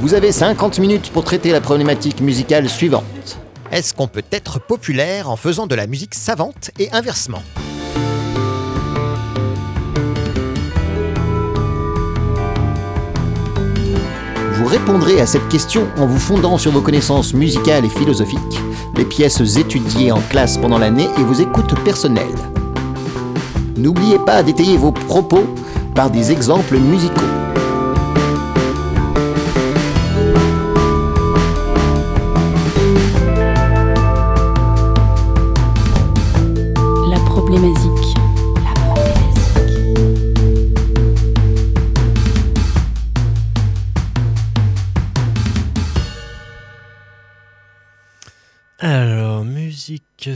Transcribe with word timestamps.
Vous 0.00 0.14
avez 0.14 0.30
50 0.30 0.78
minutes 0.78 1.10
pour 1.10 1.24
traiter 1.24 1.50
la 1.50 1.60
problématique 1.60 2.20
musicale 2.20 2.68
suivante. 2.68 3.38
Est-ce 3.72 3.94
qu'on 3.94 4.06
peut 4.06 4.22
être 4.30 4.60
populaire 4.60 5.28
en 5.28 5.34
faisant 5.34 5.66
de 5.66 5.74
la 5.74 5.88
musique 5.88 6.14
savante 6.14 6.70
et 6.78 6.88
inversement? 6.92 7.42
Vous 14.52 14.66
répondrez 14.66 15.20
à 15.20 15.26
cette 15.26 15.48
question 15.48 15.88
en 15.96 16.06
vous 16.06 16.20
fondant 16.20 16.58
sur 16.58 16.70
vos 16.70 16.80
connaissances 16.80 17.34
musicales 17.34 17.84
et 17.84 17.90
philosophiques, 17.90 18.38
les 18.96 19.04
pièces 19.04 19.40
étudiées 19.56 20.12
en 20.12 20.20
classe 20.30 20.58
pendant 20.58 20.78
l'année 20.78 21.08
et 21.18 21.22
vos 21.24 21.34
écoutes 21.34 21.76
personnelles. 21.82 22.26
N'oubliez 23.76 24.18
pas 24.20 24.44
d'étayer 24.44 24.76
vos 24.76 24.92
propos 24.92 25.44
par 25.96 26.08
des 26.08 26.30
exemples 26.30 26.78
musicaux. 26.78 27.27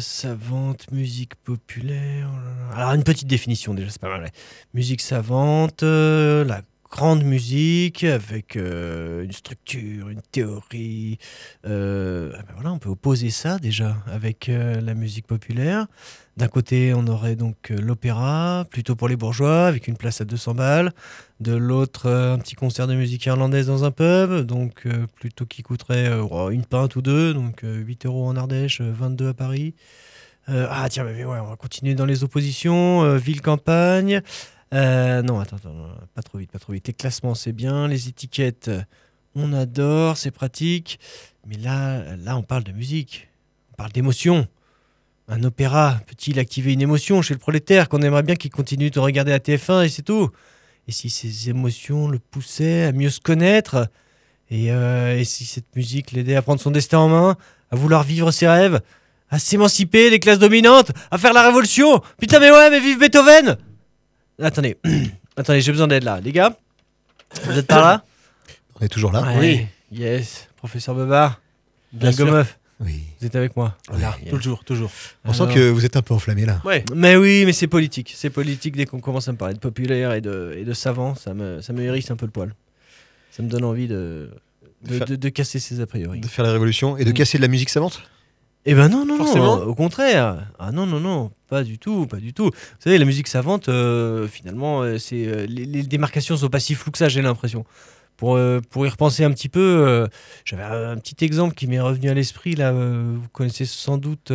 Savante, 0.00 0.90
musique 0.90 1.34
populaire. 1.36 2.30
oh. 2.32 2.74
Alors, 2.74 2.92
une 2.92 3.04
petite 3.04 3.28
définition 3.28 3.74
déjà, 3.74 3.90
c'est 3.90 4.00
pas 4.00 4.08
mal. 4.08 4.30
Musique 4.74 5.00
savante, 5.00 5.82
euh, 5.82 6.44
la 6.44 6.62
grande 6.90 7.24
musique 7.24 8.04
avec 8.04 8.56
euh, 8.56 9.24
une 9.24 9.32
structure, 9.32 10.10
une 10.10 10.20
théorie. 10.20 11.18
euh, 11.66 12.32
ah 12.38 12.62
ben 12.62 12.70
on 12.70 12.78
peut 12.78 12.90
opposer 12.90 13.30
ça 13.30 13.58
déjà 13.58 13.96
avec 14.06 14.48
la 14.48 14.94
musique 14.94 15.26
populaire. 15.26 15.86
D'un 16.38 16.48
côté, 16.48 16.94
on 16.94 17.06
aurait 17.08 17.36
donc 17.36 17.70
euh, 17.70 17.76
l'opéra, 17.78 18.64
plutôt 18.70 18.96
pour 18.96 19.06
les 19.08 19.16
bourgeois, 19.16 19.66
avec 19.66 19.86
une 19.86 19.98
place 19.98 20.22
à 20.22 20.24
200 20.24 20.54
balles. 20.54 20.92
De 21.40 21.54
l'autre, 21.54 22.06
euh, 22.06 22.34
un 22.34 22.38
petit 22.38 22.54
concert 22.54 22.86
de 22.86 22.94
musique 22.94 23.26
irlandaise 23.26 23.66
dans 23.66 23.84
un 23.84 23.90
pub, 23.90 24.40
donc 24.46 24.86
euh, 24.86 25.06
plutôt 25.14 25.44
qui 25.44 25.62
coûterait 25.62 26.10
oh, 26.18 26.48
une 26.48 26.64
pinte 26.64 26.96
ou 26.96 27.02
deux, 27.02 27.34
donc 27.34 27.64
euh, 27.64 27.76
8 27.76 28.06
euros 28.06 28.26
en 28.26 28.36
Ardèche, 28.36 28.80
euh, 28.80 28.92
22 28.92 29.28
à 29.28 29.34
Paris. 29.34 29.74
Ah 30.48 30.88
tiens, 30.90 31.04
mais 31.04 31.24
ouais, 31.24 31.38
on 31.38 31.46
va 31.46 31.56
continuer 31.56 31.94
dans 31.94 32.04
les 32.04 32.24
oppositions. 32.24 33.16
Ville-campagne. 33.16 34.22
Non, 34.72 35.38
attends, 35.38 35.56
attends, 35.56 35.88
pas 36.14 36.22
trop 36.22 36.38
vite, 36.38 36.50
pas 36.50 36.58
trop 36.58 36.72
vite. 36.72 36.88
Les 36.88 36.94
classements, 36.94 37.36
c'est 37.36 37.52
bien. 37.52 37.86
Les 37.86 38.08
étiquettes, 38.08 38.68
on 39.36 39.52
adore, 39.52 40.16
c'est 40.16 40.32
pratique. 40.32 40.98
Mais 41.46 41.56
là, 41.58 42.16
là, 42.16 42.36
on 42.36 42.42
parle 42.42 42.64
de 42.64 42.72
musique. 42.72 43.28
On 43.72 43.76
parle 43.76 43.92
d'émotion. 43.92 44.48
Un 45.32 45.44
opéra 45.44 45.98
peut-il 46.06 46.38
activer 46.38 46.74
une 46.74 46.82
émotion 46.82 47.22
chez 47.22 47.32
le 47.32 47.38
prolétaire 47.38 47.88
qu'on 47.88 48.02
aimerait 48.02 48.22
bien 48.22 48.36
qu'il 48.36 48.50
continue 48.50 48.90
de 48.90 49.00
regarder 49.00 49.30
la 49.30 49.38
TF1 49.38 49.86
et 49.86 49.88
c'est 49.88 50.02
tout? 50.02 50.30
Et 50.86 50.92
si 50.92 51.08
ces 51.08 51.48
émotions 51.48 52.06
le 52.06 52.18
poussaient 52.18 52.82
à 52.82 52.92
mieux 52.92 53.08
se 53.08 53.18
connaître 53.18 53.88
et, 54.50 54.70
euh, 54.72 55.16
et 55.18 55.24
si 55.24 55.46
cette 55.46 55.74
musique 55.74 56.12
l'aidait 56.12 56.36
à 56.36 56.42
prendre 56.42 56.60
son 56.60 56.70
destin 56.70 56.98
en 56.98 57.08
main, 57.08 57.36
à 57.70 57.76
vouloir 57.76 58.02
vivre 58.02 58.30
ses 58.30 58.46
rêves, 58.46 58.82
à 59.30 59.38
s'émanciper 59.38 60.10
des 60.10 60.20
classes 60.20 60.38
dominantes, 60.38 60.92
à 61.10 61.16
faire 61.16 61.32
la 61.32 61.46
révolution? 61.46 62.02
Putain 62.20 62.38
mais 62.38 62.50
ouais, 62.50 62.68
mais 62.68 62.80
vive 62.80 62.98
Beethoven 62.98 63.56
Attendez, 64.38 64.76
attendez, 65.38 65.62
j'ai 65.62 65.72
besoin 65.72 65.88
d'aide 65.88 66.04
là. 66.04 66.20
Les 66.20 66.32
gars, 66.32 66.54
vous 67.44 67.56
êtes 67.56 67.66
par 67.66 67.80
là? 67.80 68.04
On 68.78 68.84
est 68.84 68.88
toujours 68.88 69.12
là 69.12 69.24
Oui. 69.38 69.66
Yes, 69.90 70.48
professeur 70.58 70.94
Bebard. 70.94 71.40
Bien 71.94 72.12
sûr. 72.12 72.26
Gomeuf, 72.26 72.58
Oui. 72.80 73.02
vous 73.20 73.26
êtes 73.26 73.36
avec 73.36 73.56
moi 73.56 73.76
Là, 74.00 74.16
toujours, 74.30 74.64
toujours. 74.64 74.90
On 75.24 75.30
Alors- 75.32 75.48
sent 75.48 75.54
que 75.54 75.70
vous 75.70 75.84
êtes 75.84 75.96
un 75.96 76.02
peu 76.02 76.14
enflammé 76.14 76.44
là. 76.46 76.60
Ouais. 76.64 76.84
Mais 76.94 77.14
oui, 77.16 77.44
mais 77.46 77.52
c'est 77.52 77.68
politique. 77.68 78.12
C'est 78.16 78.30
politique 78.30 78.76
dès 78.76 78.86
qu'on 78.86 79.00
commence 79.00 79.28
à 79.28 79.32
me 79.32 79.36
parler 79.38 79.54
de 79.54 79.60
populaire 79.60 80.12
et 80.14 80.20
de, 80.20 80.54
et 80.56 80.64
de 80.64 80.72
savant, 80.72 81.14
ça 81.14 81.32
me, 81.34 81.60
ça 81.60 81.72
me 81.72 81.82
hérisse 81.82 82.10
un 82.10 82.16
peu 82.16 82.26
le 82.26 82.32
poil. 82.32 82.54
Ça 83.30 83.42
me 83.42 83.48
donne 83.48 83.64
envie 83.64 83.86
de, 83.88 84.30
de, 84.84 84.98
de- 84.98 85.16
de 85.16 85.28
casser 85.28 85.58
ses 85.60 85.80
a 85.80 85.86
priori. 85.86 86.20
De 86.20 86.26
faire 86.26 86.44
la 86.44 86.52
révolution 86.52 86.96
et 86.96 87.04
de 87.04 87.10
Mm. 87.10 87.14
casser 87.14 87.38
de 87.38 87.42
la 87.42 87.48
musique 87.48 87.68
savante? 87.68 88.02
Eh 88.64 88.74
ben 88.74 88.88
non, 88.88 89.04
non, 89.04 89.16
Forcément. 89.16 89.56
non, 89.58 89.62
au 89.64 89.74
contraire. 89.74 90.46
Ah 90.58 90.70
non, 90.70 90.86
non, 90.86 91.00
non, 91.00 91.32
pas 91.48 91.64
du 91.64 91.78
tout, 91.78 92.06
pas 92.06 92.18
du 92.18 92.32
tout. 92.32 92.44
Vous 92.46 92.50
savez, 92.78 92.96
la 92.98 93.04
musique 93.04 93.26
savante, 93.26 93.68
euh, 93.68 94.28
finalement, 94.28 94.82
euh, 94.82 94.98
c'est 94.98 95.26
euh, 95.26 95.46
les, 95.48 95.64
les 95.66 95.82
démarcations 95.82 96.36
sont 96.36 96.48
pas 96.48 96.60
si 96.60 96.74
floues 96.76 96.92
que 96.92 96.98
ça, 96.98 97.08
j'ai 97.08 97.22
l'impression. 97.22 97.64
Pour, 98.22 98.36
euh, 98.36 98.60
pour 98.70 98.86
y 98.86 98.88
repenser 98.88 99.24
un 99.24 99.32
petit 99.32 99.48
peu, 99.48 99.58
euh, 99.84 100.06
j'avais 100.44 100.62
un 100.62 100.96
petit 100.96 101.24
exemple 101.24 101.56
qui 101.56 101.66
m'est 101.66 101.80
revenu 101.80 102.08
à 102.08 102.14
l'esprit, 102.14 102.54
là, 102.54 102.70
euh, 102.70 103.16
vous 103.20 103.28
connaissez 103.32 103.64
sans 103.64 103.98
doute 103.98 104.30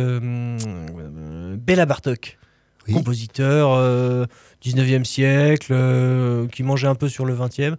Béla 1.56 1.86
Bartok, 1.86 2.38
Oui. 2.86 2.92
compositeur 2.92 3.72
euh, 3.72 4.26
19e 4.62 5.04
siècle, 5.04 5.72
euh, 5.74 6.46
qui 6.48 6.64
mangeait 6.64 6.86
un 6.86 6.96
peu 6.96 7.08
sur 7.08 7.24
le 7.24 7.34
20e. 7.34 7.76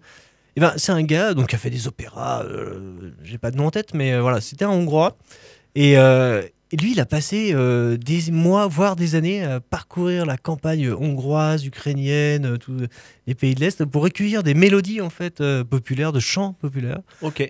Eh 0.55 0.59
ben, 0.59 0.73
c'est 0.77 0.91
un 0.91 1.03
gars 1.03 1.35
donc, 1.35 1.49
qui 1.49 1.55
a 1.55 1.59
fait 1.59 1.69
des 1.69 1.87
opéras, 1.87 2.41
euh, 2.43 3.11
j'ai 3.21 3.37
pas 3.37 3.51
de 3.51 3.57
nom 3.57 3.67
en 3.67 3.71
tête, 3.71 3.93
mais 3.93 4.17
voilà, 4.19 4.41
c'était 4.41 4.65
un 4.65 4.69
Hongrois. 4.69 5.15
Et, 5.75 5.91
et 5.91 6.41
lui, 6.77 6.91
il 6.91 6.99
a 6.99 7.05
passé 7.05 7.51
euh, 7.53 7.97
des 7.97 8.29
mois, 8.31 8.67
voire 8.67 8.95
des 8.95 9.15
années, 9.15 9.43
à 9.43 9.59
parcourir 9.59 10.25
la 10.25 10.37
campagne 10.37 10.91
hongroise, 10.91 11.65
ukrainienne, 11.65 12.45
euh, 12.45 12.57
tous 12.57 12.75
les 13.25 13.35
pays 13.35 13.55
de 13.55 13.59
l'Est, 13.59 13.85
pour 13.85 14.03
recueillir 14.03 14.43
des 14.43 14.53
mélodies 14.53 15.01
en 15.01 15.09
fait 15.09 15.41
euh, 15.41 15.63
populaires, 15.63 16.11
de 16.11 16.19
chants 16.19 16.53
populaires, 16.53 16.99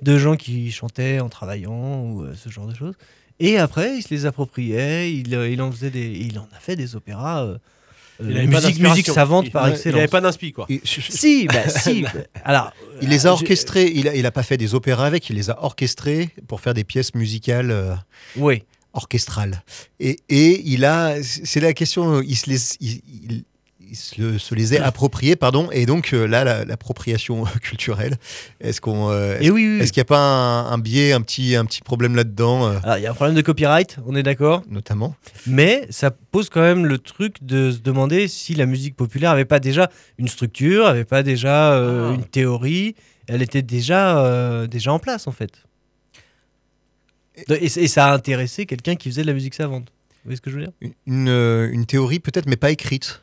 de 0.02 0.18
gens 0.18 0.35
qui 0.38 0.72
chantaient 0.72 1.19
en 1.19 1.28
travaillant 1.30 2.02
ou 2.03 2.24
euh, 2.24 2.34
ce 2.35 2.50
genre 2.50 2.68
de 2.68 2.74
choses. 2.75 2.94
Et 3.41 3.57
après, 3.57 3.97
il 3.97 4.02
se 4.03 4.09
les 4.13 4.25
appropriait, 4.25 5.13
il, 5.13 5.34
euh, 5.36 5.50
il 5.50 5.62
en 5.62 5.72
faisait 5.72 5.90
des, 5.90 6.07
il 6.12 6.38
en 6.40 6.47
a 6.56 6.59
fait 6.59 6.75
des 6.75 6.96
opéras, 6.96 7.56
Il 8.22 8.25
avait 8.25 8.34
pas 8.36 8.40
musique, 8.47 8.62
d'inspiration. 8.62 8.90
musique 8.91 9.07
savante 9.09 9.46
Il- 9.47 9.51
par 9.51 9.68
excellence. 9.69 9.96
Il 9.96 10.00
avait 10.00 10.07
pas 10.09 10.19
d'inspi, 10.22 10.51
quoi. 10.51 10.66
Et 10.69 10.81
je- 10.84 11.00
je- 11.01 11.12
Si, 11.12 11.47
bah 11.53 11.68
si. 11.69 12.01
bah, 12.03 12.12
Alors, 12.44 12.72
Il 13.01 13.07
les 13.09 13.28
a 13.28 13.31
orchestrés, 13.31 13.91
il 13.96 14.07
a, 14.09 14.16
il 14.16 14.25
a 14.25 14.31
pas 14.31 14.44
fait 14.44 14.57
des 14.57 14.75
opéras 14.75 15.06
avec, 15.06 15.30
il 15.30 15.36
les 15.38 15.50
a 15.50 15.62
orchestrés 15.63 16.30
pour 16.47 16.59
faire 16.62 16.74
des 16.74 16.84
pièces 16.84 17.16
musicales 17.16 17.72
euh, 17.72 17.94
Oui. 18.36 18.63
Orchestrales. 18.94 19.63
Et, 20.00 20.17
et 20.29 20.61
il 20.66 20.85
a, 20.85 21.16
c'est 21.23 21.59
la 21.59 21.73
question, 21.73 22.22
il 22.22 22.35
se 22.35 22.50
les, 22.50 22.57
il, 22.79 23.01
il- 23.29 23.44
il 23.91 23.95
se, 23.95 24.22
le- 24.22 24.38
se 24.38 24.53
les 24.53 24.75
est 24.75 24.79
appropriés, 24.79 25.35
pardon, 25.35 25.67
et 25.72 25.88
donc 25.88 26.13
euh, 26.13 26.27
là, 26.27 26.44
la- 26.44 26.63
l'appropriation 26.63 27.44
culturelle, 27.63 28.17
est-ce 28.61 28.81
qu'on, 28.81 29.09
euh, 29.09 29.33
est-ce 29.39 29.44
Et 29.45 29.50
oui, 29.50 29.66
oui. 29.66 29.75
oui. 29.77 29.81
est-ce 29.81 29.91
qu'il 29.91 30.00
n'y 30.01 30.05
a 30.05 30.05
pas 30.05 30.19
un, 30.19 30.72
un 30.72 30.77
biais, 30.77 31.11
un 31.11 31.22
petit, 31.22 31.55
un 31.55 31.66
petit 31.66 31.81
problème 31.81 32.16
là-dedans, 32.16 32.67
euh, 32.67 32.77
Alors, 32.83 32.97
il 32.97 33.01
y 33.03 33.07
a 33.07 33.09
un 33.09 33.16
problème 33.16 33.35
de 33.35 33.41
copyright, 33.41 33.97
on 34.05 34.16
est 34.16 34.22
d'accord? 34.22 34.61
notamment 34.69 35.16
Mais 35.47 35.88
ça 35.89 36.11
pose 36.11 36.50
quand 36.50 36.61
même 36.61 36.85
le 36.85 37.00
truc 37.00 37.38
de 37.41 37.71
se 37.71 37.79
demander 37.79 38.27
si 38.27 38.53
la 38.53 38.67
musique 38.67 38.95
populaire 38.95 39.31
avait 39.31 39.45
pas 39.45 39.59
déjà 39.59 39.89
une 40.19 40.27
structure, 40.27 40.85
avait 40.85 41.03
pas 41.03 41.23
déjà 41.23 41.73
euh, 41.73 42.11
Ah. 42.11 42.13
une 42.13 42.25
théorie, 42.25 42.94
elle 43.27 43.41
était 43.41 43.63
déjà, 43.63 44.19
euh, 44.23 44.67
déjà 44.67 44.94
en 44.94 45.00
place 45.00 45.25
en 45.25 45.31
fait. 45.31 45.63
De- 47.47 47.56
Et, 47.56 47.65
et 47.65 47.88
ça 47.88 48.07
a 48.07 48.13
intéressé 48.13 48.65
quelqu'un 48.65 48.95
qui 48.95 49.09
faisait 49.09 49.21
de 49.21 49.27
la 49.27 49.33
musique 49.33 49.53
savante. 49.53 49.86
Vous 49.89 50.19
voyez 50.25 50.36
ce 50.38 50.41
que 50.41 50.50
je 50.51 50.56
veux 50.57 50.63
dire? 50.63 50.71
Une, 50.81 50.94
une, 51.06 51.30
euh, 51.30 51.69
une 51.71 51.86
théorie 51.86 52.19
peut-être, 52.19 52.45
mais 52.47 52.57
pas 52.57 52.71
écrite. 52.71 53.21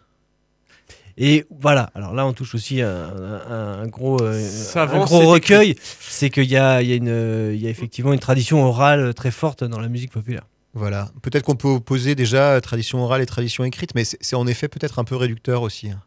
Et 1.18 1.46
voilà, 1.50 1.90
alors 1.94 2.12
là 2.12 2.26
on 2.26 2.34
touche 2.34 2.54
aussi 2.54 2.82
à 2.82 2.90
un, 3.06 3.34
un- 3.50 3.82
un 3.82 3.86
gros, 3.86 4.20
euh, 4.22 4.38
Savant, 4.46 5.00
un 5.00 5.04
gros 5.06 5.20
c'est 5.20 5.26
recueil, 5.26 5.76
c'est 5.82 6.28
qu'il 6.28 6.44
y 6.44 6.58
a, 6.58 6.82
il 6.82 6.88
y, 6.88 6.92
a 6.92 6.96
une, 6.96 7.08
euh, 7.08 7.54
il 7.54 7.62
y 7.62 7.66
a 7.66 7.70
effectivement 7.70 8.12
une 8.12 8.18
tradition 8.18 8.62
orale 8.62 9.14
très 9.14 9.30
forte 9.30 9.64
dans 9.64 9.80
la 9.80 9.88
musique 9.88 10.12
populaire. 10.12 10.42
Voilà. 10.74 11.10
Peut-être 11.22 11.42
qu'on 11.44 11.56
peut 11.56 11.68
opposer 11.68 12.14
déjà 12.14 12.60
tradition 12.60 13.02
orale 13.02 13.22
et 13.22 13.26
tradition 13.26 13.64
écrite, 13.64 13.94
mais 13.94 14.04
c'est 14.04 14.18
c'est 14.20 14.36
en 14.36 14.46
effet 14.46 14.68
peut-être 14.68 14.98
un 14.98 15.04
peu 15.04 15.16
réducteur 15.16 15.62
aussi. 15.62 15.88
hein. 15.88 16.02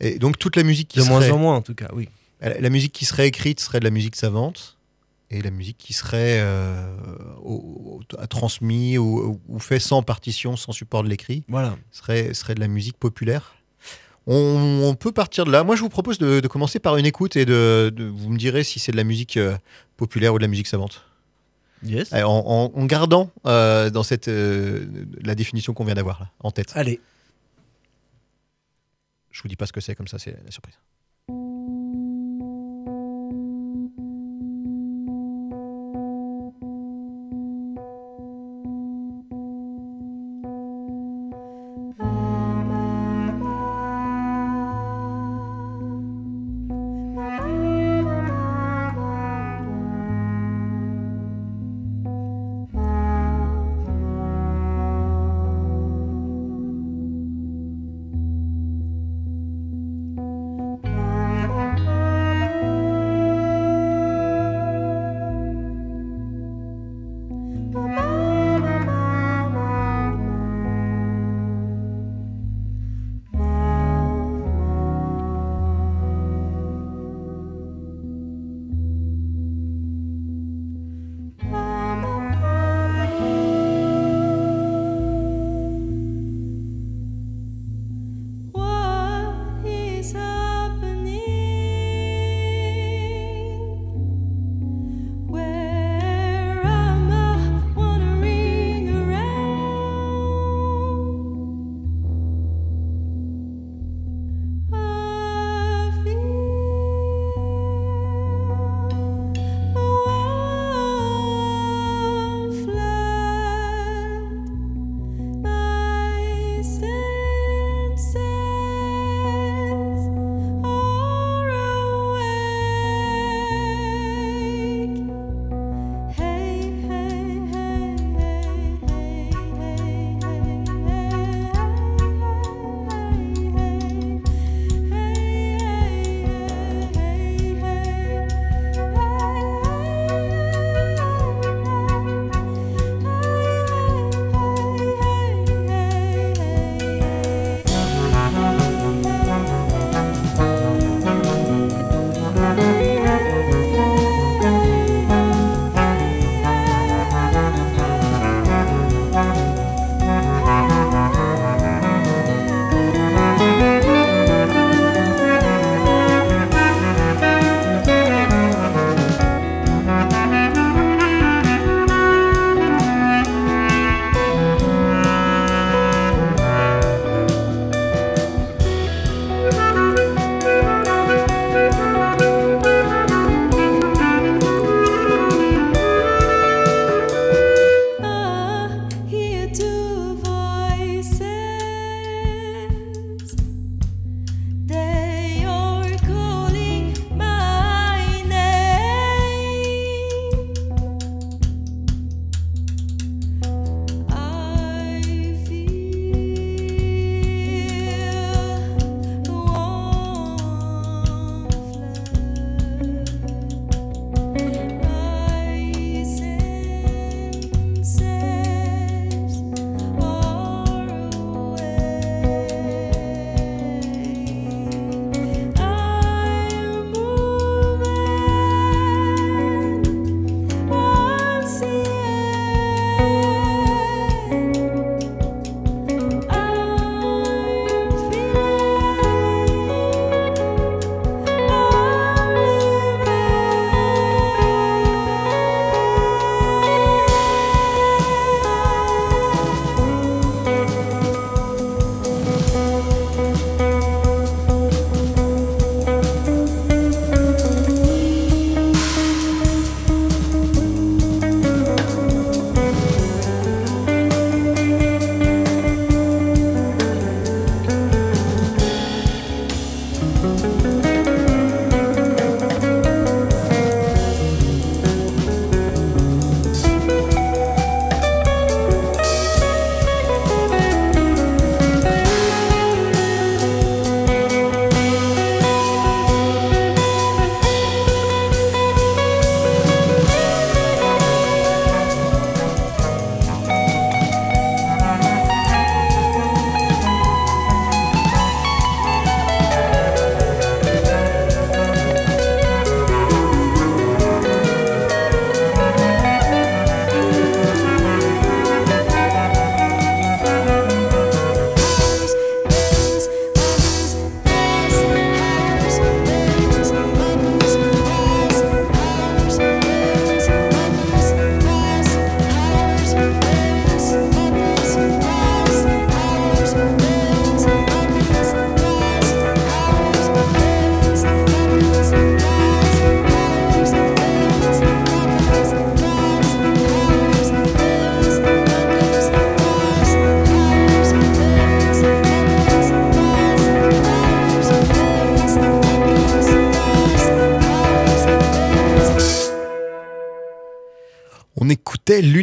Et 0.00 0.18
donc 0.18 0.38
toute 0.40 0.56
la 0.56 0.64
musique 0.64 0.88
qui 0.88 0.98
De 0.98 1.04
serait, 1.04 1.14
moins 1.28 1.30
en 1.30 1.38
moins 1.38 1.54
en 1.56 1.62
tout 1.62 1.74
cas, 1.76 1.86
oui. 1.92 2.08
la 2.40 2.58
la 2.58 2.68
musique 2.70 2.92
qui 2.92 3.04
serait 3.04 3.28
écrite 3.28 3.60
serait 3.60 3.78
de 3.78 3.84
la 3.84 3.90
musique 3.90 4.16
savante, 4.16 4.76
et 5.32 5.42
la 5.42 5.50
musique 5.50 5.78
qui 5.78 5.92
serait 5.92 6.38
euh, 6.40 6.94
au- 7.42 8.00
au- 8.14 8.16
à 8.18 8.26
transmis 8.26 8.98
ou, 8.98 9.40
ou 9.48 9.58
fait 9.58 9.78
sans 9.80 10.02
partition, 10.02 10.56
sans 10.56 10.72
support 10.72 11.02
de 11.02 11.08
l'écrit, 11.08 11.42
Voilà. 11.48 11.76
serait, 11.90 12.34
serait 12.34 12.54
de 12.54 12.60
la 12.60 12.68
musique 12.68 12.96
populaire. 12.98 13.54
On, 14.26 14.82
on 14.84 14.94
peut 14.94 15.10
partir 15.10 15.44
de 15.44 15.50
là. 15.50 15.64
Moi, 15.64 15.74
je 15.74 15.80
vous 15.80 15.88
propose 15.88 16.18
de, 16.18 16.38
de 16.40 16.48
commencer 16.48 16.78
par 16.78 16.96
une 16.96 17.06
écoute 17.06 17.34
et 17.36 17.44
de, 17.44 17.92
de- 17.94 18.04
vous 18.04 18.28
me 18.30 18.38
direz 18.38 18.62
si 18.62 18.78
c'est 18.78 18.92
de 18.92 18.96
la 18.96 19.04
musique 19.04 19.36
euh, 19.36 19.56
populaire 19.96 20.32
ou 20.34 20.38
de 20.38 20.42
la 20.42 20.48
musique 20.48 20.68
savante. 20.68 21.02
Yes. 21.84 22.12
En, 22.12 22.18
en- 22.22 22.72
en 22.80 22.84
gardant 22.86 23.30
euh, 23.46 23.90
dans 23.90 24.04
cette 24.04 24.28
la 24.28 25.34
définition 25.34 25.74
qu'on 25.74 25.84
vient 25.84 25.96
d'avoir 25.96 26.28
en 26.38 26.52
tête. 26.52 26.70
Allez. 26.76 27.00
Je 29.32 29.42
vous 29.42 29.48
dis 29.48 29.56
pas 29.56 29.66
ce 29.66 29.72
que 29.72 29.80
c'est 29.80 29.94
comme 29.96 30.06
ça, 30.08 30.18
c'est 30.18 30.36
la 30.44 30.50
surprise. 30.50 30.74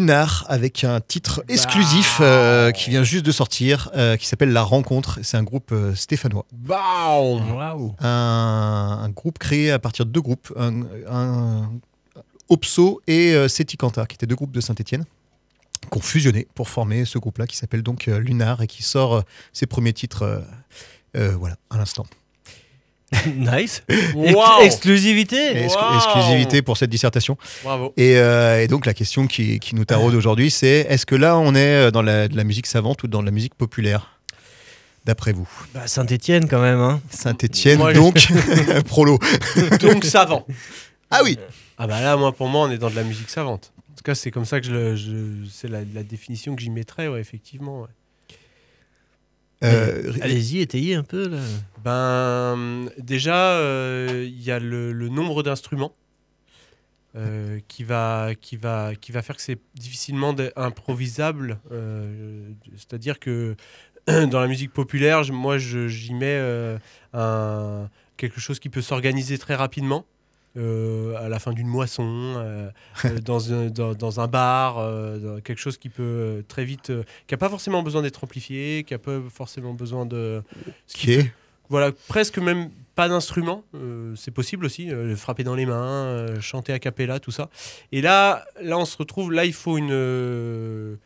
Lunar 0.03 0.45
avec 0.47 0.85
un 0.85 1.01
titre 1.01 1.43
exclusif 1.49 2.19
euh, 2.21 2.71
qui 2.71 2.89
vient 2.89 3.03
juste 3.03 3.25
de 3.25 3.31
sortir, 3.33 3.89
euh, 3.95 4.15
qui 4.15 4.27
s'appelle 4.27 4.51
La 4.53 4.63
Rencontre. 4.63 5.19
C'est 5.23 5.35
un 5.35 5.43
groupe 5.43 5.71
euh, 5.73 5.93
stéphanois. 5.93 6.45
Un, 7.99 8.99
un 9.03 9.09
groupe 9.09 9.37
créé 9.39 9.71
à 9.71 9.79
partir 9.79 10.05
de 10.05 10.11
deux 10.11 10.21
groupes, 10.21 10.53
un, 10.57 10.83
un- 11.09 11.69
Opso 12.47 13.01
et 13.07 13.33
euh, 13.35 13.47
Setikanta, 13.49 14.05
qui 14.07 14.15
étaient 14.15 14.25
deux 14.25 14.35
groupes 14.35 14.53
de 14.53 14.61
Saint-Etienne, 14.61 15.03
qui 15.91 15.97
ont 15.97 16.01
fusionné 16.01 16.47
pour 16.55 16.67
former 16.69 17.03
ce 17.05 17.19
groupe-là 17.19 17.45
qui 17.45 17.55
s'appelle 17.57 17.83
donc 17.83 18.07
euh, 18.07 18.19
Lunar 18.19 18.61
et 18.63 18.67
qui 18.67 18.81
sort 18.83 19.15
euh, 19.17 19.21
ses 19.53 19.67
premiers 19.67 19.93
titres 19.93 20.23
euh, 20.23 20.39
euh, 21.17 21.35
voilà, 21.37 21.57
à 21.69 21.77
l'instant. 21.77 22.05
nice. 23.35 23.83
Wow. 24.13 24.25
Ex- 24.25 24.65
exclusivité. 24.65 25.37
Et 25.57 25.63
ex- 25.65 25.75
Wow. 25.75 25.95
Exclusivité 25.95 26.61
pour 26.61 26.77
cette 26.77 26.89
dissertation. 26.89 27.37
Bravo. 27.63 27.93
Et, 27.97 28.17
euh, 28.17 28.61
et 28.63 28.67
donc 28.67 28.85
la 28.85 28.93
question 28.93 29.25
qui, 29.27 29.59
qui 29.59 29.75
nous 29.75 29.85
taraude 29.85 30.13
aujourd'hui, 30.15 30.51
c'est 30.51 30.85
est-ce 30.89 31.05
que 31.05 31.15
là 31.15 31.37
on 31.37 31.55
est 31.55 31.91
dans 31.91 32.01
la, 32.01 32.27
de 32.27 32.35
la 32.37 32.43
musique 32.43 32.67
savante 32.67 33.03
ou 33.03 33.07
dans 33.07 33.21
la 33.21 33.31
musique 33.31 33.55
populaire 33.55 34.15
D'après 35.05 35.31
vous? 35.31 35.49
Bah, 35.73 35.87
Saint-Etienne 35.87 36.47
quand 36.47 36.61
même. 36.61 36.79
Hein. 36.79 37.01
Je- 37.09 37.93
donc, 37.93 38.27
prolo. 38.85 39.17
Donc 39.81 40.03
savant. 40.03 40.45
Ah 41.09 41.21
oui 41.23 41.39
Ah 41.77 41.87
bah 41.87 42.01
là, 42.01 42.15
moi, 42.17 42.31
pour 42.33 42.47
moi, 42.47 42.67
on 42.67 42.71
est 42.71 42.77
dans 42.77 42.89
de 42.91 42.95
la 42.95 43.03
musique 43.03 43.29
savante. 43.29 43.71
En 43.77 43.95
tout 43.95 44.03
cas, 44.03 44.13
c'est 44.13 44.29
comme 44.29 44.45
ça 44.45 44.61
que 44.61 44.67
je, 44.95 45.47
c'est 45.51 45.67
la, 45.67 45.79
la 45.93 46.03
définition 46.03 46.55
que 46.55 46.61
j'y 46.61 46.69
mettrais, 46.69 47.07
ouais, 47.07 47.19
effectivement. 47.19 47.81
ouais. 47.81 47.87
Euh, 49.63 50.13
Allez-y, 50.21 50.59
étayez 50.59 50.95
un 50.95 51.03
peu 51.03 51.27
là. 51.27 51.37
Ben, 51.83 52.89
déjà, 52.97 53.57
euh, 53.57 54.25
il 54.27 54.41
y 54.41 54.51
a 54.51 54.59
le, 54.59 54.91
le 54.93 55.09
nombre 55.09 55.43
d'instruments 55.43 55.93
euh, 57.15 57.59
qui, 57.67 57.83
va, 57.83 58.29
qui, 58.39 58.55
va, 58.55 58.95
qui 58.95 59.11
va 59.11 59.21
faire 59.21 59.35
que 59.35 59.41
c'est 59.41 59.59
difficilement 59.75 60.35
improvisable. 60.55 61.59
euh, 61.71 62.49
C'est-à-dire 62.75 63.19
que 63.19 63.55
dans 64.07 64.39
la 64.39 64.47
musique 64.47 64.71
populaire, 64.71 65.21
moi, 65.31 65.57
j'y 65.57 66.13
mets 66.13 66.37
euh, 66.39 66.77
un, 67.13 67.89
quelque 68.17 68.39
chose 68.39 68.59
qui 68.59 68.69
peut 68.69 68.81
s'organiser 68.81 69.37
très 69.37 69.55
rapidement. 69.55 70.05
Euh, 70.59 71.15
à 71.17 71.29
la 71.29 71.39
fin 71.39 71.53
d'une 71.53 71.67
moisson, 71.67 72.35
euh, 72.37 72.69
euh, 73.05 73.19
dans, 73.19 73.53
un, 73.53 73.67
dans, 73.69 73.93
dans 73.93 74.19
un 74.19 74.27
bar, 74.27 74.75
dans 74.75 75.39
quelque 75.41 75.59
chose 75.59 75.77
qui 75.77 75.89
peut 75.89 76.43
très 76.47 76.65
vite, 76.65 76.91
qui 77.27 77.33
n'a 77.33 77.37
pas 77.37 77.49
forcément 77.49 77.81
besoin 77.81 78.01
d'être 78.01 78.23
amplifié, 78.23 78.83
qui 78.83 78.93
n'a 78.93 78.99
pas 78.99 79.19
forcément 79.29 79.73
besoin 79.73 80.05
de, 80.05 80.43
ce 80.85 80.97
qui 80.97 81.13
est 81.13 81.31
voilà, 81.69 81.91
presque 82.07 82.39
même 82.39 82.71
pas 82.95 83.07
d'instrument, 83.07 83.63
euh, 83.75 84.13
c'est 84.15 84.31
possible 84.31 84.65
aussi, 84.65 84.91
euh, 84.91 85.15
frapper 85.15 85.43
dans 85.43 85.55
les 85.55 85.65
mains, 85.65 86.03
euh, 86.05 86.41
chanter 86.41 86.73
a 86.73 86.79
cappella, 86.79 87.19
tout 87.19 87.31
ça. 87.31 87.49
Et 87.91 88.01
là, 88.01 88.43
là, 88.59 88.77
on 88.77 88.85
se 88.85 88.97
retrouve, 88.97 89.31
là, 89.31 89.45
il 89.45 89.53
faut 89.53 89.77
une, 89.77 90.97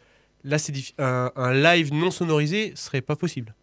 là, 0.43 0.57
c'est 0.57 0.73
un, 0.97 1.31
un 1.35 1.53
live 1.53 1.93
non 1.93 2.11
sonorisé 2.11 2.71
serait 2.75 3.01
pas 3.01 3.15
possible. 3.15 3.53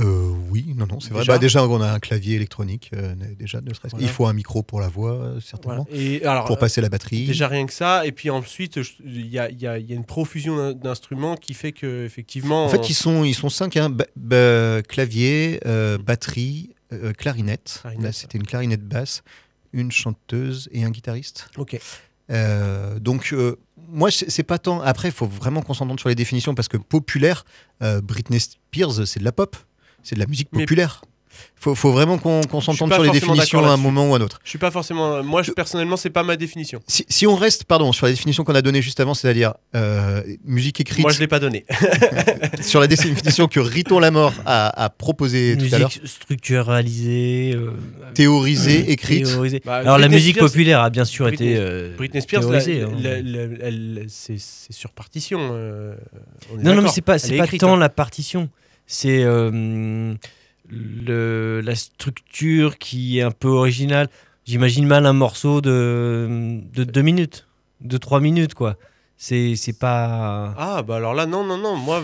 Euh, 0.00 0.30
oui, 0.50 0.72
non, 0.76 0.86
non, 0.86 1.00
c'est 1.00 1.10
vrai. 1.10 1.20
Déjà 1.22 1.32
Bah, 1.32 1.38
déjà, 1.38 1.66
on 1.66 1.80
a 1.80 1.90
un 1.92 1.98
clavier 1.98 2.36
électronique. 2.36 2.90
euh, 2.94 3.14
déjà, 3.38 3.60
ne 3.60 3.74
serait-ce- 3.74 3.90
Voilà. 3.92 4.06
Il 4.06 4.08
faut 4.10 4.26
un 4.26 4.32
micro 4.32 4.62
pour 4.62 4.80
la 4.80 4.88
voix, 4.88 5.12
euh, 5.12 5.40
certainement. 5.40 5.86
Voilà. 5.90 6.02
Et 6.02 6.24
alors, 6.24 6.44
Pour 6.44 6.58
passer 6.58 6.80
la 6.80 6.88
batterie. 6.88 7.26
déjà 7.26 7.48
rien 7.48 7.66
que 7.66 7.72
ça, 7.72 8.06
et 8.06 8.12
puis 8.12 8.30
ensuite, 8.30 8.78
il 9.04 9.26
y 9.26 9.30
y 9.30 9.60
y 9.60 9.66
a 9.66 9.76
une 9.78 10.04
profusion 10.04 10.56
d'in- 10.56 10.72
d'instruments 10.72 11.36
qui 11.36 11.52
fait 11.54 11.72
que 11.72 12.04
effectivement, 12.04 12.66
En 12.66 12.68
fait, 12.68 12.88
ils 12.88 12.94
sont, 12.94 13.24
ils 13.24 13.34
sont 13.34 13.48
cinq 13.48 13.76
hein. 13.76 13.90
Clavier, 14.88 15.60
euh, 15.66 15.98
batterie, 15.98 16.70
clarinette. 17.16 17.78
Clarinette, 17.82 18.02
Là, 18.04 18.12
c'était 18.12 18.38
une 18.38 18.46
clarinette 18.46 18.84
basse, 18.86 19.22
une 19.72 19.90
chanteuse 19.92 20.68
et 20.72 20.84
un 20.84 20.90
guitariste. 20.90 21.48
ok, 21.56 21.78
donc, 23.00 23.34
moi, 23.90 24.10
c'est 24.10 24.30
c'est 24.30 24.42
pas 24.42 24.58
tant. 24.58 24.80
Après, 24.82 25.08
il 25.08 25.12
faut 25.14 25.26
vraiment 25.26 25.62
qu'on 25.62 25.74
s'entende 25.74 25.98
sur 25.98 26.08
les 26.10 26.14
définitions 26.14 26.54
parce 26.54 26.68
que 26.68 26.76
populaire, 26.76 27.44
euh, 27.82 28.00
Britney 28.02 28.38
Spears, 28.40 29.06
c'est 29.06 29.18
de 29.20 29.24
la 29.24 29.32
pop, 29.32 29.56
c'est 30.02 30.14
de 30.14 30.20
la 30.20 30.26
musique 30.26 30.48
Mais- 30.52 30.60
populaire. 30.64 31.02
Faut, 31.54 31.74
faut 31.76 31.92
vraiment 31.92 32.18
qu'on 32.18 32.40
suis 32.42 32.62
s'entende 32.62 32.92
sur 32.92 33.02
les 33.02 33.10
définitions 33.10 33.64
à 33.64 33.68
un 33.70 33.76
moment 33.76 34.08
ou 34.10 34.14
à 34.14 34.18
un 34.18 34.20
autre. 34.20 34.40
je 34.42 34.48
suis 34.48 34.58
pas 34.58 34.70
forcément, 34.72 35.22
moi, 35.22 35.42
je, 35.42 35.52
personnellement, 35.52 35.96
c'est 35.96 36.10
pas 36.10 36.24
ma 36.24 36.36
définition. 36.36 36.80
Si, 36.88 37.04
si 37.08 37.26
on 37.28 37.36
reste, 37.36 37.64
pardon, 37.64 37.92
sur 37.92 38.06
la 38.06 38.12
définition 38.12 38.42
qu'on 38.42 38.54
a 38.56 38.62
donnée 38.62 38.82
juste 38.82 38.98
avant, 38.98 39.14
c'est-à-dire 39.14 39.54
euh, 39.76 40.20
musique 40.44 40.80
écrite, 40.80 41.02
Moi, 41.04 41.12
je 41.12 41.20
l'ai 41.20 41.28
pas 41.28 41.38
donné. 41.38 41.64
sur 42.60 42.80
la 42.80 42.86
définition 42.88 43.46
que 43.46 43.60
Riton 43.60 44.00
Lamort 44.00 44.34
a, 44.46 44.84
a 44.84 44.88
proposée 44.90 45.56
tout 45.56 45.72
à 45.74 45.78
l'heure, 45.78 45.88
Musique 45.90 46.08
structuralisée. 46.08 47.52
euh, 47.54 47.70
théorisée, 48.14 48.90
écrite. 48.90 49.26
théorisée. 49.26 49.62
Bah, 49.64 49.76
Alors 49.76 49.98
la 49.98 50.06
Britney 50.08 50.16
musique 50.16 50.36
Spears- 50.36 50.46
populaire 50.48 50.80
a 50.80 50.90
bien 50.90 51.04
sûr 51.04 51.26
Britney- 51.26 51.52
été. 51.52 51.56
euh, 51.58 51.94
Britney 51.96 52.20
Spears, 52.22 52.42
la- 52.50 52.60
théorisée, 52.60 52.82
hein. 52.82 52.90
la- 53.00 53.70
la- 53.70 54.02
c'est 54.08 54.38
sur 54.70 54.90
partition. 54.90 55.38
euh, 55.52 55.94
on 56.54 56.58
est 56.58 56.62
Non, 56.62 56.74
non, 56.74 56.82
mais 56.82 56.88
c'est 56.88 57.00
pas, 57.00 57.18
pas 57.18 57.46
tant 57.58 57.74
hein. 57.74 57.78
la 57.78 57.88
partition, 57.88 58.48
c'est 58.88 59.22
euh, 59.22 60.14
le, 60.68 61.60
la 61.64 61.74
structure 61.76 62.78
qui 62.78 63.18
est 63.18 63.22
un 63.22 63.30
peu 63.30 63.48
originale. 63.48 64.08
J'imagine 64.44 64.86
mal 64.86 65.06
un 65.06 65.12
morceau 65.12 65.60
de, 65.60 66.58
de 66.72 66.82
deux 66.84 67.02
minutes, 67.02 67.46
de 67.82 67.96
trois 67.98 68.18
minutes, 68.20 68.54
quoi. 68.54 68.76
C'est 69.16 69.56
c'est 69.56 69.78
pas. 69.78 70.54
Ah, 70.56 70.82
bah 70.82 70.96
alors 70.96 71.12
là, 71.14 71.26
non, 71.26 71.44
non, 71.44 71.58
non. 71.58 71.76
Moi, 71.76 72.02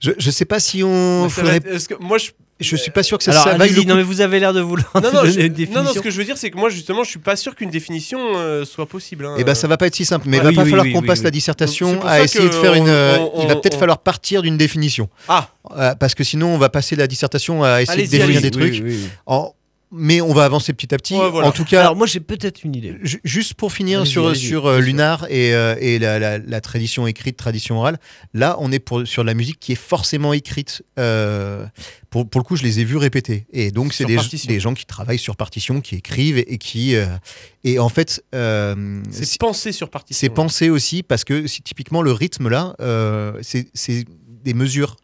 Je, 0.00 0.10
je 0.18 0.30
sais 0.30 0.44
pas 0.44 0.60
si 0.60 0.82
on 0.84 1.28
ferait. 1.30 1.60
que 1.60 1.94
moi, 2.02 2.18
je. 2.18 2.30
Je 2.62 2.76
suis 2.76 2.90
pas 2.90 3.02
sûr 3.02 3.18
que 3.18 3.24
ça, 3.24 3.32
Alors, 3.32 3.44
ça 3.44 3.56
vaille 3.56 3.86
non, 3.86 3.94
mais 3.96 4.02
vous 4.02 4.20
avez 4.20 4.40
l'air 4.40 4.52
de 4.52 4.60
vouloir 4.60 4.90
Non, 4.94 5.00
non, 5.12 5.20
donner 5.22 5.32
je- 5.32 5.40
une 5.40 5.46
non, 5.48 5.52
définition. 5.54 5.82
non, 5.84 5.92
ce 5.92 6.00
que 6.00 6.10
je 6.10 6.16
veux 6.16 6.24
dire, 6.24 6.36
c'est 6.38 6.50
que 6.50 6.56
moi, 6.56 6.70
justement, 6.70 7.04
je 7.04 7.10
suis 7.10 7.18
pas 7.18 7.36
sûr 7.36 7.54
qu'une 7.54 7.70
définition 7.70 8.18
euh, 8.36 8.64
soit 8.64 8.86
possible. 8.86 9.26
hein. 9.26 9.34
Eh 9.38 9.44
ben, 9.44 9.54
ça 9.54 9.66
va 9.68 9.76
pas 9.76 9.86
être 9.86 9.94
si 9.94 10.04
simple. 10.04 10.26
Mais 10.28 10.36
il 10.38 10.40
Ouais, 10.40 10.44
va 10.44 10.50
oui, 10.50 10.56
pas 10.56 10.62
oui, 10.62 10.70
falloir 10.70 10.86
oui, 10.86 10.92
qu'on 10.92 11.02
passe 11.02 11.18
oui. 11.18 11.24
la 11.24 11.30
dissertation 11.30 12.04
à 12.04 12.22
essayer 12.22 12.48
de 12.48 12.54
faire 12.54 12.74
une. 12.74 12.84
on- 12.84 12.88
euh, 12.88 13.18
on- 13.34 13.42
il 13.42 13.48
va 13.48 13.56
peut-être 13.56 13.76
on- 13.76 13.80
falloir 13.80 13.98
partir 13.98 14.42
d'une 14.42 14.56
définition. 14.56 15.08
Ah, 15.28 15.48
Euh, 15.78 15.94
parce 15.94 16.14
que 16.14 16.24
sinon, 16.24 16.48
on 16.54 16.58
va 16.58 16.68
passer 16.68 16.96
la 16.96 17.06
dissertation 17.06 17.62
à 17.64 17.82
essayer 17.82 18.06
de 18.06 18.10
définir 18.10 18.40
des 18.40 18.46
Oui, 18.48 18.50
trucs. 18.50 18.72
oui, 18.74 18.80
oui. 18.84 19.08
En- 19.26 19.54
Mais 19.94 20.20
on 20.22 20.32
va 20.32 20.44
avancer 20.44 20.72
petit 20.72 20.94
à 20.94 20.96
petit. 20.96 21.14
Ouais, 21.14 21.30
voilà. 21.30 21.48
En 21.48 21.52
tout 21.52 21.64
cas, 21.64 21.80
Alors, 21.82 21.96
moi, 21.96 22.06
j'ai 22.06 22.20
peut-être 22.20 22.64
une 22.64 22.74
idée. 22.74 22.96
Ju- 23.02 23.20
Juste 23.24 23.54
pour 23.54 23.72
finir 23.72 24.06
sur, 24.06 24.34
sur 24.34 24.66
euh. 24.66 24.80
Lunar 24.80 25.26
et, 25.28 25.54
euh, 25.54 25.76
et 25.80 25.98
la, 25.98 26.18
la- 26.18 26.38
la 26.38 26.60
tradition 26.62 27.06
écrite, 27.06 27.36
tradition 27.36 27.78
orale, 27.78 27.98
là 28.32 28.56
on 28.58 28.72
est 28.72 28.78
pour, 28.78 29.06
sur 29.06 29.22
la 29.22 29.34
musique 29.34 29.60
qui 29.60 29.72
est 29.72 29.76
forcément 29.76 30.32
écrite. 30.32 30.82
euh, 30.98 31.66
pour, 32.10 32.28
pour 32.28 32.40
le 32.40 32.44
coup, 32.44 32.56
je 32.56 32.62
les 32.62 32.80
ai 32.80 32.84
vus 32.84 32.96
répéter. 32.96 33.46
Et 33.52 33.70
donc, 33.70 33.92
c'est 33.92 34.04
des, 34.04 34.60
gens 34.60 34.74
qui 34.74 34.84
travaillent 34.86 35.18
sur 35.18 35.36
partition, 35.36 35.80
qui 35.80 35.96
écrivent 35.96 36.38
et, 36.38 36.54
et 36.54 36.58
qui. 36.58 36.94
et 37.64 37.78
en 37.78 37.88
fait, 37.88 38.22
c'est 38.32 39.24
si- 39.24 39.38
pensé 39.38 39.72
sur 39.72 39.90
partition. 39.90 40.18
c'est 40.20 40.30
pensé 40.30 40.70
aussi 40.70 41.02
parce 41.02 41.24
que 41.24 41.46
si, 41.46 41.62
typiquement 41.62 42.02
le 42.02 42.12
rythme 42.12 42.48
là, 42.48 42.74
c'est 43.42 43.66
des 44.44 44.54
mesures. 44.54 44.96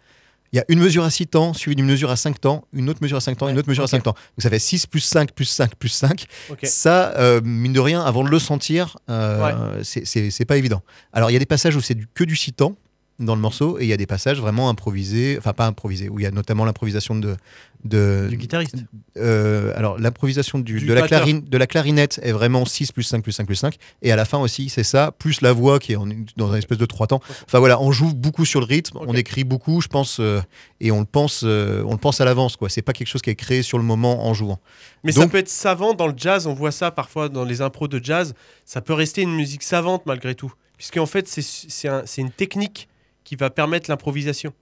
Il 0.53 0.57
y 0.57 0.61
a 0.61 0.65
une 0.69 0.79
mesure 0.79 1.05
à 1.05 1.11
6 1.11 1.27
temps, 1.27 1.53
suivie 1.53 1.77
d'une 1.77 1.85
mesure 1.87 2.11
à 2.11 2.17
5 2.17 2.41
temps, 2.41 2.65
une 2.73 2.89
autre 2.89 3.01
mesure 3.03 3.19
à 3.19 3.21
5 3.21 3.37
temps, 3.37 3.49
une 3.49 3.55
Ouais, 3.55 3.59
autre 3.61 3.69
mesure 3.69 3.85
ok. 3.85 3.89
à 3.89 3.91
5 3.91 4.03
temps. 4.03 4.13
Donc 4.13 4.41
ça 4.43 4.49
fait 4.49 4.59
6 4.59 4.87
plus 4.87 5.01
5 5.01 5.33
plus 5.33 5.45
5 5.45 5.75
plus 5.77 5.89
5. 5.91 6.25
Ok. 6.51 6.61
Ça, 6.65 7.13
euh, 7.19 7.41
mine 7.45 7.73
de 7.75 7.81
rien, 7.81 8.03
avant 8.03 8.25
de 8.25 8.31
le 8.31 8.39
sentir, 8.39 8.97
euh, 9.11 9.81
c'est- 9.85 10.31
c'est 10.31 10.45
pas 10.47 10.57
évident. 10.57 10.83
Alors 11.13 11.31
il 11.31 11.35
y 11.35 11.37
a 11.37 11.39
des 11.39 11.45
passages 11.47 11.77
où 11.77 11.81
c'est 11.83 11.97
que 12.15 12.25
du 12.25 12.35
6 12.37 12.53
temps 12.53 12.77
dans 13.19 13.35
le 13.35 13.41
morceau 13.41 13.79
et 13.81 13.83
il 13.85 13.89
y 13.89 13.93
a 13.93 13.97
des 13.97 14.07
passages 14.07 14.41
vraiment 14.41 14.69
improvisés, 14.69 15.37
enfin 15.39 15.53
pas 15.53 15.67
improvisés, 15.67 16.09
où 16.09 16.21
il 16.21 16.23
y 16.23 16.27
a 16.27 16.31
notamment 16.31 16.65
l'improvisation 16.65 17.17
de, 17.17 17.37
de, 17.85 18.29
Du 18.31 18.37
guitariste. 18.37 18.77
euh, 19.17 19.73
alors 19.77 19.99
l'improvisation 19.99 20.59
du, 20.61 20.79
Du 20.79 20.87
de, 20.87 20.93
la 20.93 21.01
batteur. 21.03 21.21
clarine, 21.23 21.41
de 21.41 21.59
la 21.59 21.67
clarinette 21.67 22.21
est 22.23 22.31
vraiment 22.33 22.65
6 22.65 22.93
plus 22.93 23.03
5 23.03 23.23
plus 23.23 23.33
5 23.33 23.45
plus 23.47 23.57
5 23.57 23.77
et 24.03 24.13
à 24.13 24.17
la 24.17 24.25
fin 24.25 24.39
aussi 24.39 24.69
c'est 24.69 24.85
ça 24.85 25.13
plus 25.19 25.41
la 25.41 25.53
voix 25.53 25.79
qui 25.81 25.93
est 25.93 25.97
en- 25.97 26.07
dans 26.37 26.49
une 26.51 26.59
espèce 26.59 26.79
de 26.79 26.87
trois 26.87 27.07
temps 27.09 27.21
enfin 27.47 27.59
voilà 27.59 27.81
on 27.81 27.91
joue 27.93 28.15
beaucoup 28.15 28.45
sur 28.45 28.61
le 28.61 28.67
rythme 28.67 28.99
on 29.01 29.15
écrit 29.15 29.45
beaucoup 29.45 29.81
je 29.81 29.89
pense 29.89 30.19
euh, 30.21 30.41
et 30.81 30.91
on 30.93 31.01
le 31.01 31.07
pense 31.07 31.43
euh, 31.45 31.83
on 31.87 31.93
le 31.93 31.99
pense 31.99 32.21
à 32.21 32.25
l'avance 32.25 32.57
quoi 32.57 32.69
c'est 32.69 32.83
pas 32.83 32.93
quelque 32.93 33.09
chose 33.09 33.23
qui 33.23 33.31
est 33.31 33.37
créé 33.37 33.63
sur 33.63 33.79
le 33.79 33.85
moment 33.85 34.27
en 34.27 34.35
jouant 34.35 34.59
Mais 35.05 35.13
ça 35.13 35.21
Donc- 35.23 35.33
peut 35.33 35.39
être 35.39 35.49
savant 35.49 35.95
dans 35.95 36.07
le 36.07 36.15
jazz, 36.17 36.47
on 36.47 36.55
voit 36.55 36.73
ça 36.73 36.91
parfois 36.93 37.29
dans 37.29 37.45
les 37.45 37.63
impros 37.63 37.89
de 37.89 38.01
jazz, 38.03 38.35
ça 38.65 38.81
peut 38.81 38.93
rester 38.95 39.23
une 39.23 39.35
musique 39.35 39.63
savante 39.63 40.03
malgré 40.07 40.35
tout. 40.35 40.53
Puisqu'en 40.77 41.07
fait, 41.07 41.27
c'est- 41.27 41.89
un- 41.89 42.03
c'est 42.07 42.21
une 42.21 42.31
technique 42.31 42.89
qui 43.29 43.37
va 43.37 43.51
permettre 43.51 43.91
l'improvisation. 43.91 44.55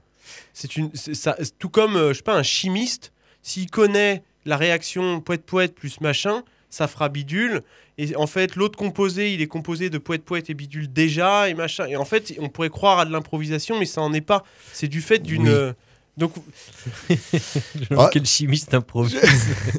C'est 0.53 0.77
une, 0.77 0.91
ça, 0.93 1.37
tout 1.61 1.69
comme, 1.69 1.95
euh, 1.95 2.09
je 2.09 2.15
sais 2.15 2.25
pas, 2.25 2.35
un 2.35 2.43
chimiste, 2.43 3.13
s'il 3.43 3.71
connaît 3.71 4.25
la 4.45 4.57
réaction 4.57 5.21
poète-poète 5.21 5.73
plus 5.73 6.01
machin, 6.01 6.43
ça 6.69 6.89
fera 6.89 7.09
bidule. 7.09 7.63
Et 7.97 8.17
en 8.17 8.27
fait, 8.27 8.57
l'autre 8.57 8.77
composé, 8.77 9.33
il 9.33 9.41
est 9.41 9.47
composé 9.47 9.89
de 9.89 9.99
poète-poète 9.99 10.51
et 10.51 10.55
bidule 10.55 10.93
déjà, 10.93 11.49
et 11.49 11.55
machin. 11.55 11.87
Et 11.87 11.95
en 11.95 12.05
fait, 12.05 12.35
on 12.41 12.49
pourrait 12.49 12.71
croire 12.71 12.99
à 12.99 13.05
de 13.05 13.13
l'improvisation, 13.13 13.79
mais 13.79 13.87
ça 13.87 14.01
en 14.01 14.13
est 14.13 14.21
pas. 14.21 14.43
C'est 14.73 14.89
du 14.89 15.01
fait 15.01 15.21
d'une... 15.21 15.49
Oui. 15.49 15.73
Donc, 16.17 16.33
Ah. 17.97 18.09
Quel 18.13 18.25
chimiste 18.27 18.73
improvise. 18.75 19.19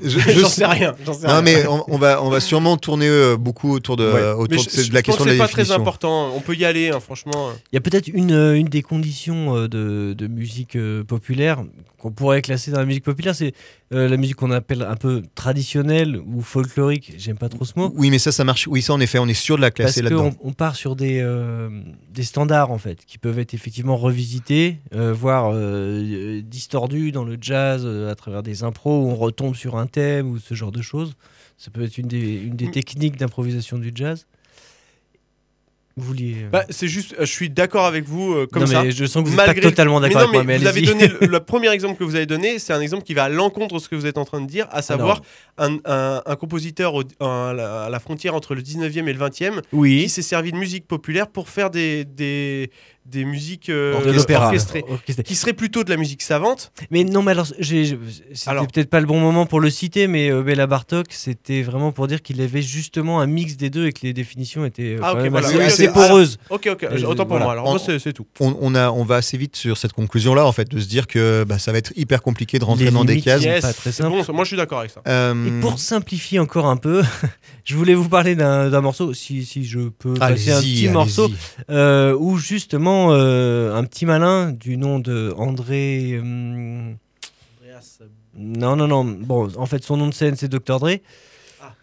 je, 0.03 0.09
je 0.09 0.19
j'en 0.39 0.47
sais- 0.47 0.65
rien. 0.65 0.95
j'en 1.05 1.13
sais 1.13 1.27
non 1.27 1.33
rien. 1.33 1.41
mais 1.41 1.65
on, 1.67 1.83
on 1.87 1.97
va 1.97 2.21
on 2.23 2.29
va 2.29 2.39
sûrement 2.39 2.77
tourner 2.77 3.07
euh, 3.07 3.37
beaucoup 3.37 3.71
autour 3.71 3.97
de 3.97 4.05
Ouais. 4.07 4.19
euh, 4.19 4.35
autour 4.35 4.63
de, 4.63 4.69
je- 4.69 4.89
de 4.89 4.93
la 4.93 5.01
pense 5.01 5.05
question 5.15 5.25
que 5.25 5.29
de 5.29 5.35
la 5.37 5.43
pas 5.45 5.51
très 5.51 5.71
important. 5.71 6.31
On 6.35 6.39
peut 6.41 6.55
y 6.55 6.65
aller, 6.65 6.89
hein, 6.89 6.99
franchement. 6.99 7.51
Il 7.71 7.75
y 7.75 7.77
a 7.77 7.81
peut-être 7.81 8.07
une, 8.07 8.31
euh, 8.31 8.53
une 8.57 8.67
des 8.67 8.81
conditions 8.81 9.55
euh, 9.55 9.67
de, 9.67 10.13
de 10.17 10.27
musique 10.27 10.75
euh, 10.75 11.03
populaire 11.03 11.63
qu'on 11.97 12.11
pourrait 12.11 12.41
classer 12.43 12.69
dans 12.71 12.77
la 12.79 12.85
musique 12.85 13.03
populaire, 13.03 13.33
c'est 13.35 13.53
euh, 13.93 14.07
la 14.09 14.17
musique 14.17 14.35
qu'on 14.35 14.51
appelle 14.51 14.81
un 14.81 14.95
peu 14.95 15.23
traditionnelle 15.35 16.17
ou 16.17 16.41
folklorique. 16.41 17.13
J'aime 17.17 17.37
pas 17.37 17.49
trop 17.49 17.63
ce 17.65 17.73
mot. 17.77 17.91
Oui, 17.95 18.09
mais 18.09 18.19
ça, 18.19 18.31
ça 18.31 18.43
marche. 18.43 18.67
Oui, 18.67 18.81
ça, 18.81 18.93
en 18.93 18.99
effet, 18.99 19.17
on 19.19 19.27
est 19.27 19.33
sûr 19.33 19.55
de 19.55 19.61
la 19.61 19.71
classer 19.71 20.01
là-dedans. 20.01 20.31
qu'on 20.31 20.49
on 20.49 20.53
part 20.53 20.75
sur 20.75 20.95
des, 20.95 21.19
euh, 21.21 21.69
des 22.13 22.23
standards 22.23 22.71
en 22.71 22.77
fait, 22.77 23.05
qui 23.05 23.17
peuvent 23.17 23.39
être 23.39 23.53
effectivement 23.53 23.95
revisités, 23.95 24.79
euh, 24.93 25.13
voire 25.13 25.51
euh, 25.53 26.41
distordus 26.41 27.11
dans 27.11 27.23
le 27.23 27.37
jazz 27.39 27.83
euh, 27.85 28.11
à 28.11 28.15
travers 28.15 28.43
des 28.43 28.63
impros 28.63 29.03
où 29.05 29.09
on 29.09 29.15
retombe 29.15 29.55
sur 29.55 29.77
un 29.77 29.87
thème 29.87 30.29
ou 30.29 30.37
ce 30.37 30.53
genre 30.53 30.71
de 30.71 30.81
choses. 30.81 31.13
Ça 31.57 31.71
peut 31.71 31.81
être 31.83 31.97
une 31.97 32.07
des, 32.07 32.35
une 32.35 32.55
des 32.55 32.67
Mm. 32.67 32.71
techniques 32.71 33.17
d'improvisation 33.17 33.77
du 33.77 33.91
jazz. 33.95 34.27
Vouliez. 35.99 36.43
euh, 36.43 36.49
Bah, 36.51 36.63
c'est 36.69 36.87
juste, 36.87 37.13
euh, 37.13 37.21
je 37.25 37.31
suis 37.31 37.49
d'accord 37.49 37.85
avec 37.85 38.05
vous 38.05 38.31
euh, 38.33 38.45
comme 38.45 38.61
non, 38.63 38.67
ça. 38.67 38.83
mais 38.83 38.91
je 38.91 39.03
sens 39.05 39.23
que 39.23 39.29
vous 39.29 39.35
n'êtes 39.35 39.47
Malgré- 39.47 39.61
pas 39.63 39.69
totalement 39.71 39.99
d'accord 39.99 40.19
avec 40.21 40.31
moi, 40.31 40.43
mais 40.43 40.53
mais 40.53 40.59
vous 40.59 40.67
avez 40.67 40.77
allez-y. 40.79 40.91
donné 40.93 41.07
le, 41.21 41.25
le 41.27 41.39
premier 41.39 41.69
exemple 41.71 41.97
que 41.97 42.03
vous 42.03 42.15
avez 42.15 42.27
donné, 42.27 42.59
c'est 42.59 42.71
un 42.71 42.81
exemple 42.81 43.03
qui 43.03 43.15
va 43.15 43.23
à 43.23 43.29
l'encontre 43.29 43.75
de 43.75 43.79
ce 43.79 43.89
que 43.89 43.95
vous 43.95 44.05
êtes 44.05 44.19
en 44.19 44.25
train 44.25 44.39
de 44.41 44.45
dire, 44.45 44.67
à 44.71 44.83
savoir 44.83 45.21
un, 45.57 45.77
un- 45.85 46.21
un 46.23 46.35
compositeur 46.35 46.93
au- 46.93 47.03
un- 47.19 47.57
à 47.57 47.89
la- 47.89 47.99
frontière 47.99 48.35
entre 48.35 48.53
le 48.53 48.61
19e 48.61 49.07
et 49.07 49.13
le 49.13 49.17
20e 49.19 49.61
qui 49.71 50.07
s'est 50.09 50.21
servi 50.21 50.51
de 50.51 50.57
musique 50.57 50.87
populaire 50.87 51.27
pour 51.29 51.49
faire 51.49 51.71
des, 51.71 52.05
des, 52.05 52.69
des 53.07 53.25
musiques 53.25 53.69
euh, 53.69 54.03
de 54.05 54.11
l'opéra. 54.11 54.47
orchestrées, 54.47 54.83
orchestré. 54.89 55.23
qui 55.23 55.35
serait 55.35 55.53
plutôt 55.53 55.83
de 55.83 55.89
la 55.89 55.97
musique 55.97 56.21
savante. 56.21 56.71
Mais 56.91 57.03
non, 57.03 57.21
mais 57.23 57.31
alors, 57.31 57.47
c'était 57.47 57.97
peut-être 58.73 58.89
pas 58.89 58.99
le 58.99 59.05
bon 59.05 59.19
moment 59.19 59.45
pour 59.45 59.59
le 59.59 59.69
citer, 59.69 60.07
mais 60.07 60.29
euh, 60.29 60.43
Béla 60.43 60.67
Bartok, 60.67 61.07
c'était 61.11 61.61
vraiment 61.61 61.91
pour 61.91 62.07
dire 62.07 62.21
qu'il 62.21 62.41
avait 62.41 62.61
justement 62.61 63.19
un 63.21 63.25
mix 63.27 63.55
des 63.57 63.69
deux 63.69 63.87
et 63.87 63.91
que 63.93 63.99
les 64.03 64.13
définitions 64.13 64.65
étaient 64.65 64.95
euh, 64.95 64.99
Ah, 65.01 65.11
quand 65.13 65.17
ok, 65.19 65.23
même 65.23 65.31
voilà. 65.31 65.47
assez, 65.47 65.57
Oui, 65.57 65.63
assez 65.63 65.87
poreuses. 65.89 66.37
Ok, 66.49 66.67
ok, 66.71 66.83
Euh, 66.83 67.03
autant 67.05 67.23
pour 67.25 67.37
voilà. 67.37 67.45
moi. 67.45 67.51
Alors, 67.53 67.65
moi, 67.65 67.79
c'est 67.79 68.13
tout. 68.13 68.25
On, 68.39 68.55
on 68.59 68.75
a, 68.75 68.91
on 68.91 69.03
va 69.03 69.15
assez 69.15 69.37
vite 69.37 69.55
sur 69.55 69.77
cette 69.77 69.93
conclusion-là, 69.93 70.45
en 70.45 70.51
fait, 70.51 70.69
de 70.69 70.79
se 70.79 70.87
dire 70.87 71.07
que 71.07 71.43
bah, 71.47 71.57
ça 71.59 71.71
va 71.71 71.77
être 71.77 71.93
hyper 71.95 72.21
compliqué 72.21 72.59
de 72.59 72.65
rentrer 72.65 72.85
Les 72.85 72.91
dans 72.91 73.05
des 73.05 73.21
cases. 73.21 73.41
c'est 73.41 73.47
Yes, 73.47 73.61
pas 73.61 73.73
très 73.73 73.91
simple. 73.91 74.09
bon, 74.09 74.23
ça. 74.23 74.33
moi, 74.33 74.43
je 74.43 74.49
suis 74.49 74.57
d'accord 74.57 74.79
avec 74.79 74.91
ça. 74.91 75.01
Euh, 75.07 75.45
Et 75.47 75.61
pour 75.61 75.79
simplifier 75.79 76.39
encore 76.39 76.65
un 76.67 76.77
peu, 76.77 77.03
je 77.63 77.75
voulais 77.75 77.93
vous 77.93 78.09
parler 78.09 78.35
d'un 78.35 78.81
morceau, 78.81 79.13
si, 79.13 79.45
si 79.45 79.65
je 79.65 79.79
peux 79.89 80.13
passer 80.15 80.51
un 80.51 80.59
petit 80.61 80.89
morceau, 80.89 81.29
euh, 81.69 82.15
où 82.19 82.37
justement 82.37 82.96
euh, 83.11 83.75
un 83.75 83.83
petit 83.83 84.05
malin 84.05 84.51
du 84.51 84.77
nom 84.77 84.99
de 84.99 85.33
André. 85.37 86.17
hum, 86.19 86.97
non, 88.37 88.75
non, 88.75 88.87
non. 88.87 89.03
Bon, 89.03 89.49
en 89.57 89.65
fait, 89.65 89.83
son 89.83 89.97
nom 89.97 90.07
de 90.07 90.13
scène, 90.13 90.35
c'est 90.35 90.47
Dr. 90.47 90.79
Dre. 90.79 90.99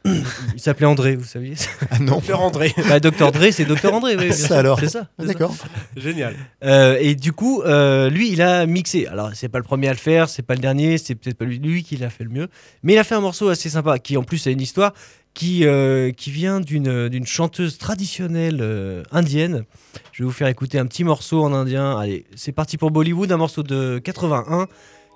Il 0.05 0.61
s'appelait 0.61 0.87
André, 0.87 1.17
vous 1.17 1.25
saviez 1.25 1.55
Ah 1.91 1.99
non, 1.99 2.21
Fleur 2.23 2.43
André. 2.43 2.75
bah, 2.89 3.01
Dr. 3.01 3.33
Dre, 3.33 3.51
c'est 3.51 3.65
Dr. 3.65 3.93
André, 3.95 4.17
oui, 4.17 4.33
Ça 4.33 4.59
alors. 4.59 4.79
C'est 4.79 4.89
ça. 4.89 5.09
c'est 5.19 5.27
ça. 5.27 5.33
d'accord. 5.33 5.55
Génial. 5.97 6.35
Euh, 6.63 6.99
et 7.01 7.15
du 7.15 7.33
coup, 7.33 7.63
euh, 7.63 8.11
lui, 8.11 8.31
il 8.31 8.43
a 8.43 8.67
mixé. 8.67 9.07
Alors, 9.07 9.31
c'est 9.35 9.49
pas 9.49 9.59
le 9.59 9.65
premier 9.65 9.89
à 9.89 9.93
le 9.93 9.99
faire, 9.99 10.29
c'est 10.29 10.43
pas 10.43 10.55
le 10.55 10.61
dernier, 10.61 10.99
c'est 10.99 11.15
peut-être 11.15 11.39
pas 11.39 11.47
lui, 11.47 11.59
lui 11.59 11.83
qui 11.83 11.97
l'a 11.97 12.11
fait 12.11 12.25
le 12.25 12.31
mieux. 12.31 12.49
Mais 12.83 12.93
il 12.93 12.99
a 12.99 13.05
fait 13.05 13.15
un 13.15 13.21
morceau 13.21 13.49
assez 13.49 13.71
sympa, 13.71 13.99
qui 13.99 14.17
en 14.19 14.23
plus 14.25 14.47
a 14.47 14.51
une 14.51 14.61
histoire 14.61 14.93
qui, 15.33 15.67
euh, 15.67 16.13
qui 16.13 16.31
vient 16.31 16.61
d'une 16.61 17.09
d'une 17.09 17.27
chanteuse 17.27 17.79
traditionnelle 17.79 18.59
euh, 18.61 19.03
indienne. 19.11 19.65
Je 20.13 20.23
vais 20.23 20.27
vous 20.27 20.33
faire 20.33 20.49
écouter 20.49 20.79
un 20.79 20.87
petit 20.87 21.03
morceau 21.03 21.43
en 21.43 21.53
indien. 21.53 21.99
Allez, 21.99 22.25
c'est 22.37 22.53
parti 22.53 22.77
pour 22.77 22.90
Bollywood, 22.90 23.33
un 23.33 23.37
morceau 23.38 23.62
de 23.62 23.99
81 24.05 24.67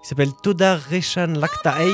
qui 0.03 0.09
s'appelle 0.09 0.31
Toda 0.43 0.77
Reshan 0.77 1.35
Laktaei. 1.39 1.93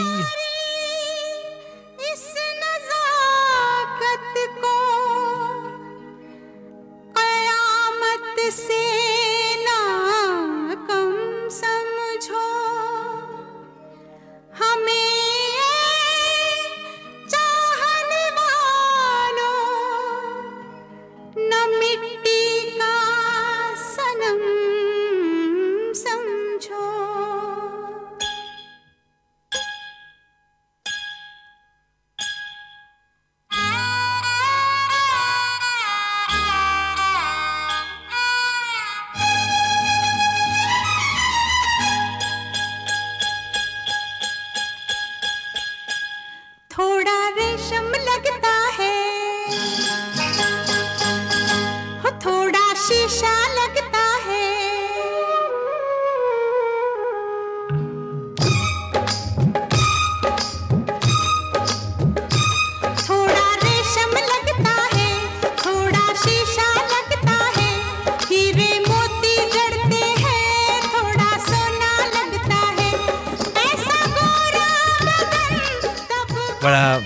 Voilà, 76.65 76.99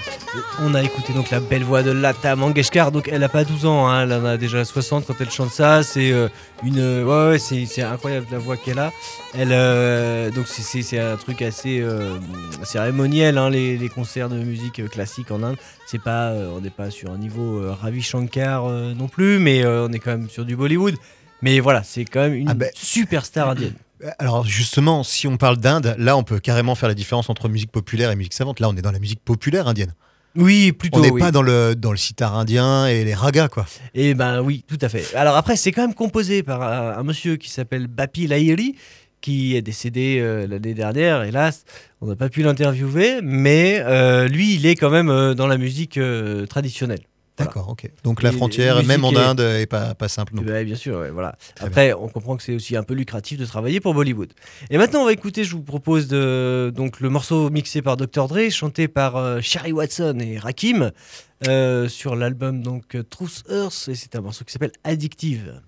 on 0.61 0.73
a 0.73 0.85
écouté 0.85 1.12
donc 1.12 1.33
la 1.33 1.40
belle 1.40 1.64
voix 1.64 1.83
de 1.83 1.90
Lata 1.90 2.37
Mangeshkar. 2.37 2.92
Donc 2.92 3.09
elle 3.09 3.25
a 3.25 3.29
pas 3.29 3.42
12 3.42 3.66
ans, 3.66 3.88
hein, 3.88 4.05
elle 4.05 4.12
en 4.12 4.25
a 4.25 4.37
déjà 4.37 4.64
60 4.64 5.05
quand 5.05 5.14
elle 5.18 5.33
chante 5.33 5.51
ça. 5.51 5.83
C'est 5.83 6.12
euh, 6.12 6.29
une, 6.62 6.79
euh, 6.79 7.03
ouais, 7.03 7.33
ouais, 7.33 7.38
c'est, 7.40 7.66
c'est 7.66 7.83
incroyable 7.83 8.29
la 8.31 8.38
voix 8.38 8.57
qu'elle 8.57 8.79
a. 8.79 8.92
Elle, 9.37 9.49
euh, 9.51 10.31
donc 10.31 10.47
c'est, 10.47 11.01
un 11.01 11.16
truc 11.16 11.42
assez 11.42 11.81
euh, 11.81 12.21
cérémoniel, 12.62 13.37
hein, 13.37 13.51
les, 13.51 13.77
les 13.77 13.88
concerts 13.88 14.29
de 14.29 14.38
musique 14.38 14.88
classique 14.90 15.33
en 15.33 15.42
Inde. 15.42 15.57
C'est 15.88 16.01
pas, 16.01 16.35
on 16.57 16.61
n'est 16.61 16.71
pas 16.71 16.92
sur 16.92 17.11
un 17.11 17.18
niveau 17.18 17.61
Ravi 17.83 18.01
Shankar 18.01 18.68
non 18.68 19.09
plus, 19.09 19.40
mais 19.40 19.66
on 19.66 19.90
est 19.90 19.99
quand 19.99 20.12
même 20.12 20.31
sur 20.31 20.44
du 20.44 20.55
Bollywood. 20.55 20.94
Mais 21.42 21.59
voilà, 21.59 21.83
c'est 21.83 22.05
quand 22.05 22.21
même 22.21 22.35
une 22.35 22.49
Ah 22.49 22.55
ben- 22.55 22.71
superstar 22.75 23.51
indienne. 23.51 23.75
Alors 24.18 24.44
justement, 24.44 25.02
si 25.02 25.26
on 25.26 25.37
parle 25.37 25.56
d'Inde, 25.56 25.94
là 25.98 26.16
on 26.16 26.22
peut 26.22 26.40
carrément 26.40 26.74
faire 26.74 26.88
la 26.88 26.94
différence 26.94 27.30
entre 27.30 27.48
musique 27.48 27.72
populaire 27.72 28.11
et 28.11 28.16
musique 28.16 28.34
savante. 28.34 28.61
Là 28.61 28.68
on 28.68 28.76
est 28.76 28.82
dans 28.82 28.92
la 28.92 28.98
musique 28.98 29.20
populaire 29.24 29.68
indienne. 29.68 29.94
Oui, 30.37 30.72
plutôt. 30.72 30.98
On 30.98 31.02
n'est 31.02 31.11
oui. 31.11 31.20
pas 31.20 31.32
dans 31.32 31.42
le, 31.42 31.74
dans 31.74 31.90
le 31.90 31.96
sitar 31.96 32.37
indien 32.37 32.87
et 32.87 33.04
les 33.04 33.14
ragas 33.14 33.48
quoi. 33.48 33.66
Et 33.94 34.14
ben 34.14 34.40
oui, 34.40 34.64
tout 34.68 34.78
à 34.80 34.88
fait. 34.88 35.14
Alors 35.16 35.37
après, 35.37 35.56
c'est 35.56 35.72
quand 35.72 35.82
même 35.82 35.94
composé 35.94 36.42
par 36.42 36.62
un, 36.62 36.98
un 36.98 37.02
monsieur 37.02 37.37
qui 37.37 37.50
s'appelle 37.50 37.88
Bapi 37.88 38.26
Lahiri, 38.28 38.76
qui 39.20 39.56
est 39.56 39.62
décédé 39.62 40.18
euh, 40.20 40.46
l'année 40.46 40.74
dernière, 40.74 41.24
hélas. 41.24 41.64
On 42.00 42.06
n'a 42.06 42.14
pas 42.14 42.28
pu 42.28 42.42
l'interviewer, 42.42 43.20
mais 43.22 43.82
euh, 43.84 44.28
lui, 44.28 44.54
il 44.54 44.66
est 44.66 44.76
quand 44.76 44.90
même 44.90 45.08
euh, 45.08 45.34
dans 45.34 45.48
la 45.48 45.58
musique 45.58 45.98
euh, 45.98 46.46
Voilà. 47.38 47.51
D'accord, 47.51 47.68
ok. 47.70 47.90
Donc 48.03 48.22
la 48.22 48.33
frontière, 48.33 48.83
même 48.85 49.05
en 49.05 49.14
Inde, 49.16 49.40
est 49.40 49.66
pas, 49.66 49.94
pas 49.94 50.09
simple 50.09 50.35
non. 50.35 50.42
Ouais, 50.42 50.64
bien 50.64 50.74
sûr, 50.74 50.98
ouais, 50.98 51.11
voilà. 51.11 51.37
Très 51.55 51.66
Après, 51.66 51.92
on 51.92 52.09
comprend 52.09 52.37
que 52.37 52.42
c'est 52.42 52.55
aussi 52.55 52.77
un 52.77 52.83
peu 52.83 52.94
lucratif 52.94 53.38
de 53.38 53.46
travailler 53.46 53.81
pour 53.81 53.94
Bollywood. 53.94 54.33
Et 54.70 54.79
maintenant, 54.79 55.03
on 55.03 55.05
va 55.05 55.12
écouter, 55.12 55.44
je 55.44 55.53
vous 55.53 55.62
propose 55.62 56.09
de, 56.09 56.72
donc, 56.74 57.01
le 57.01 57.11
morceau 57.11 57.48
mixé 57.51 57.81
par 57.81 57.96
Dr. 57.96 58.27
Dre, 58.27 58.51
chanté 58.51 58.88
par 58.88 59.16
euh, 59.16 59.40
Sherry 59.40 59.72
Watson 59.72 60.18
et 60.20 60.38
Rakim, 60.38 60.90
euh, 61.46 61.88
sur 61.88 62.16
l'album 62.16 62.62
donc 62.62 62.96
Truth 63.09 63.44
Earth, 63.48 63.88
et 63.88 63.94
c'est 63.94 64.16
un 64.16 64.20
morceau 64.20 64.44
qui 64.44 64.53
s'appelle 64.53 64.72
Addictive. 64.83 65.61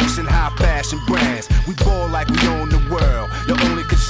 and 0.00 0.28
high 0.28 0.50
fashion 0.56 0.98
brands. 1.06 1.48
We 1.66 1.74
ball 1.74 2.08
like 2.08 2.28
we 2.28 2.38
own 2.48 2.70
the 2.70 2.80
world. 2.90 3.19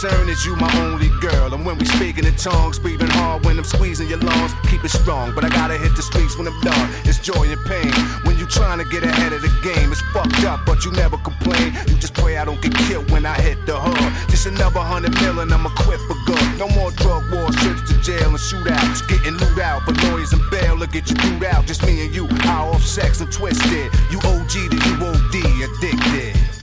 Concern 0.00 0.30
is 0.30 0.46
you, 0.46 0.56
my 0.56 0.72
only 0.80 1.10
girl. 1.20 1.52
And 1.52 1.66
when 1.66 1.76
we 1.76 1.84
speaking 1.84 2.24
in 2.24 2.34
tongues, 2.36 2.78
breathing 2.78 3.10
hard 3.20 3.44
when 3.44 3.58
I'm 3.58 3.64
squeezing 3.64 4.08
your 4.08 4.20
lungs, 4.20 4.54
keep 4.70 4.82
it 4.82 4.88
strong. 4.88 5.34
But 5.34 5.44
I 5.44 5.50
gotta 5.50 5.76
hit 5.76 5.94
the 5.94 6.00
streets 6.00 6.38
when 6.38 6.48
I'm 6.48 6.58
done. 6.62 6.88
It's 7.04 7.18
joy 7.18 7.52
and 7.52 7.60
pain. 7.66 7.92
When 8.24 8.38
you 8.38 8.46
trying 8.46 8.78
to 8.78 8.86
get 8.86 9.04
ahead 9.04 9.34
of 9.34 9.42
the 9.42 9.52
game, 9.60 9.92
it's 9.92 10.00
fucked 10.16 10.42
up, 10.44 10.64
but 10.64 10.86
you 10.86 10.92
never 10.92 11.18
complain. 11.18 11.76
You 11.86 11.96
just 12.00 12.14
pray 12.14 12.38
I 12.38 12.46
don't 12.46 12.62
get 12.62 12.74
killed 12.88 13.10
when 13.10 13.26
I 13.26 13.34
hit 13.42 13.66
the 13.66 13.76
hood. 13.76 14.30
Just 14.30 14.46
another 14.46 14.80
hundred 14.80 15.12
million, 15.20 15.52
I'ma 15.52 15.68
quit 15.76 16.00
for 16.08 16.16
good. 16.24 16.48
No 16.56 16.68
more 16.68 16.92
drug 16.92 17.30
wars, 17.30 17.54
trips 17.56 17.84
to 17.92 18.00
jail 18.00 18.30
and 18.30 18.40
shootouts. 18.40 19.06
Getting 19.06 19.36
loot 19.36 19.58
out, 19.58 19.82
but 19.84 20.02
lawyers 20.04 20.32
and 20.32 20.40
bail 20.50 20.78
will 20.78 20.86
get 20.86 21.10
you 21.10 21.16
through 21.16 21.46
out. 21.46 21.66
Just 21.66 21.84
me 21.84 22.06
and 22.06 22.14
you, 22.14 22.26
high 22.48 22.64
off 22.72 22.82
sex 22.82 23.20
and 23.20 23.30
twisted. 23.30 23.92
You 24.08 24.16
OG 24.24 24.48
to 24.48 24.78
you 24.80 24.96
OD, 25.04 25.36
addicted. 25.68 26.59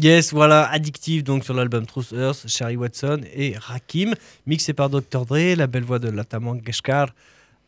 Yes, 0.00 0.32
voilà, 0.32 0.66
addictive 0.70 1.22
donc 1.24 1.44
sur 1.44 1.52
l'album 1.52 1.84
Truth 1.84 2.14
Earth, 2.16 2.44
Sherry 2.46 2.76
Watson 2.76 3.20
et 3.34 3.54
Rakim, 3.58 4.14
mixé 4.46 4.72
par 4.72 4.88
Dr. 4.88 5.26
Dre, 5.26 5.54
la 5.54 5.66
belle 5.66 5.84
voix 5.84 5.98
de 5.98 6.08
Lata 6.08 6.40
Mangeshkar. 6.40 7.08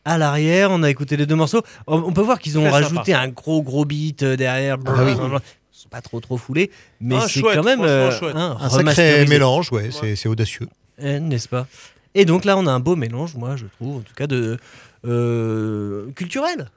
À 0.03 0.17
l'arrière, 0.17 0.71
on 0.71 0.81
a 0.81 0.89
écouté 0.89 1.15
les 1.15 1.27
deux 1.27 1.35
morceaux. 1.35 1.61
On, 1.85 2.11
peut 2.11 2.21
voir 2.21 2.39
qu'ils 2.39 2.57
ont 2.57 2.67
rajouté 2.69 3.13
un 3.13 3.27
gros 3.27 3.61
gros 3.61 3.85
beat 3.85 4.23
euh, 4.23 4.35
derrière. 4.35 4.77
Ah 4.83 5.03
oui. 5.03 5.11
Ils 5.11 5.79
sont 5.79 5.89
pas 5.89 6.01
trop 6.01 6.19
trop 6.19 6.37
foulés, 6.37 6.71
mais 6.99 7.17
Ah, 7.21 7.27
c'est 7.29 7.41
quand 7.41 7.63
même 7.63 7.81
euh, 7.83 8.09
Un 8.33 8.69
sacré 8.69 9.27
mélange, 9.27 9.71
ouais, 9.71 9.89
c'est 9.91 10.15
c'est 10.15 10.27
audacieux. 10.27 10.67
Eh, 10.97 11.19
n'est-ce 11.19 11.47
pas? 11.47 11.67
Et 12.15 12.25
donc 12.25 12.45
là, 12.45 12.57
on 12.57 12.65
a 12.65 12.71
un 12.71 12.79
beau 12.79 12.95
mélange, 12.95 13.35
moi, 13.35 13.55
je 13.57 13.65
trouve, 13.65 13.97
en 13.97 14.01
tout 14.01 14.13
cas, 14.15 14.25
de 14.27 14.57
euh, 15.05 16.09
culturel. 16.15 16.69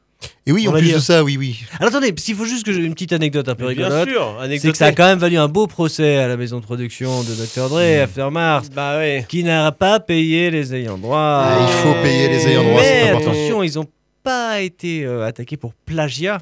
Et 0.47 0.53
oui, 0.53 0.67
On 0.67 0.71
en 0.71 0.75
plus 0.79 0.83
dire. 0.87 0.97
de 0.97 1.01
ça, 1.01 1.23
oui, 1.25 1.37
oui. 1.37 1.61
Alors 1.79 1.89
attendez, 1.93 2.13
parce 2.13 2.25
qu'il 2.25 2.35
faut 2.37 2.45
juste 2.45 2.65
que 2.65 2.73
j'ai 2.73 2.81
une 2.83 2.95
petite 2.95 3.13
anecdote 3.13 3.49
un 3.49 3.55
peu 3.55 3.67
rigolote. 3.67 4.09
sûr, 4.09 4.39
C'est 4.61 4.71
que 4.71 4.77
ça 4.77 4.87
a 4.87 4.93
quand 4.93 5.05
même 5.05 5.19
valu 5.19 5.37
un 5.37 5.49
beau 5.49 5.67
procès 5.67 6.17
à 6.19 6.29
la 6.29 6.37
maison 6.37 6.59
de 6.59 6.65
production 6.65 7.23
de 7.23 7.35
Dr. 7.35 7.69
Dre, 7.69 8.03
After 8.03 8.29
Mars, 8.31 8.71
Bah 8.71 8.97
ouais. 8.97 9.27
qui 9.29 9.43
n'a 9.45 9.71
pas 9.73 10.01
payé 10.01 10.51
les 10.51 10.75
ayants 10.75 10.99
droit. 10.99 11.19
Ah, 11.45 11.59
il 11.69 11.73
faut 11.83 11.95
payer 12.03 12.29
les 12.29 12.47
ayants 12.49 12.63
droit, 12.65 12.81
Mais 12.81 13.03
c'est 13.03 13.09
important. 13.11 13.31
attention, 13.31 13.63
ils 13.63 13.75
n'ont 13.75 13.87
pas 14.23 14.61
été 14.61 15.05
euh, 15.05 15.27
attaqués 15.27 15.57
pour 15.57 15.75
plagiat, 15.75 16.39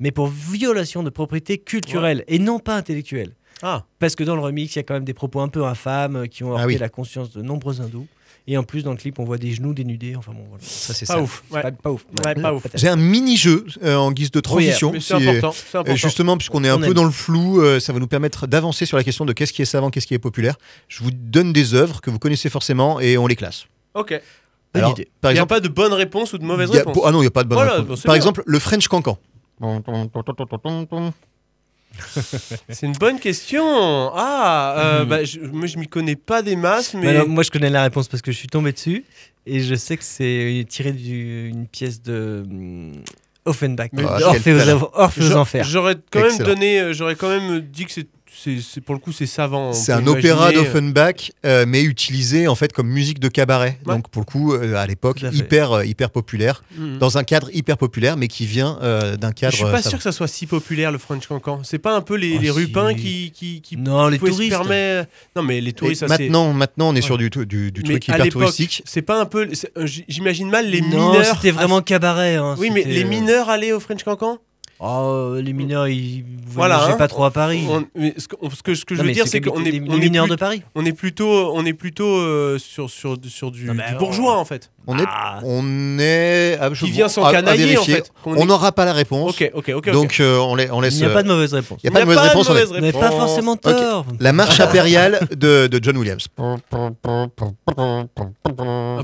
mais 0.00 0.10
pour 0.10 0.26
violation 0.28 1.02
de 1.02 1.10
propriété 1.10 1.58
culturelle 1.58 2.24
et 2.28 2.38
non 2.38 2.58
pas 2.58 2.74
intellectuelle. 2.76 3.30
Ah. 3.62 3.84
Parce 3.98 4.14
que 4.14 4.22
dans 4.22 4.36
le 4.36 4.42
remix, 4.42 4.74
il 4.74 4.78
y 4.78 4.80
a 4.80 4.82
quand 4.84 4.94
même 4.94 5.04
des 5.04 5.14
propos 5.14 5.40
un 5.40 5.48
peu 5.48 5.64
infâmes 5.64 6.16
euh, 6.16 6.26
qui 6.26 6.44
ont 6.44 6.50
heurté 6.50 6.62
Ah 6.62 6.66
oui. 6.66 6.76
la 6.78 6.88
conscience 6.88 7.32
de 7.32 7.42
nombreux 7.42 7.80
hindous. 7.80 8.06
Et 8.50 8.56
en 8.56 8.62
plus, 8.64 8.82
dans 8.82 8.92
le 8.92 8.96
clip, 8.96 9.18
on 9.18 9.24
voit 9.24 9.36
des 9.36 9.52
genoux 9.52 9.74
dénudés. 9.74 10.16
Enfin 10.16 10.32
bon, 10.32 10.44
voilà. 10.48 10.64
Ça, 10.64 10.94
c'est 10.94 11.06
Pas 11.06 11.14
ça. 11.14 11.20
ouf. 11.20 11.42
Ouais. 11.50 11.60
Pas, 11.60 11.70
pas 11.70 11.90
ouf. 11.90 12.06
Ouais, 12.24 12.34
pas 12.34 12.54
ouf. 12.54 12.62
peut-être. 12.62 12.80
J'ai 12.80 12.88
un 12.88 12.96
mini-jeu 12.96 13.66
euh, 13.84 13.94
en 13.96 14.10
guise 14.10 14.30
de 14.30 14.40
transition. 14.40 14.90
Mais 14.90 15.00
c'est 15.00 15.18
si- 15.18 15.28
important. 15.28 15.54
Important. 15.74 15.96
justement, 15.96 16.36
puisqu'on 16.38 16.64
est 16.64 16.68
un 16.70 16.76
On 16.76 16.80
peu 16.80 16.86
aime. 16.86 16.94
dans 16.94 17.04
le 17.04 17.10
flou, 17.10 17.60
euh, 17.60 17.78
ça 17.78 17.92
va 17.92 17.98
nous 17.98 18.06
permettre 18.06 18.46
d'avancer 18.46 18.86
sur 18.86 18.96
la 18.96 19.04
question 19.04 19.26
de 19.26 19.34
qu'est-ce 19.34 19.52
qui 19.52 19.60
est 19.60 19.66
savant, 19.66 19.90
qu'est-ce 19.90 20.06
qui 20.06 20.14
est 20.14 20.18
populaire. 20.18 20.56
Je 20.88 21.04
vous 21.04 21.10
donne 21.12 21.52
des 21.52 21.74
œuvres 21.74 22.00
que 22.00 22.10
vous 22.10 22.18
connaissez 22.18 22.48
forcément 22.48 23.00
et 23.00 23.18
on 23.18 23.26
les 23.26 23.36
classe. 23.36 23.66
Ok. 23.92 24.10
Bonne 24.72 24.82
Alors, 24.82 24.90
idée. 24.92 25.08
Par 25.20 25.30
Il 25.30 25.34
n'y 25.34 25.38
a 25.40 25.42
exemple, 25.42 25.54
pas 25.54 25.60
de 25.60 25.68
bonne 25.68 25.92
réponse 25.92 26.32
ou 26.32 26.38
de 26.38 26.44
mauvaise 26.44 26.70
a- 26.70 26.78
réponse. 26.78 26.96
ah 27.04 27.10
non, 27.10 27.18
il 27.18 27.22
n'y 27.22 27.26
a 27.28 27.30
pas 27.30 27.44
de 27.44 27.48
bonne 27.50 27.58
Voilà, 27.58 27.74
réponse. 27.82 27.86
bon, 28.00 28.02
Par 28.02 28.12
bien. 28.14 28.16
exemple, 28.16 28.42
le 28.46 28.58
French 28.58 28.88
Cancan. 28.88 29.18
C'est 32.68 32.86
une 32.86 32.92
bonne 32.92 33.18
question. 33.18 33.64
Ah, 34.14 34.74
euh, 34.78 35.02
Mhm. 35.02 35.08
bah, 35.08 35.24
je, 35.24 35.40
moi 35.40 35.66
je 35.66 35.78
m'y 35.78 35.88
connais 35.88 36.16
pas 36.16 36.42
des 36.42 36.56
masses, 36.56 36.94
mais. 36.94 37.00
Mais 37.00 37.08
alors, 37.08 37.28
moi, 37.28 37.42
je 37.42 37.50
connais 37.50 37.70
la 37.70 37.82
réponse 37.82 38.08
parce 38.08 38.22
que 38.22 38.32
je 38.32 38.36
suis 38.38 38.48
tombé 38.48 38.72
dessus 38.72 39.04
et 39.46 39.60
je 39.60 39.74
sais 39.74 39.96
que 39.96 40.04
c'est 40.04 40.64
tiré 40.68 40.92
d'une 40.92 41.66
pièce 41.66 42.02
de 42.02 42.44
hum, 42.48 42.92
Offenbach. 43.44 43.88
Orphée 44.22 44.54
aux, 44.54 45.36
Enfers. 45.36 45.64
J'aurais 45.64 45.96
quand 46.10 46.22
même 46.22 46.38
donné, 46.38 46.80
euh, 46.80 46.92
j'aurais 46.92 47.16
quand 47.16 47.28
même 47.30 47.60
dit 47.60 47.86
que 47.86 47.92
c'est, 47.92 48.06
c'est, 48.42 48.80
pour 48.80 48.94
le 48.94 49.00
coup 49.00 49.12
c'est 49.12 49.26
savant. 49.26 49.72
C'est 49.72 49.92
un 49.92 50.06
opéra 50.06 50.50
imaginer. 50.52 50.64
d'Offenbach, 50.64 51.32
euh, 51.44 51.64
mais 51.66 51.82
utilisé 51.82 52.48
en 52.48 52.54
fait 52.54 52.72
comme 52.72 52.88
musique 52.88 53.18
de 53.20 53.28
cabaret. 53.28 53.78
Ouais. 53.86 53.94
Donc 53.96 54.08
pour 54.10 54.22
le 54.22 54.26
coup, 54.26 54.54
euh, 54.54 54.76
à 54.76 54.86
l'époque, 54.86 55.22
hyper, 55.32 55.72
euh, 55.72 55.84
hyper 55.84 56.10
populaire, 56.10 56.62
Mhm. 56.76 56.98
dans 56.98 57.18
un 57.18 57.24
cadre 57.24 57.48
hyper 57.52 57.76
populaire, 57.78 58.16
mais 58.16 58.28
qui 58.28 58.46
vient 58.46 58.78
euh, 58.82 59.16
d'un 59.16 59.32
cadre. 59.32 59.52
Je 59.52 59.56
suis 59.58 59.64
pas 59.66 59.78
euh, 59.78 59.82
sûr 59.82 59.98
que 59.98 60.02
ça 60.04 60.12
soit 60.12 60.28
si 60.28 60.46
populaire 60.46 60.92
le 60.92 60.98
French 60.98 61.26
Cancan. 61.26 61.60
C'est 61.64 61.78
pas 61.78 61.94
un 61.94 62.00
peu 62.00 62.14
les, 62.16 62.36
Oh, 62.36 62.40
les 62.40 62.46
si. 62.48 62.52
rupins 62.52 62.94
qui, 62.94 63.32
qui, 63.34 63.60
qui 63.60 63.76
Non, 63.76 64.08
les 64.08 64.18
touristes. 64.18 64.56
Non 65.36 65.42
mais 65.42 65.60
les 65.60 65.72
touristes, 65.72 66.00
ça 66.00 66.06
maintenant, 66.08 66.52
maintenant, 66.52 66.88
on 66.90 66.92
est 66.92 66.96
Ouais. 66.98 67.02
sur 67.02 67.18
du, 67.18 67.30
du, 67.30 67.72
du 67.72 67.82
truc 67.82 68.06
hyper 68.08 68.28
touristique. 68.28 68.82
C'est 68.84 69.02
pas 69.02 69.20
un 69.20 69.24
peu. 69.26 69.48
euh, 69.76 69.86
J'imagine 70.08 70.48
mal 70.50 70.68
les 70.70 70.80
non, 70.80 71.12
mineurs. 71.12 71.34
c'était 71.36 71.50
vraiment 71.50 71.80
cabaret. 71.80 72.36
hein, 72.36 72.54
Oui, 72.58 72.70
mais 72.72 72.84
les 72.84 73.04
euh, 73.04 73.08
mineurs 73.08 73.48
allaient 73.48 73.72
au 73.72 73.80
French 73.80 74.02
Cancan? 74.04 74.38
Oh, 74.80 75.34
les 75.42 75.52
mineurs, 75.52 75.88
ils 75.88 76.24
Voilà, 76.46 76.84
hein. 76.84 76.92
pas 76.96 77.08
trop 77.08 77.24
à 77.24 77.32
Paris. 77.32 77.64
On- 77.68 77.84
mais 77.96 78.14
ce 78.16 78.28
que, 78.28 78.36
on- 78.40 78.48
ce 78.48 78.62
que- 78.62 78.74
ce 78.76 78.84
que 78.84 78.94
je 78.94 79.00
Non, 79.00 79.04
veux 79.04 79.08
mais 79.08 79.14
dire, 79.14 79.26
c'est 79.26 79.40
qu'on 79.40 79.64
est, 79.64 79.72
les 79.72 79.82
on 79.88 79.96
est 79.96 79.98
mineurs 79.98 80.26
plus- 80.26 80.30
de 80.30 80.36
Paris. 80.36 80.62
on 80.76 80.84
est 80.84 80.92
plutôt, 80.92 81.50
on 81.52 81.64
est 81.64 81.72
plutôt 81.72 82.06
euh, 82.06 82.58
sur, 82.58 82.88
sur, 82.88 83.16
sur 83.26 83.50
du, 83.50 83.64
Non, 83.64 83.74
du 83.74 83.80
alors- 83.80 83.98
bourgeois 83.98 84.38
en 84.38 84.44
fait. 84.44 84.70
On 84.86 84.96
est, 84.98 85.04
Ah. 85.06 85.40
on 85.44 85.98
est. 85.98 86.56
ah, 86.60 86.70
je- 86.72 86.84
Qui 86.84 86.92
vient 86.92 87.04
à- 87.04 87.06
à 87.06 87.10
s'encanailler 87.10 87.64
en 87.64 87.82
vérifier. 87.82 87.94
fait. 87.96 88.12
On 88.24 88.36
est- 88.36 88.44
n'aura 88.46 88.70
pas 88.72 88.84
la 88.84 88.92
réponse. 88.92 89.30
Ok, 89.32 89.50
ok, 89.52 89.72
ok. 89.76 89.90
Donc 89.90 90.18
euh, 90.20 90.38
on, 90.38 90.54
la- 90.54 90.72
on 90.74 90.80
laisse. 90.80 90.94
Il 90.94 90.98
n'y 91.00 91.06
a 91.06 91.08
euh, 91.08 91.14
pas 91.14 91.22
de 91.24 91.28
mauvaise 91.28 91.52
réponse. 91.54 91.80
il 91.82 91.86
y 91.86 91.88
a 91.88 91.92
pas 91.92 92.00
de 92.00 92.04
mauvaise 92.06 92.20
réponse. 92.20 92.48
on 92.48 92.80
Mais 92.80 92.92
pas 92.92 93.10
forcément 93.10 93.56
tort. 93.56 94.06
La 94.20 94.32
marche 94.32 94.60
impériale 94.60 95.18
de, 95.36 95.66
de 95.66 95.80
John 95.82 95.96
Williams. 95.98 96.28
Ah 96.38 96.54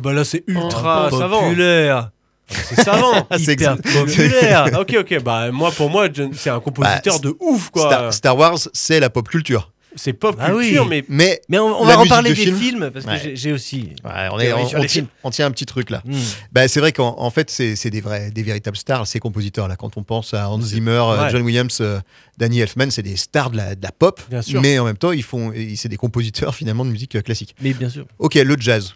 bah 0.03 0.13
là 0.13 0.25
c'est 0.25 0.45
ultra 0.47 1.11
savant. 1.11 1.41
Populaire. 1.43 2.11
C'est 2.51 2.81
savant. 2.83 3.27
Ah, 3.31 3.39
c'est 3.39 3.53
Hyper 3.55 3.77
populaire. 3.79 4.69
Ok, 4.79 4.95
ok. 4.99 5.23
Bah 5.23 5.51
moi, 5.51 5.71
pour 5.71 5.91
moi, 5.91 6.09
c'est 6.35 6.51
un 6.51 6.61
compositeur 6.61 7.21
Bah, 7.21 7.29
de 7.29 7.37
ouf 7.41 7.71
quoi. 7.71 7.87
Star, 7.89 8.13
Star 8.15 8.37
Wars, 8.37 8.59
c'est 8.73 9.01
la 9.01 9.11
pop 9.11 9.29
culture. 9.29 9.71
C'est 9.97 10.13
pop 10.13 10.37
Ah 10.41 10.53
oui. 10.53 10.67
culture, 10.67 10.87
mais 10.87 11.05
Mais 11.09 11.41
Mais 11.49 11.59
on, 11.61 11.85
va 11.85 11.95
reparler 11.95 12.31
de 12.31 12.35
des 12.35 12.43
film. 12.43 12.57
films 12.59 12.91
parce 12.93 13.05
que 13.07 13.11
Ouais. 13.13 13.33
j'ai- 13.37 13.53
aussi. 13.53 13.91
ouais, 14.05 14.29
on, 14.33 14.41
est, 14.41 14.67
tient, 14.67 14.83
films. 14.89 15.07
on 15.23 15.31
tient 15.31 15.47
un 15.47 15.53
petit 15.53 15.67
truc 15.67 15.89
là. 15.91 16.03
Hmm. 16.05 16.19
Bah, 16.51 16.67
c'est 16.67 16.81
vrai 16.81 16.91
qu'en 16.91 17.15
en 17.17 17.31
fait, 17.31 17.49
c'est 17.49 17.91
des, 17.91 18.01
vrais, 18.01 18.33
des 18.33 18.43
véritables 18.43 18.77
stars, 18.77 19.07
ces 19.07 19.21
compositeurs-là. 19.21 19.77
Quand 19.77 19.97
on 19.97 20.03
pense 20.03 20.35
à 20.35 20.51
Hans 20.51 20.61
Zimmer, 20.61 20.91
euh, 20.91 21.23
Ouais. 21.23 21.31
John 21.31 21.43
Williams, 21.43 21.79
euh, 21.81 22.01
Danny 22.39 22.59
Elfman, 22.61 22.91
c'est 22.91 23.03
des 23.03 23.17
stars 23.17 23.51
de 23.51 23.57
la, 23.57 23.77
de 23.77 23.83
la 23.85 23.93
pop. 23.93 24.21
Bien 24.29 24.43
sûr. 24.43 24.61
Mais 24.61 24.81
en 24.81 24.85
même 24.85 24.97
temps, 24.99 25.13
ils 25.13 25.23
font, 25.23 25.53
ils- 25.53 25.77
c'est 25.77 25.89
des 25.89 25.97
compositeurs 25.97 26.55
finalement 26.57 26.85
de 26.85 26.91
musique 26.91 27.15
euh, 27.15 27.21
classique. 27.23 27.55
Mais 27.63 27.73
bien 27.73 27.89
sûr. 27.89 28.05
Ok, 28.19 28.35
le 28.35 28.57
jazz. 28.59 28.95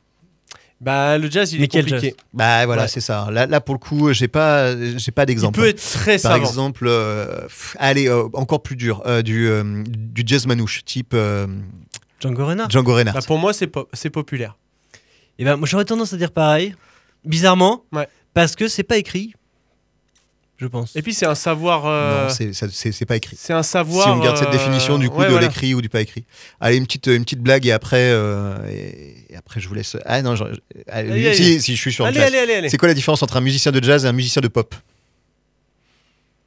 Bah 0.80 1.18
le 1.18 1.30
jazz 1.30 1.52
il 1.52 1.58
Mais 1.58 1.64
est 1.64 1.68
compliqué. 1.68 2.14
Bah 2.32 2.64
voilà, 2.66 2.82
Ouais. 2.82 2.88
c'est 2.88 3.00
ça. 3.00 3.28
Là, 3.32 3.46
là, 3.46 3.60
pour 3.60 3.74
le 3.74 3.78
coup, 3.80 4.12
j'ai 4.12 4.28
pas, 4.28 4.74
j'ai 4.96 5.10
pas 5.12 5.22
Il 5.24 5.26
d'exemple. 5.26 5.58
peut 5.60 5.68
être 5.68 5.82
très 5.82 6.18
Par 6.18 6.32
savant. 6.32 6.44
exemple, 6.46 6.86
euh, 6.88 7.42
pff, 7.42 7.76
allez, 7.80 8.08
euh, 8.08 8.28
encore 8.34 8.62
plus 8.62 8.76
dur, 8.76 9.02
euh, 9.06 9.22
du, 9.22 9.48
euh, 9.48 9.82
du 9.86 10.22
jazz 10.24 10.46
manouche, 10.46 10.84
type 10.84 11.12
euh, 11.14 11.46
Django 12.20 12.46
Reinhardt. 12.46 12.70
Django 12.70 12.94
Reinhardt. 12.94 13.18
Bah, 13.18 13.24
pour 13.26 13.38
moi, 13.38 13.52
c'est 13.52 13.66
pop- 13.66 13.88
c'est 13.92 14.10
populaire. 14.10 14.56
Et 15.38 15.44
ben, 15.44 15.56
moi, 15.56 15.66
j'aurais 15.68 15.84
tendance 15.84 16.12
à 16.12 16.16
dire 16.16 16.30
pareil. 16.32 16.74
Bizarrement. 17.24 17.84
Ouais. 17.92 18.08
Parce 18.34 18.54
que 18.54 18.68
c'est 18.68 18.82
pas 18.84 18.96
écrit. 18.98 19.34
Je 20.60 20.66
pense. 20.66 20.96
Et 20.96 21.02
puis 21.02 21.14
c'est 21.14 21.24
un 21.26 21.36
savoir. 21.36 21.86
euh, 21.86 22.24
Non, 22.24 22.30
c'est- 22.30 22.52
ça- 22.52 22.66
c'est 22.70 22.90
c'est 22.90 23.06
pas 23.06 23.14
écrit. 23.16 23.36
c'est 23.40 23.52
un 23.52 23.62
savoir. 23.62 24.02
si 24.04 24.10
on 24.10 24.18
garde 24.18 24.36
cette 24.36 24.48
euh, 24.48 24.52
définition 24.52 24.98
du 24.98 25.08
coup 25.08 25.18
ouais, 25.20 25.26
de 25.26 25.30
voilà. 25.30 25.46
l'écrit 25.46 25.72
ou 25.72 25.80
du 25.80 25.88
pas 25.88 26.00
écrit. 26.00 26.24
Allez, 26.60 26.76
une 26.78 26.84
petite, 26.86 27.06
une 27.06 27.22
petite 27.22 27.40
blague 27.40 27.64
et 27.66 27.70
après, 27.72 28.10
euh, 28.10 28.56
et, 28.68 29.36
après 29.36 29.60
je 29.60 29.68
vous 29.68 29.74
laisse. 29.74 29.96
Ah 30.04 30.20
non, 30.20 30.34
je- 30.34 30.42
allez, 30.88 31.10
Allez, 31.12 31.34
si, 31.34 31.42
allez. 31.44 31.60
si, 31.60 31.76
je 31.76 31.80
suis 31.80 31.92
sur 31.92 32.04
le 32.04 32.08
Allez, 32.08 32.18
jazz. 32.18 32.28
allez, 32.28 32.38
allez, 32.38 32.54
allez. 32.54 32.68
C'est 32.70 32.76
quoi 32.76 32.88
la 32.88 32.94
différence 32.94 33.22
entre 33.22 33.36
un 33.36 33.40
musicien 33.40 33.70
de 33.70 33.80
jazz 33.82 34.04
et 34.04 34.08
un 34.08 34.12
musicien 34.12 34.42
de 34.42 34.48
pop? 34.48 34.74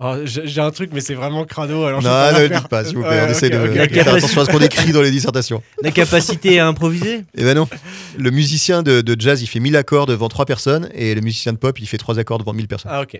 Oh, 0.04 0.16
J'ai 0.26 0.60
un 0.62 0.72
truc, 0.72 0.90
mais 0.94 1.00
c'est 1.00 1.14
vraiment 1.14 1.46
crado. 1.46 1.86
Alors 1.86 2.02
Non, 2.02 2.10
ne 2.34 2.40
le 2.48 2.50
dites 2.50 2.68
pas, 2.70 2.84
s'il 2.84 2.96
vous 2.98 3.04
plaît. 3.04 3.12
Ouais, 3.22 3.26
on 3.28 3.30
essaie 3.30 3.52
de, 3.52 3.58
ok, 3.60 3.72
de 3.72 3.82
ok. 3.84 3.94
faire 4.04 4.16
attention 4.16 4.42
à 4.42 4.46
ce 4.46 4.50
qu'on 4.50 4.58
écrit 4.60 4.92
dans 4.92 5.04
les 5.04 5.12
dissertations. 5.12 5.62
La 5.84 5.92
capacité 5.92 6.60
à 6.60 6.66
improviser? 6.68 7.24
Eh 7.38 7.44
ben 7.44 7.54
non. 7.54 7.68
Le 8.18 8.32
musicien 8.32 8.82
de, 8.82 9.02
de 9.02 9.16
jazz, 9.22 9.44
il 9.44 9.48
fait 9.48 9.60
1000 9.60 9.76
accords 9.78 10.08
devant 10.08 10.28
3 10.28 10.46
personnes 10.48 10.90
et 10.96 11.14
le 11.14 11.22
musicien 11.22 11.54
de 11.54 11.60
pop, 11.60 11.80
il 11.80 11.86
fait 11.88 12.00
3 12.00 12.18
accords 12.18 12.40
devant 12.40 12.52
1000 12.54 12.68
personnes. 12.68 12.92
Ah 12.92 13.02
ok. 13.04 13.20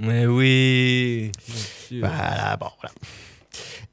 Mais 0.00 0.26
oui. 0.26 1.30
Bien 1.46 1.56
sûr. 1.88 1.98
Voilà, 2.00 2.56
bon, 2.56 2.66
voilà. 2.80 2.94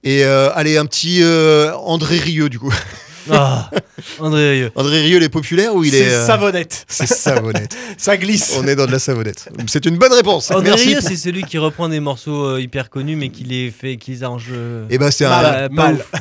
Et 0.04 0.24
euh, 0.24 0.52
allez, 0.54 0.78
un 0.78 0.86
petit 0.86 1.24
euh, 1.24 1.74
André 1.78 2.18
Rieu, 2.20 2.50
du 2.50 2.60
coup. 2.60 2.74
Ah, 3.32 3.72
André 4.20 4.52
Rieu. 4.52 4.72
André 4.76 5.02
Rieu, 5.02 5.18
il 5.18 5.24
est 5.24 5.30
populaire 5.30 5.74
ou 5.74 5.84
il 5.84 5.96
est. 5.96 5.98
C'est 6.10 6.14
euh, 6.14 6.28
savonnette. 6.28 6.86
C'est 6.88 7.08
savonnette. 7.12 7.76
Ça 7.98 8.18
glisse. 8.18 8.54
On 8.56 8.68
est 8.68 8.76
dans 8.76 8.86
de 8.86 8.92
la 8.92 9.00
savonnette. 9.00 9.50
C'est 9.66 9.88
une 9.88 9.98
bonne 9.98 10.14
réponse. 10.14 10.52
André 10.52 10.66
Merci. 10.66 10.90
Rieu, 10.90 11.00
c'est 11.02 11.16
celui 11.16 11.42
qui 11.42 11.58
reprend 11.58 11.90
des 11.90 12.00
morceaux 12.00 12.46
euh, 12.50 12.62
hyper 12.62 12.92
connus, 12.92 13.16
mais 13.16 13.30
qui 13.30 13.44
les 13.44 13.72
fait, 13.72 13.98
qui 13.98 14.12
les 14.12 14.22
arrange. 14.22 14.50
euh, 14.52 14.86
Et 14.92 15.00
ben 15.00 15.10
c'est 15.10 15.26
un, 15.26 15.68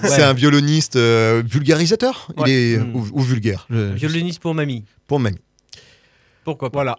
c'est 0.04 0.22
un 0.22 0.32
violoniste 0.32 0.96
euh, 0.96 1.42
vulgarisateur. 1.46 2.28
Ouais. 2.38 2.50
Il 2.50 2.52
est 2.54 2.78
Mm. 2.78 2.96
ou, 2.96 3.06
ou 3.12 3.20
vulgaire. 3.20 3.66
je- 3.68 3.92
Violoniste 3.92 4.40
pour 4.40 4.54
mamie. 4.54 4.84
Pour 5.06 5.20
mamie. 5.20 5.36
Pourquoi 6.42 6.70
pas 6.70 6.78
Voilà. 6.78 6.98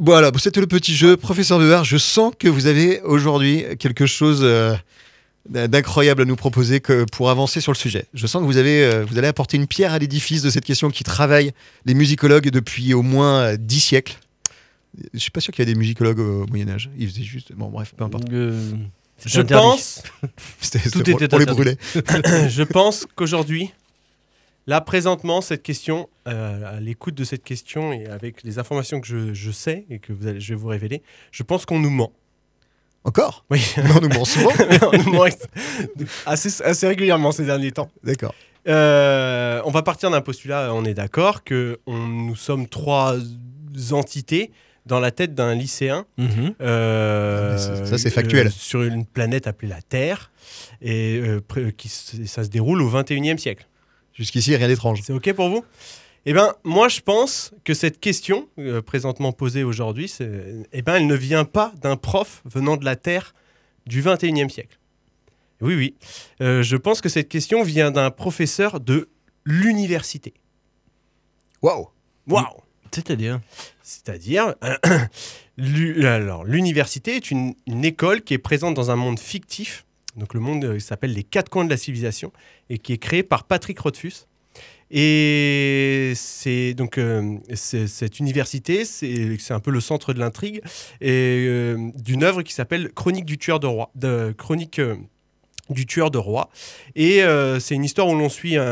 Voilà, 0.00 0.30
c'était 0.38 0.60
le 0.60 0.66
petit 0.66 0.94
jeu. 0.94 1.16
Professeur 1.16 1.58
Behar, 1.58 1.84
je 1.84 1.96
sens 1.98 2.32
que 2.38 2.48
vous 2.48 2.66
avez 2.66 3.00
aujourd'hui 3.02 3.64
quelque 3.78 4.06
chose 4.06 4.40
euh, 4.42 4.74
d'incroyable 5.48 6.22
à 6.22 6.24
nous 6.24 6.36
proposer 6.36 6.80
que 6.80 7.04
pour 7.12 7.30
avancer 7.30 7.60
sur 7.60 7.72
le 7.72 7.76
sujet. 7.76 8.06
Je 8.14 8.26
sens 8.26 8.40
que 8.40 8.46
vous, 8.46 8.56
avez, 8.56 8.82
euh, 8.84 9.04
vous 9.04 9.18
allez 9.18 9.28
apporter 9.28 9.56
une 9.56 9.66
pierre 9.66 9.92
à 9.92 9.98
l'édifice 9.98 10.42
de 10.42 10.50
cette 10.50 10.64
question 10.64 10.90
qui 10.90 11.04
travaille 11.04 11.52
les 11.84 11.94
musicologues 11.94 12.48
depuis 12.48 12.94
au 12.94 13.02
moins 13.02 13.40
euh, 13.40 13.56
dix 13.58 13.80
siècles. 13.80 14.18
Je 15.12 15.18
suis 15.18 15.30
pas 15.30 15.40
sûr 15.40 15.52
qu'il 15.52 15.66
y 15.66 15.70
ait 15.70 15.74
des 15.74 15.78
musicologues 15.78 16.20
au 16.20 16.46
Moyen 16.46 16.68
Âge. 16.70 16.88
Ils 16.98 17.08
faisaient 17.08 17.22
juste... 17.24 17.52
Bon, 17.52 17.68
bref, 17.68 17.92
peu 17.96 18.04
importe. 18.04 18.24
Euh, 18.32 18.72
c'est 19.18 19.28
Je 19.28 19.40
interdit. 19.40 19.66
pense, 19.66 20.02
Tout 20.92 21.10
était 21.10 21.28
pour 21.28 21.38
les 21.38 21.46
brûler. 21.46 21.76
je 22.48 22.62
pense 22.62 23.06
qu'aujourd'hui, 23.14 23.70
là 24.66 24.80
présentement, 24.80 25.40
cette 25.40 25.62
question, 25.62 26.08
euh, 26.28 26.76
à 26.76 26.80
l'écoute 26.80 27.14
de 27.14 27.24
cette 27.24 27.42
question 27.44 27.92
et 27.92 28.06
avec 28.06 28.42
les 28.42 28.58
informations 28.58 29.00
que 29.00 29.06
je, 29.06 29.34
je 29.34 29.50
sais 29.50 29.84
et 29.90 29.98
que 29.98 30.12
vous 30.12 30.26
allez- 30.26 30.40
je 30.40 30.48
vais 30.54 30.58
vous 30.60 30.68
révéler, 30.68 31.02
je 31.30 31.42
pense 31.42 31.66
qu'on 31.66 31.78
nous 31.78 31.90
ment. 31.90 32.12
Encore? 33.04 33.44
Oui. 33.50 33.60
Non, 33.76 34.00
nous 34.00 34.08
ment 34.08 34.24
souvent. 34.24 34.50
on 34.92 34.96
nous 34.96 35.12
ment 35.12 35.26
assez, 36.26 36.62
assez 36.62 36.86
régulièrement 36.86 37.32
ces 37.32 37.44
derniers 37.44 37.72
temps. 37.72 37.90
D'accord. 38.02 38.34
Euh, 38.66 39.60
on 39.66 39.70
va 39.70 39.82
partir 39.82 40.10
d'un 40.10 40.22
postulat, 40.22 40.72
on 40.72 40.84
est 40.86 40.94
d'accord, 40.94 41.44
que 41.44 41.80
on- 41.86 41.98
nous 41.98 42.36
sommes 42.36 42.66
trois 42.66 43.16
entités 43.90 44.52
dans 44.86 45.00
la 45.00 45.10
tête 45.10 45.34
d'un 45.34 45.54
lycéen. 45.54 46.06
Mhm. 46.16 46.54
euh, 46.62 47.54
Ah, 47.54 47.86
ça- 47.86 47.98
c'est 47.98 48.10
factuel. 48.10 48.46
euh, 48.46 48.50
sur 48.50 48.82
une 48.82 49.04
planète 49.04 49.46
appelée 49.46 49.68
la 49.68 49.82
Terre. 49.82 50.30
Et 50.80 51.20
euh, 51.22 51.40
qui 51.76 51.88
ça 51.88 52.44
se 52.44 52.48
déroule 52.48 52.80
au 52.82 52.88
21e 52.88 53.36
siècle. 53.38 53.66
Jusqu'ici, 54.14 54.54
rien 54.56 54.68
d'étrange. 54.68 55.00
C'est 55.04 55.12
OK 55.12 55.32
pour 55.32 55.48
vous? 55.48 55.64
Eh 56.26 56.32
bien, 56.32 56.54
moi, 56.64 56.88
je 56.88 57.00
pense 57.00 57.52
que 57.64 57.74
cette 57.74 58.00
question, 58.00 58.48
euh, 58.58 58.80
présentement 58.80 59.32
posée 59.32 59.62
aujourd'hui, 59.64 60.08
c'est- 60.08 60.66
eh 60.72 60.82
ben, 60.82 60.94
elle 60.94 61.06
ne 61.06 61.14
vient 61.14 61.44
pas 61.44 61.72
d'un 61.82 61.96
prof 61.96 62.42
venant 62.46 62.76
de 62.78 62.84
la 62.84 62.96
Terre 62.96 63.34
du 63.86 64.00
21e 64.00 64.48
siècle. 64.48 64.78
Oui, 65.60 65.74
oui. 65.74 65.94
Euh, 66.40 66.62
je 66.62 66.76
pense 66.76 67.00
que 67.00 67.08
cette 67.10 67.28
question 67.28 67.62
vient 67.62 67.90
d'un 67.90 68.10
professeur 68.10 68.80
de 68.80 69.08
l'université. 69.44 70.32
Waouh 71.60 71.88
Waouh 72.26 72.46
C'est-à-dire? 72.90 73.40
C'est-à-dire, 73.82 74.54
alors, 76.04 76.44
l'université 76.44 77.16
est 77.16 77.30
une, 77.30 77.54
une 77.66 77.84
école 77.84 78.22
qui 78.22 78.34
est 78.34 78.38
présente 78.38 78.74
dans 78.74 78.90
un 78.90 78.96
monde 78.96 79.18
fictif, 79.18 79.84
donc 80.16 80.34
le 80.34 80.40
monde 80.40 80.64
euh, 80.64 80.78
s'appelle 80.78 81.12
les 81.12 81.24
quatre 81.24 81.48
coins 81.48 81.64
de 81.64 81.70
la 81.70 81.76
civilisation, 81.76 82.32
et 82.70 82.78
qui 82.78 82.92
est 82.92 82.98
créé 82.98 83.22
par 83.22 83.44
Patrick 83.44 83.78
Rothfuss. 83.78 84.26
Et 84.90 86.12
c'est 86.14 86.74
donc 86.74 86.98
euh, 86.98 87.38
cette 87.54 88.20
université, 88.20 88.84
c'est 88.84 89.50
un 89.50 89.60
peu 89.60 89.70
le 89.70 89.80
centre 89.80 90.12
de 90.12 90.20
l'intrigue 90.20 90.60
et 91.00 91.46
euh, 91.48 91.90
d'une 91.96 92.22
œuvre 92.22 92.42
qui 92.42 92.52
s'appelle 92.52 92.92
Chronique 92.92 93.24
du 93.24 93.38
tueur 93.38 93.58
de 93.58 93.66
roi, 93.66 93.90
Chronique 94.36 94.80
du 95.70 95.86
tueur 95.86 96.10
de 96.10 96.18
roi. 96.18 96.50
Et 96.94 97.22
c'est 97.58 97.74
une 97.74 97.84
histoire 97.84 98.08
où 98.08 98.14
l'on 98.14 98.28
suit 98.28 98.56
un, 98.56 98.64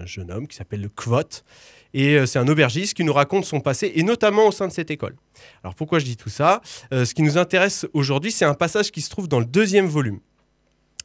un 0.00 0.06
jeune 0.06 0.32
homme 0.32 0.48
qui 0.48 0.56
s'appelle 0.56 0.80
le 0.80 0.88
Kvot, 0.88 1.44
et 1.92 2.26
c'est 2.26 2.38
un 2.38 2.48
aubergiste 2.48 2.94
qui 2.94 3.04
nous 3.04 3.12
raconte 3.12 3.44
son 3.44 3.60
passé, 3.60 3.92
et 3.94 4.02
notamment 4.02 4.48
au 4.48 4.52
sein 4.52 4.66
de 4.66 4.72
cette 4.72 4.90
école. 4.90 5.14
Alors 5.62 5.74
pourquoi 5.74 5.98
je 5.98 6.06
dis 6.06 6.16
tout 6.16 6.30
ça? 6.30 6.62
Ce 6.90 7.12
qui 7.14 7.22
nous 7.22 7.36
intéresse 7.36 7.86
aujourd'hui, 7.92 8.32
c'est 8.32 8.46
un 8.46 8.54
passage 8.54 8.90
qui 8.90 9.02
se 9.02 9.10
trouve 9.10 9.28
dans 9.28 9.38
le 9.38 9.46
deuxième 9.46 9.86
volume. 9.86 10.18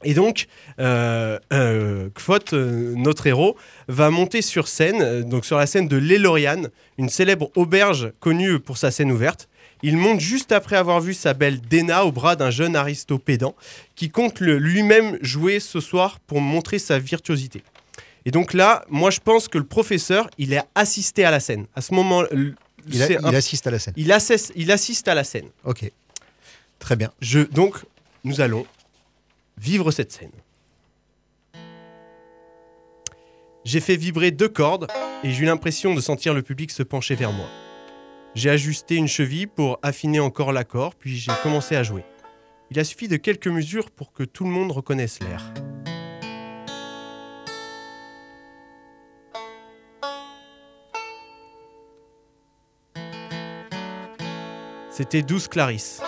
Et 0.04 0.14
donc, 0.14 0.48
euh, 0.80 1.40
euh, 1.54 2.10
Kvot, 2.14 2.40
euh, 2.54 2.94
notre 2.96 3.26
héros, 3.28 3.56
va 3.88 4.10
monter 4.12 4.42
sur 4.42 4.68
scène, 4.68 5.02
euh, 5.02 5.24
donc 5.24 5.46
sur 5.46 5.58
la 5.58 5.66
scène 5.66 5.88
de 5.88 5.98
l'Elorian, 5.98 6.64
une 6.98 7.10
célèbre 7.10 7.50
auberge 7.56 8.12
connue 8.20 8.60
pour 8.60 8.78
sa 8.78 8.92
scène 8.92 9.12
ouverte. 9.12 9.48
Il 9.84 9.98
monte 9.98 10.20
juste 10.20 10.52
après 10.52 10.76
avoir 10.76 11.00
vu 11.02 11.14
sa 11.14 11.34
belle 11.34 11.60
Dena 11.62 12.06
au 12.06 12.12
bras 12.12 12.36
d'un 12.36 12.50
jeune 12.52 12.76
aristopédant 12.76 13.56
qui 13.96 14.10
compte 14.10 14.40
lui-même 14.42 15.18
jouer 15.22 15.60
ce 15.60 15.80
soir 15.80 16.20
pour 16.20 16.42
montrer 16.42 16.80
sa 16.80 17.00
virtuosité. 17.00 17.64
Et 18.26 18.32
donc 18.32 18.54
là, 18.54 18.84
moi 18.90 19.12
je 19.12 19.20
pense 19.20 19.48
que 19.48 19.58
le 19.58 19.66
professeur, 19.66 20.30
il 20.38 20.54
est 20.54 20.62
assisté 20.76 21.26
à 21.26 21.32
la 21.32 21.40
scène. 21.40 21.66
À 21.76 21.82
ce 21.82 21.94
moment, 21.94 22.24
il, 22.32 23.02
a- 23.04 23.10
il 23.12 23.18
un- 23.26 23.34
assiste 23.34 23.68
à 23.68 23.72
la 23.72 23.80
scène. 23.80 23.94
il 23.98 24.12
assesse- 24.12 24.52
il 24.56 24.72
assiste 24.72 25.08
à 25.08 25.14
la 25.14 25.24
scène. 25.24 25.50
Ok. 25.64 25.92
Très 26.80 26.96
bien. 26.96 27.12
Je, 27.22 27.40
donc, 27.42 27.76
nous 28.24 28.42
allons 28.42 28.66
vivre 29.58 29.92
cette 29.92 30.12
scène. 30.12 30.32
J'ai 33.64 33.80
fait 33.80 33.96
vibrer 33.96 34.32
deux 34.32 34.50
cordes 34.50 34.88
et 35.24 35.32
j'ai 35.32 35.44
eu 35.44 35.46
l'impression 35.46 35.96
de 35.96 36.02
sentir 36.02 36.34
le 36.34 36.44
public 36.44 36.72
se 36.72 36.84
pencher 36.84 37.16
vers 37.16 37.32
moi. 37.32 37.48
J'ai 38.36 38.50
ajusté 38.50 38.96
une 38.96 39.08
cheville 39.08 39.48
pour 39.48 39.80
affiner 39.82 40.20
encore 40.20 40.52
l'accord, 40.52 40.94
puis 40.94 41.16
j'ai 41.18 41.32
commencé 41.42 41.76
à 41.76 41.84
jouer. 41.84 42.04
Il 42.70 42.80
a 42.80 42.84
suffi 42.84 43.08
de 43.08 43.18
quelques 43.18 43.48
mesures 43.48 43.90
pour 43.92 44.12
que 44.12 44.24
tout 44.24 44.44
le 44.44 44.50
monde 44.50 44.72
reconnaisse 44.72 45.20
l'air. 45.22 45.54
C'était 54.92 55.24
Douce 55.24 55.48
Clarisse, 55.48 56.02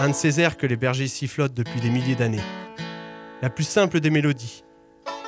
un 0.00 0.08
de 0.08 0.14
ces 0.14 0.40
airs 0.40 0.56
que 0.56 0.66
les 0.66 0.76
bergers 0.76 1.08
sifflotent 1.08 1.54
depuis 1.54 1.80
des 1.80 1.90
milliers 1.90 2.14
d'années. 2.14 2.42
La 3.42 3.50
plus 3.50 3.64
simple 3.64 4.00
des 4.00 4.10
mélodies, 4.10 4.64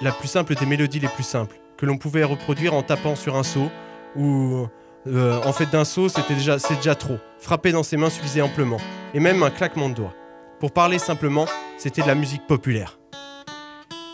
la 0.00 0.12
plus 0.12 0.28
simple 0.28 0.54
des 0.54 0.66
mélodies 0.66 1.00
les 1.00 1.08
plus 1.08 1.24
simples, 1.24 1.56
que 1.76 1.86
l'on 1.86 1.98
pouvait 1.98 2.24
reproduire 2.24 2.74
en 2.74 2.82
tapant 2.82 3.16
sur 3.16 3.36
un 3.36 3.42
seau, 3.42 3.70
ou 4.16 4.66
euh, 5.06 5.40
en 5.44 5.52
fait 5.52 5.66
d'un 5.70 5.84
seau, 5.84 6.08
c'était 6.08 6.34
déjà, 6.34 6.58
c'est 6.58 6.76
déjà 6.76 6.94
trop. 6.94 7.18
Frapper 7.38 7.72
dans 7.72 7.82
ses 7.82 7.96
mains 7.96 8.10
suffisait 8.10 8.42
amplement, 8.42 8.78
et 9.12 9.20
même 9.20 9.42
un 9.42 9.50
claquement 9.50 9.88
de 9.88 9.94
doigts. 9.94 10.14
Pour 10.60 10.72
parler 10.72 10.98
simplement, 10.98 11.46
c'était 11.78 12.02
de 12.02 12.06
la 12.06 12.14
musique 12.14 12.46
populaire. 12.46 12.98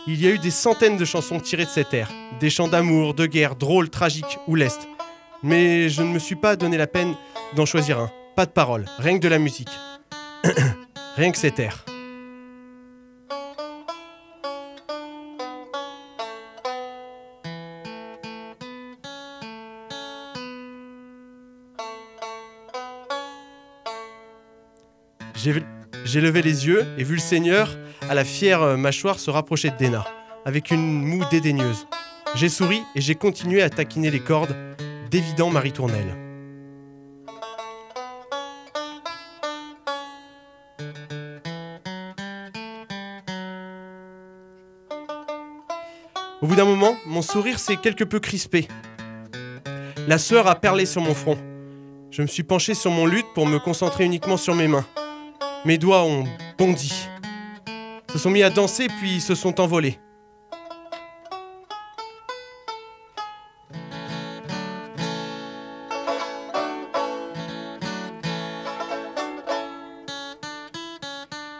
Il 0.07 0.21
y 0.21 0.27
a 0.27 0.31
eu 0.31 0.39
des 0.39 0.51
centaines 0.51 0.97
de 0.97 1.05
chansons 1.05 1.39
tirées 1.39 1.65
de 1.65 1.69
cet 1.69 1.93
air, 1.93 2.09
des 2.39 2.49
chants 2.49 2.69
d'amour, 2.69 3.13
de 3.13 3.25
guerre, 3.25 3.55
drôles, 3.55 3.89
tragiques 3.89 4.39
ou 4.47 4.55
lestes. 4.55 4.87
Mais 5.43 5.89
je 5.89 6.01
ne 6.01 6.07
me 6.07 6.19
suis 6.19 6.37
pas 6.37 6.55
donné 6.55 6.77
la 6.77 6.87
peine 6.87 7.13
d'en 7.55 7.65
choisir 7.65 7.99
un. 7.99 8.09
Pas 8.35 8.45
de 8.45 8.51
paroles, 8.51 8.85
rien 8.97 9.17
que 9.17 9.23
de 9.23 9.27
la 9.27 9.39
musique. 9.39 9.69
rien 11.15 11.31
que 11.31 11.37
cet 11.37 11.59
air. 11.59 11.85
J'ai 26.05 26.21
levé 26.21 26.41
les 26.41 26.67
yeux 26.67 26.85
et 26.97 27.03
vu 27.03 27.15
le 27.15 27.21
Seigneur 27.21 27.77
à 28.09 28.15
la 28.15 28.23
fière 28.23 28.61
euh, 28.61 28.77
mâchoire 28.77 29.19
se 29.19 29.29
rapprocher 29.29 29.69
de 29.71 29.77
Dena, 29.77 30.05
avec 30.45 30.71
une 30.71 31.03
moue 31.03 31.25
dédaigneuse. 31.29 31.85
J'ai 32.35 32.49
souri 32.49 32.81
et 32.95 33.01
j'ai 33.01 33.15
continué 33.15 33.61
à 33.61 33.69
taquiner 33.69 34.09
les 34.09 34.19
cordes, 34.19 34.55
d'évident 35.11 35.49
ma 35.49 35.59
ritournelle. 35.59 36.26
Au 46.39 46.45
bout 46.45 46.55
d'un 46.55 46.65
moment, 46.65 46.95
mon 47.07 47.23
sourire 47.23 47.57
s'est 47.57 47.77
quelque 47.77 48.03
peu 48.03 48.19
crispé. 48.19 48.67
La 50.07 50.19
sueur 50.19 50.45
a 50.45 50.53
perlé 50.53 50.85
sur 50.85 51.01
mon 51.01 51.15
front. 51.15 51.35
Je 52.11 52.21
me 52.21 52.27
suis 52.27 52.43
penché 52.43 52.75
sur 52.75 52.91
mon 52.91 53.07
luth 53.07 53.25
pour 53.33 53.47
me 53.47 53.57
concentrer 53.57 54.05
uniquement 54.05 54.37
sur 54.37 54.53
mes 54.53 54.67
mains. 54.67 54.85
Mes 55.65 55.79
doigts 55.79 56.03
ont 56.03 56.25
bondi, 56.59 56.93
se 58.11 58.19
sont 58.19 58.29
mis 58.29 58.43
à 58.43 58.51
danser 58.51 58.87
puis 58.99 59.19
se 59.19 59.33
sont 59.33 59.59
envolés. 59.59 59.97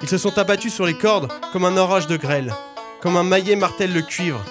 Ils 0.04 0.08
se 0.08 0.20
sont 0.20 0.38
abattus 0.38 0.72
sur 0.72 0.86
les 0.86 0.94
cordes 0.94 1.30
comme 1.52 1.66
un 1.66 1.78
orage 1.78 2.06
de 2.06 2.16
grêle, 2.16 2.54
comme 3.02 3.18
un 3.18 3.24
maillet 3.24 3.56
martèle 3.56 3.92
le 3.92 4.04
cuivre. 4.04 4.46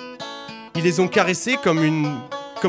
Ils 0.77 0.85
les 0.85 1.01
ont 1.01 1.09
caressés 1.09 1.57
comme 1.63 1.83
une 1.83 2.19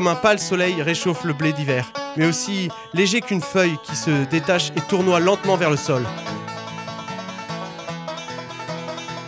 un 0.06 0.14
pâle 0.14 0.38
soleil 0.38 0.80
réchauffe 0.80 1.24
le 1.24 1.32
blé 1.32 1.52
d'hiver, 1.52 1.90
mais 2.16 2.26
aussi 2.26 2.68
léger 2.94 3.20
qu'une 3.20 3.40
feuille 3.40 3.76
qui 3.82 3.96
se 3.96 4.24
détache 4.26 4.70
et 4.76 4.80
tournoie 4.80 5.18
lentement 5.18 5.56
vers 5.56 5.70
le 5.70 5.76
sol. 5.76 6.04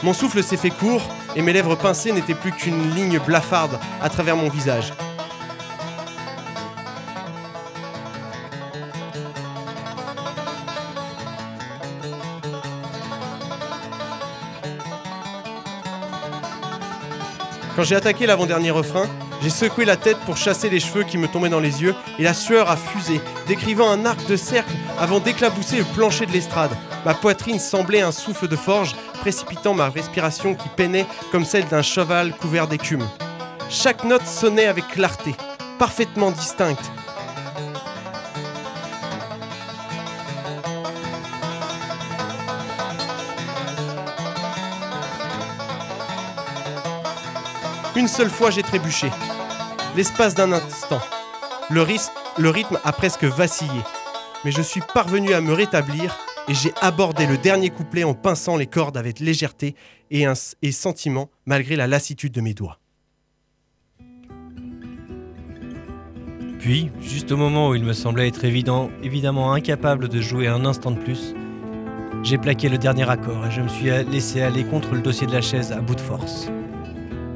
Mon 0.03 0.13
souffle 0.13 0.43
s'est 0.43 0.57
fait 0.57 0.71
court 0.71 1.03
et 1.35 1.43
mes 1.43 1.53
lèvres 1.53 1.75
pincées 1.75 2.13
n'étaient 2.13 2.35
plus 2.35 2.53
qu'une 2.53 2.95
ligne 2.95 3.19
blafarde 3.19 3.81
à 4.01 4.09
travers 4.09 4.37
mon 4.37 4.49
visage. 4.49 4.93
Quand 17.81 17.87
j'ai 17.87 17.97
attaqué 17.97 18.27
l'avant-dernier 18.27 18.71
refrain, 18.71 19.07
j'ai 19.43 19.49
secoué 19.49 19.87
la 19.87 19.97
tête 19.97 20.19
pour 20.27 20.37
chasser 20.37 20.69
les 20.69 20.81
cheveux 20.81 21.03
qui 21.03 21.17
me 21.17 21.29
tombaient 21.29 21.49
dans 21.49 21.61
les 21.61 21.81
yeux 21.81 21.95
et 22.19 22.25
la 22.25 22.35
sueur 22.35 22.71
a 22.71 22.77
fusé, 22.77 23.23
décrivant 23.47 23.89
un 23.89 24.05
arc 24.05 24.29
de 24.29 24.37
cercle 24.37 24.75
avant 24.99 25.19
d'éclabousser 25.19 25.79
le 25.79 25.85
plancher 25.85 26.27
de 26.27 26.33
l'estrade. 26.33 26.73
Ma 27.07 27.15
poitrine 27.15 27.59
semblait 27.59 28.03
un 28.03 28.13
souffle 28.13 28.49
de 28.49 28.57
forge, 28.57 28.95
précipitant 29.21 29.73
ma 29.73 29.89
respiration 29.89 30.55
qui 30.55 30.69
peinait 30.69 31.07
comme 31.33 31.47
celle 31.47 31.67
d'un 31.69 31.81
cheval 31.81 32.37
couvert 32.37 32.67
d'écume. 32.67 33.09
Chaque 33.71 34.05
note 34.05 34.27
sonnait 34.27 34.67
avec 34.67 34.87
clarté, 34.89 35.35
parfaitement 35.79 36.33
distincte. 36.33 36.85
Une 48.01 48.09
seule 48.09 48.31
fois, 48.31 48.51
j'ai 48.51 48.63
trébuché. 48.63 49.11
L'espace 49.95 50.35
d'un 50.35 50.53
instant. 50.53 51.03
Le, 51.69 51.83
rythme 51.83 52.79
a 52.83 52.93
presque 52.93 53.25
vacillé. 53.25 53.83
Mais 54.43 54.51
je 54.53 54.63
suis 54.63 54.81
parvenu 54.95 55.35
à 55.35 55.43
me 55.43 55.53
rétablir 55.53 56.17
et 56.49 56.55
j'ai 56.55 56.73
abordé 56.81 57.27
le 57.27 57.37
dernier 57.37 57.69
couplet 57.69 58.03
en 58.05 58.15
pinçant 58.15 58.57
les 58.57 58.67
cordes 58.67 58.97
avec 58.97 59.21
légèreté 59.21 59.75
et, 60.11 60.25
sentiment 60.73 61.29
malgré 61.45 61.77
la 61.77 61.87
lassitude 61.87 62.33
de 62.33 62.41
mes 62.41 62.55
doigts. 62.55 62.79
Puis, 66.59 66.91
juste 67.03 67.31
au 67.33 67.37
moment 67.37 67.69
où 67.69 67.75
il 67.75 67.85
me 67.85 67.93
semblait 67.93 68.29
être 68.29 68.47
évidemment 68.47 69.53
incapable 69.53 70.09
de 70.09 70.23
jouer 70.23 70.47
un 70.47 70.65
instant 70.65 70.93
de 70.93 70.99
plus, 70.99 71.35
j'ai 72.23 72.39
plaqué 72.39 72.71
le 72.71 72.79
dernier 72.79 73.11
accord 73.11 73.47
et 73.47 73.51
je 73.51 73.61
me 73.61 73.69
suis 73.69 73.91
laissé 74.11 74.41
aller 74.41 74.65
contre 74.65 74.95
le 74.95 75.03
dossier 75.03 75.27
de 75.27 75.33
la 75.33 75.43
chaise 75.43 75.71
à 75.71 75.83
bout 75.83 75.97
de 75.97 76.01
force. 76.01 76.51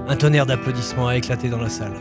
Un 0.06 0.16
tonnerre 0.16 0.44
d'applaudissements 0.44 1.08
a 1.08 1.16
éclaté 1.16 1.48
dans 1.48 1.60
la 1.60 1.70
salle. 1.70 1.94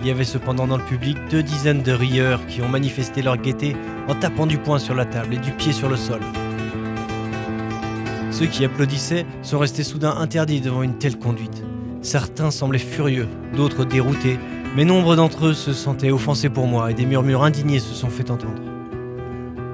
Il 0.00 0.06
y 0.06 0.10
avait 0.12 0.24
cependant 0.24 0.68
dans 0.68 0.76
le 0.76 0.84
public 0.84 1.16
deux 1.28 1.42
dizaines 1.42 1.82
de 1.82 1.90
rieurs 1.90 2.46
qui 2.46 2.62
ont 2.62 2.68
manifesté 2.68 3.20
leur 3.20 3.36
gaieté 3.36 3.74
en 4.06 4.14
tapant 4.14 4.46
du 4.46 4.58
poing 4.58 4.78
sur 4.78 4.94
la 4.94 5.04
table 5.06 5.34
et 5.34 5.38
du 5.38 5.50
pied 5.50 5.72
sur 5.72 5.88
le 5.88 5.96
sol. 5.96 6.20
Ceux 8.30 8.46
qui 8.46 8.64
applaudissaient 8.64 9.26
sont 9.42 9.58
restés 9.58 9.82
soudain 9.82 10.14
interdits 10.16 10.60
devant 10.60 10.84
une 10.84 10.98
telle 10.98 11.18
conduite. 11.18 11.64
Certains 12.00 12.52
semblaient 12.52 12.78
furieux, 12.78 13.26
d'autres 13.56 13.84
déroutés, 13.84 14.38
mais 14.76 14.84
nombre 14.84 15.16
d'entre 15.16 15.46
eux 15.46 15.54
se 15.54 15.72
sentaient 15.72 16.12
offensés 16.12 16.50
pour 16.50 16.68
moi 16.68 16.92
et 16.92 16.94
des 16.94 17.06
murmures 17.06 17.42
indignés 17.42 17.80
se 17.80 17.94
sont 17.94 18.10
fait 18.10 18.30
entendre. 18.30 18.62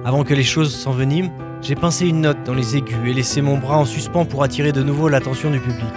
Avant 0.06 0.24
que 0.24 0.32
les 0.32 0.42
choses 0.42 0.74
s'enveniment, 0.74 1.32
j'ai 1.60 1.74
pincé 1.74 2.06
une 2.06 2.22
note 2.22 2.44
dans 2.46 2.54
les 2.54 2.78
aigus 2.78 2.96
et 3.06 3.12
laissé 3.12 3.42
mon 3.42 3.58
bras 3.58 3.76
en 3.76 3.84
suspens 3.84 4.24
pour 4.24 4.42
attirer 4.42 4.72
de 4.72 4.82
nouveau 4.82 5.08
l'attention 5.08 5.50
du 5.50 5.60
public. 5.60 5.92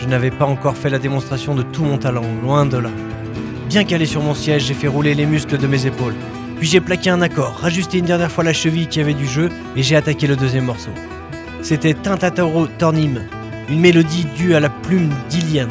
Je 0.00 0.06
n'avais 0.06 0.30
pas 0.30 0.46
encore 0.46 0.76
fait 0.76 0.90
la 0.90 0.98
démonstration 0.98 1.54
de 1.54 1.62
tout 1.62 1.84
mon 1.84 1.98
talent, 1.98 2.24
loin 2.42 2.66
de 2.66 2.78
là. 2.78 2.90
Bien 3.68 3.84
calé 3.84 4.06
sur 4.06 4.22
mon 4.22 4.34
siège, 4.34 4.64
j'ai 4.64 4.74
fait 4.74 4.88
rouler 4.88 5.14
les 5.14 5.26
muscles 5.26 5.58
de 5.58 5.66
mes 5.66 5.86
épaules. 5.86 6.14
Puis 6.58 6.68
j'ai 6.68 6.80
plaqué 6.80 7.10
un 7.10 7.22
accord, 7.22 7.58
rajusté 7.60 7.98
une 7.98 8.04
dernière 8.06 8.30
fois 8.30 8.44
la 8.44 8.52
cheville 8.52 8.86
qui 8.88 9.00
avait 9.00 9.14
du 9.14 9.26
jeu 9.26 9.48
et 9.76 9.82
j'ai 9.82 9.96
attaqué 9.96 10.26
le 10.26 10.36
deuxième 10.36 10.64
morceau. 10.64 10.90
C'était 11.62 11.94
Tintatoro 11.94 12.66
Tornim, 12.66 13.20
une 13.68 13.80
mélodie 13.80 14.26
due 14.36 14.54
à 14.54 14.60
la 14.60 14.68
plume 14.70 15.10
d'Ilian. 15.28 15.68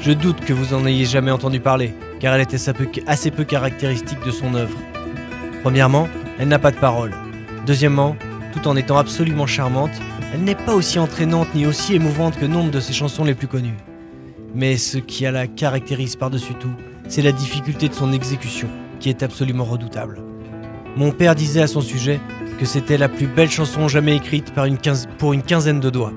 Je 0.00 0.12
doute 0.12 0.40
que 0.44 0.52
vous 0.52 0.74
en 0.74 0.86
ayez 0.86 1.04
jamais 1.04 1.30
entendu 1.30 1.60
parler, 1.60 1.92
car 2.20 2.34
elle 2.34 2.40
était 2.42 2.56
assez 3.06 3.30
peu- 3.30 3.44
caractéristique 3.44 4.24
de 4.24 4.30
son 4.30 4.54
œuvre. 4.54 4.76
Premièrement, 5.62 6.08
elle 6.38 6.48
n'a 6.48 6.58
pas 6.58 6.70
de 6.70 6.76
paroles. 6.76 7.12
Deuxièmement, 7.66 8.16
tout 8.52 8.66
en 8.68 8.76
étant 8.76 8.96
absolument 8.96 9.46
charmante, 9.46 9.90
elle 10.32 10.42
n'est 10.42 10.54
pas 10.54 10.74
aussi 10.74 10.98
entraînante 10.98 11.54
ni 11.54 11.66
aussi 11.66 11.94
émouvante 11.94 12.38
que 12.38 12.44
nombre 12.44 12.70
de 12.70 12.80
ses 12.80 12.92
chansons 12.92 13.24
les 13.24 13.34
plus 13.34 13.46
connues. 13.46 13.78
Mais 14.54 14.76
ce 14.76 14.98
qui 14.98 15.24
la 15.24 15.46
caractérise 15.46 16.16
par-dessus 16.16 16.54
tout, 16.54 16.72
c'est 17.08 17.22
la 17.22 17.32
difficulté 17.32 17.88
de 17.88 17.94
son 17.94 18.12
exécution, 18.12 18.68
qui 19.00 19.08
est 19.08 19.22
absolument 19.22 19.64
redoutable. 19.64 20.20
Mon 20.96 21.12
père 21.12 21.34
disait 21.34 21.62
à 21.62 21.66
son 21.66 21.80
sujet 21.80 22.20
que 22.58 22.66
c'était 22.66 22.98
la 22.98 23.08
plus 23.08 23.26
belle 23.26 23.50
chanson 23.50 23.88
jamais 23.88 24.16
écrite 24.16 24.52
pour 25.18 25.32
une 25.32 25.42
quinzaine 25.42 25.80
de 25.80 25.90
doigts. 25.90 26.12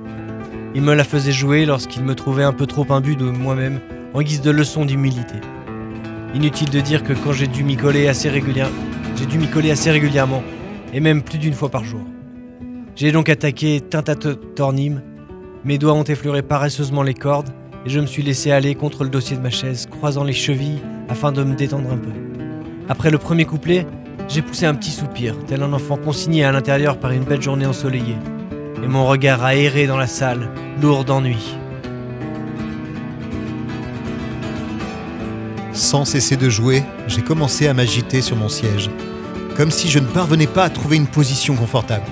Il 0.75 0.81
me 0.81 0.93
la 0.93 1.03
faisait 1.03 1.31
jouer 1.31 1.65
lorsqu'il 1.65 2.03
me 2.03 2.15
trouvait 2.15 2.43
un 2.43 2.53
peu 2.53 2.65
trop 2.65 2.85
imbu 2.91 3.15
de 3.15 3.25
moi-même, 3.25 3.79
en 4.13 4.21
guise 4.21 4.41
de 4.41 4.51
leçon 4.51 4.85
d'humilité. 4.85 5.35
Inutile 6.33 6.69
de 6.69 6.79
dire 6.79 7.03
que 7.03 7.13
quand 7.13 7.33
j'ai 7.33 7.47
dû 7.47 7.63
m'y 7.63 7.77
coller 7.77 8.07
assez 8.07 8.29
régulièrement, 8.29 8.75
j'ai 9.17 9.25
dû 9.25 9.37
m'y 9.37 9.47
coller 9.47 9.71
assez 9.71 9.91
régulièrement, 9.91 10.43
et 10.93 10.99
même 10.99 11.21
plus 11.21 11.37
d'une 11.37 11.53
fois 11.53 11.69
par 11.69 11.83
jour. 11.83 12.01
J'ai 12.95 13.11
donc 13.11 13.29
attaqué 13.29 13.79
Tintatatornim, 13.79 15.01
mes 15.63 15.77
doigts 15.77 15.93
ont 15.93 16.03
effleuré 16.03 16.41
paresseusement 16.41 17.03
les 17.03 17.13
cordes, 17.13 17.49
et 17.85 17.89
je 17.89 17.99
me 17.99 18.05
suis 18.05 18.21
laissé 18.21 18.51
aller 18.51 18.75
contre 18.75 19.03
le 19.03 19.09
dossier 19.09 19.37
de 19.37 19.41
ma 19.41 19.49
chaise, 19.49 19.87
croisant 19.89 20.23
les 20.23 20.33
chevilles 20.33 20.81
afin 21.07 21.31
de 21.31 21.43
me 21.43 21.55
détendre 21.55 21.91
un 21.91 21.97
peu. 21.97 22.11
Après 22.89 23.09
le 23.09 23.17
premier 23.17 23.45
couplet, 23.45 23.87
j'ai 24.27 24.41
poussé 24.41 24.65
un 24.65 24.75
petit 24.75 24.91
soupir, 24.91 25.35
tel 25.47 25.63
un 25.63 25.71
enfant 25.71 25.97
consigné 25.97 26.43
à 26.43 26.51
l'intérieur 26.51 26.99
par 26.99 27.11
une 27.11 27.23
belle 27.23 27.41
journée 27.41 27.65
ensoleillée, 27.65 28.17
et 28.83 28.87
mon 28.87 29.05
regard 29.05 29.43
a 29.43 29.55
erré 29.55 29.87
dans 29.87 29.97
la 29.97 30.07
salle, 30.07 30.49
lourd 30.81 31.05
d'ennui. 31.05 31.55
Sans 35.71 36.03
cesser 36.03 36.35
de 36.35 36.49
jouer, 36.49 36.83
j'ai 37.07 37.21
commencé 37.21 37.67
à 37.67 37.73
m'agiter 37.73 38.21
sur 38.21 38.35
mon 38.35 38.49
siège, 38.49 38.89
comme 39.55 39.71
si 39.71 39.89
je 39.89 39.99
ne 39.99 40.07
parvenais 40.07 40.47
pas 40.47 40.65
à 40.65 40.69
trouver 40.69 40.97
une 40.97 41.07
position 41.07 41.55
confortable. 41.55 42.05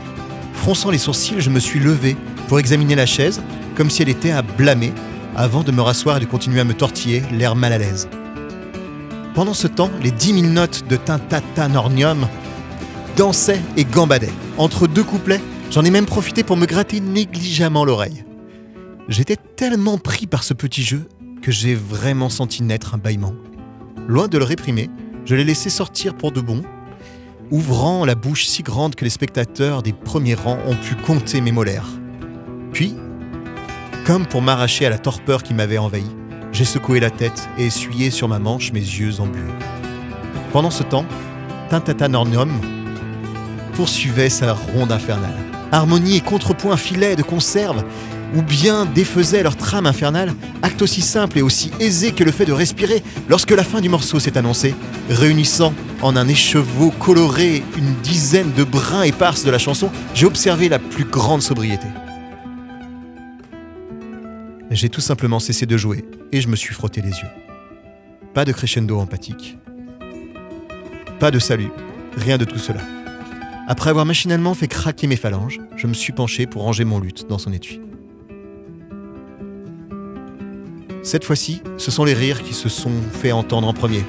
Fronçant 0.59 0.91
les 0.91 0.97
sourcils, 0.97 1.39
je 1.39 1.49
me 1.49 1.59
suis 1.59 1.79
levé 1.79 2.17
pour 2.49 2.59
examiner 2.59 2.93
la 2.93 3.05
chaise, 3.05 3.41
comme 3.75 3.89
si 3.89 4.01
elle 4.01 4.09
était 4.09 4.31
à 4.31 4.41
blâmer, 4.41 4.91
avant 5.33 5.63
de 5.63 5.71
me 5.71 5.81
rasseoir 5.81 6.17
et 6.17 6.19
de 6.19 6.25
continuer 6.25 6.59
à 6.59 6.65
me 6.65 6.73
tortiller, 6.73 7.23
l'air 7.31 7.55
mal 7.55 7.71
à 7.71 7.77
l'aise. 7.77 8.09
Pendant 9.33 9.53
ce 9.53 9.67
temps, 9.67 9.89
les 10.03 10.11
10 10.11 10.41
000 10.41 10.53
notes 10.53 10.83
de 10.89 10.97
Tintatanornium 10.97 12.27
dansaient 13.15 13.61
et 13.77 13.85
gambadaient. 13.85 14.33
Entre 14.57 14.85
deux 14.85 15.03
couplets, 15.03 15.41
j'en 15.71 15.85
ai 15.85 15.91
même 15.91 16.05
profité 16.05 16.43
pour 16.43 16.57
me 16.57 16.65
gratter 16.65 16.99
négligemment 16.99 17.85
l'oreille. 17.85 18.25
J'étais 19.07 19.37
tellement 19.37 19.97
pris 19.97 20.27
par 20.27 20.43
ce 20.43 20.53
petit 20.53 20.83
jeu 20.83 21.07
que 21.41 21.53
j'ai 21.53 21.73
vraiment 21.73 22.29
senti 22.29 22.63
naître 22.63 22.95
un 22.95 22.97
bâillement. 22.97 23.33
Loin 24.09 24.27
de 24.27 24.37
le 24.37 24.43
réprimer, 24.43 24.89
je 25.23 25.35
l'ai 25.35 25.45
laissé 25.45 25.69
sortir 25.69 26.15
pour 26.15 26.33
de 26.33 26.41
bon, 26.41 26.63
ouvrant 27.51 28.05
la 28.05 28.15
bouche 28.15 28.45
si 28.45 28.63
grande 28.63 28.95
que 28.95 29.03
les 29.03 29.09
spectateurs 29.09 29.81
des 29.83 29.93
premiers 29.93 30.35
rangs 30.35 30.59
ont 30.67 30.75
pu 30.75 30.95
compter 30.95 31.41
mes 31.41 31.51
molaires. 31.51 31.89
Puis, 32.73 32.95
comme 34.05 34.25
pour 34.25 34.41
m'arracher 34.41 34.85
à 34.85 34.89
la 34.89 34.97
torpeur 34.97 35.43
qui 35.43 35.53
m'avait 35.53 35.77
envahi, 35.77 36.05
j'ai 36.51 36.65
secoué 36.65 36.99
la 36.99 37.09
tête 37.09 37.47
et 37.57 37.65
essuyé 37.65 38.11
sur 38.11 38.27
ma 38.27 38.39
manche 38.39 38.71
mes 38.71 38.79
yeux 38.79 39.19
embués. 39.19 39.53
Pendant 40.51 40.71
ce 40.71 40.83
temps, 40.83 41.05
Tintatanornium 41.69 42.51
poursuivait 43.73 44.29
sa 44.29 44.53
ronde 44.53 44.91
infernale. 44.91 45.37
Harmonie 45.71 46.17
et 46.17 46.21
contrepoint 46.21 46.77
filaient 46.77 47.15
de 47.15 47.21
conserve 47.21 47.83
ou 48.35 48.41
bien 48.41 48.85
défaisaient 48.85 49.43
leur 49.43 49.55
trame 49.55 49.87
infernale, 49.87 50.33
acte 50.61 50.81
aussi 50.81 51.01
simple 51.01 51.39
et 51.39 51.41
aussi 51.41 51.71
aisé 51.79 52.11
que 52.11 52.23
le 52.23 52.31
fait 52.31 52.45
de 52.45 52.51
respirer 52.51 53.03
lorsque 53.27 53.51
la 53.51 53.63
fin 53.63 53.81
du 53.81 53.89
morceau 53.89 54.19
s'est 54.19 54.37
annoncée, 54.37 54.75
réunissant 55.09 55.73
en 56.01 56.15
un 56.15 56.27
écheveau 56.27 56.91
coloré 56.91 57.63
une 57.77 57.93
dizaine 58.01 58.51
de 58.53 58.63
brins 58.63 59.03
éparses 59.03 59.43
de 59.43 59.51
la 59.51 59.57
chanson, 59.57 59.91
j'ai 60.13 60.25
observé 60.25 60.69
la 60.69 60.79
plus 60.79 61.03
grande 61.03 61.41
sobriété. 61.41 61.87
J'ai 64.71 64.89
tout 64.89 65.01
simplement 65.01 65.39
cessé 65.39 65.65
de 65.65 65.77
jouer 65.77 66.05
et 66.31 66.41
je 66.41 66.47
me 66.47 66.55
suis 66.55 66.73
frotté 66.73 67.01
les 67.01 67.09
yeux. 67.09 67.29
Pas 68.33 68.45
de 68.45 68.51
crescendo 68.51 68.99
empathique. 68.99 69.57
Pas 71.19 71.31
de 71.31 71.39
salut. 71.39 71.71
Rien 72.15 72.37
de 72.37 72.45
tout 72.45 72.59
cela. 72.59 72.81
Après 73.67 73.89
avoir 73.89 74.05
machinalement 74.05 74.53
fait 74.53 74.67
craquer 74.67 75.07
mes 75.07 75.15
phalanges, 75.15 75.59
je 75.75 75.87
me 75.87 75.93
suis 75.93 76.13
penché 76.13 76.47
pour 76.47 76.63
ranger 76.63 76.85
mon 76.85 76.99
luth 76.99 77.27
dans 77.27 77.37
son 77.37 77.51
étui. 77.51 77.81
Cette 81.01 81.23
fois-ci, 81.23 81.61
ce 81.77 81.91
sont 81.91 82.03
les 82.03 82.13
rires 82.13 82.43
qui 82.43 82.53
se 82.53 82.69
sont 82.69 82.91
fait 83.11 83.31
entendre 83.31 83.67
en 83.67 83.73
premier. 83.73 84.03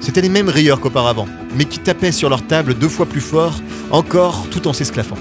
C'étaient 0.00 0.20
les 0.20 0.28
mêmes 0.28 0.48
rieurs 0.48 0.80
qu'auparavant, 0.80 1.26
mais 1.56 1.64
qui 1.64 1.78
tapaient 1.78 2.12
sur 2.12 2.30
leur 2.30 2.46
table 2.46 2.74
deux 2.74 2.88
fois 2.88 3.06
plus 3.06 3.20
fort, 3.20 3.60
encore 3.90 4.46
tout 4.50 4.68
en 4.68 4.72
s'esclaffant. 4.72 5.18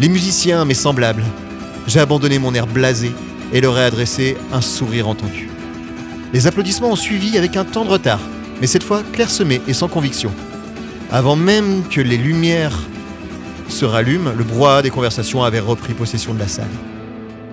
Les 0.00 0.08
musiciens, 0.08 0.64
mes 0.64 0.74
semblables. 0.74 1.24
J'ai 1.86 2.00
abandonné 2.00 2.38
mon 2.38 2.54
air 2.54 2.66
blasé 2.66 3.12
et 3.52 3.60
leur 3.60 3.78
ai 3.78 3.84
adressé 3.84 4.36
un 4.52 4.60
sourire 4.60 5.08
entendu. 5.08 5.48
Les 6.32 6.46
applaudissements 6.46 6.90
ont 6.90 6.96
suivi 6.96 7.38
avec 7.38 7.56
un 7.56 7.64
temps 7.64 7.84
de 7.84 7.90
retard, 7.90 8.20
mais 8.60 8.66
cette 8.66 8.82
fois 8.82 9.02
clairsemés 9.12 9.60
et 9.68 9.74
sans 9.74 9.88
conviction. 9.88 10.32
Avant 11.12 11.36
même 11.36 11.84
que 11.88 12.00
les 12.00 12.16
lumières 12.16 12.78
se 13.68 13.84
rallument, 13.84 14.32
le 14.36 14.44
brouhaha 14.44 14.82
des 14.82 14.90
conversations 14.90 15.44
avait 15.44 15.60
repris 15.60 15.94
possession 15.94 16.34
de 16.34 16.38
la 16.38 16.48
salle. 16.48 16.66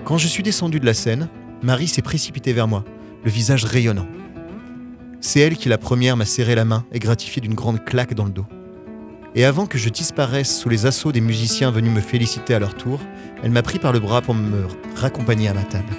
Quand 0.04 0.18
je 0.18 0.26
suis 0.26 0.42
descendu 0.42 0.80
de 0.80 0.86
la 0.86 0.94
scène, 0.94 1.28
Marie 1.62 1.86
s'est 1.86 2.02
précipitée 2.02 2.52
vers 2.52 2.66
moi, 2.66 2.84
le 3.24 3.30
visage 3.30 3.64
rayonnant. 3.64 4.06
C'est 5.24 5.38
elle 5.38 5.56
qui 5.56 5.68
la 5.68 5.78
première 5.78 6.16
m'a 6.16 6.24
serré 6.24 6.56
la 6.56 6.64
main 6.64 6.84
et 6.90 6.98
gratifié 6.98 7.40
d'une 7.40 7.54
grande 7.54 7.84
claque 7.84 8.12
dans 8.12 8.24
le 8.24 8.32
dos. 8.32 8.44
Et 9.36 9.44
avant 9.44 9.66
que 9.66 9.78
je 9.78 9.88
disparaisse 9.88 10.58
sous 10.58 10.68
les 10.68 10.84
assauts 10.84 11.12
des 11.12 11.20
musiciens 11.20 11.70
venus 11.70 11.92
me 11.92 12.00
féliciter 12.00 12.54
à 12.54 12.58
leur 12.58 12.74
tour, 12.74 12.98
elle 13.44 13.52
m'a 13.52 13.62
pris 13.62 13.78
par 13.78 13.92
le 13.92 14.00
bras 14.00 14.20
pour 14.20 14.34
me 14.34 14.66
raccompagner 14.96 15.46
à 15.46 15.54
ma 15.54 15.62
table. 15.62 15.94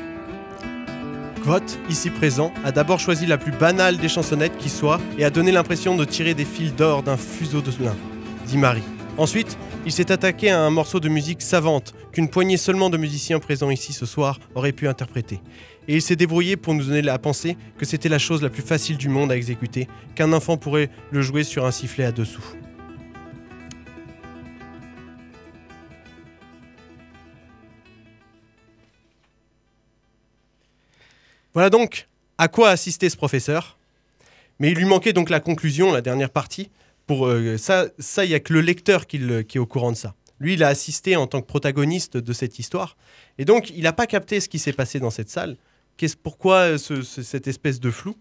Kvot, 1.42 1.64
ici 1.90 2.10
présent, 2.10 2.52
a 2.66 2.74
d'abord 2.74 3.00
choisi 3.00 3.26
la 3.26 3.38
plus 3.38 3.54
banale 3.54 3.96
des 3.96 4.10
chansonnettes 4.10 4.58
qui 4.58 4.70
soit 4.70 5.00
et 5.18 5.24
a 5.24 5.30
donné 5.30 5.54
l'impression 5.54 5.96
de 5.96 6.04
tirer 6.04 6.34
des 6.34 6.46
fils 6.46 6.76
d'or 6.76 7.02
d'un 7.02 7.18
fuseau 7.18 7.62
de 7.62 7.72
lin, 7.82 7.96
dit 8.46 8.58
Marie. 8.58 8.84
Ensuite, 9.18 9.58
il 9.86 9.94
s'est 9.94 10.12
attaqué 10.12 10.50
à 10.50 10.60
un 10.60 10.70
morceau 10.70 11.00
de 11.00 11.08
musique 11.08 11.42
savante 11.42 11.94
qu'une 12.12 12.30
poignée 12.30 12.58
seulement 12.58 12.90
de 12.90 12.98
musiciens 12.98 13.40
présents 13.40 13.70
ici 13.70 13.94
ce 13.94 14.06
soir 14.06 14.40
auraient 14.54 14.72
pu 14.74 14.88
interpréter. 14.88 15.40
Et 15.88 15.96
il 15.96 16.02
s'est 16.02 16.16
débrouillé 16.16 16.56
pour 16.56 16.74
nous 16.74 16.86
donner 16.86 17.08
à 17.10 17.18
penser 17.20 17.58
que 17.78 17.86
c'était 17.86 18.10
la 18.10 18.20
chose 18.20 18.42
la 18.42 18.50
plus 18.50 18.62
facile 18.62 18.98
du 18.98 19.10
monde 19.10 19.32
à 19.32 19.36
exécuter, 19.36 19.88
qu'un 20.16 20.32
enfant 20.34 20.58
pourrait 20.58 20.90
le 21.12 21.22
jouer 21.22 21.44
sur 21.44 21.66
un 21.66 21.72
sifflet 21.72 22.06
à 22.06 22.12
dessous. 22.12 22.44
Voilà 31.54 31.70
donc 31.70 32.08
à 32.38 32.48
quoi 32.48 32.70
assistait 32.70 33.10
ce 33.10 33.18
professeur. 33.18 33.78
Mais 34.60 34.72
il 34.72 34.78
lui 34.78 34.86
manquait 34.86 35.14
donc 35.14 35.30
la 35.30 35.40
conclusion, 35.40 35.92
la 35.92 36.02
dernière 36.02 36.30
partie. 36.30 36.70
Pour 37.06 37.28
euh, 37.28 37.58
ça, 37.58 37.88
ça, 38.00 38.24
il 38.24 38.32
y 38.32 38.34
a 38.34 38.40
que 38.40 38.54
le 38.54 38.62
lecteur 38.62 39.08
qui, 39.08 39.20
qui 39.48 39.58
est 39.58 39.60
au 39.60 39.66
courant 39.66 39.92
de 39.92 39.98
ça. 39.98 40.16
Lui, 40.40 40.54
il 40.54 40.64
a 40.64 40.68
assisté 40.68 41.16
en 41.16 41.28
tant 41.28 41.42
que 41.42 41.48
protagoniste 41.48 42.18
de 42.18 42.34
cette 42.34 42.60
histoire, 42.60 42.98
et 43.38 43.46
donc 43.46 43.70
il 43.70 43.84
n'a 43.84 43.94
pas 43.94 44.08
capté 44.08 44.40
ce 44.40 44.50
qui 44.50 44.60
s'est 44.60 44.74
passé 44.74 45.00
dans 45.00 45.10
cette 45.10 45.30
salle. 45.30 45.58
Qu'est-ce, 45.98 46.18
pourquoi 46.18 46.56
euh, 46.74 46.78
ce- 46.78 47.02
ce- 47.04 47.22
cette 47.24 47.48
espèce 47.48 47.80
de 47.80 47.92
flou? 47.92 48.16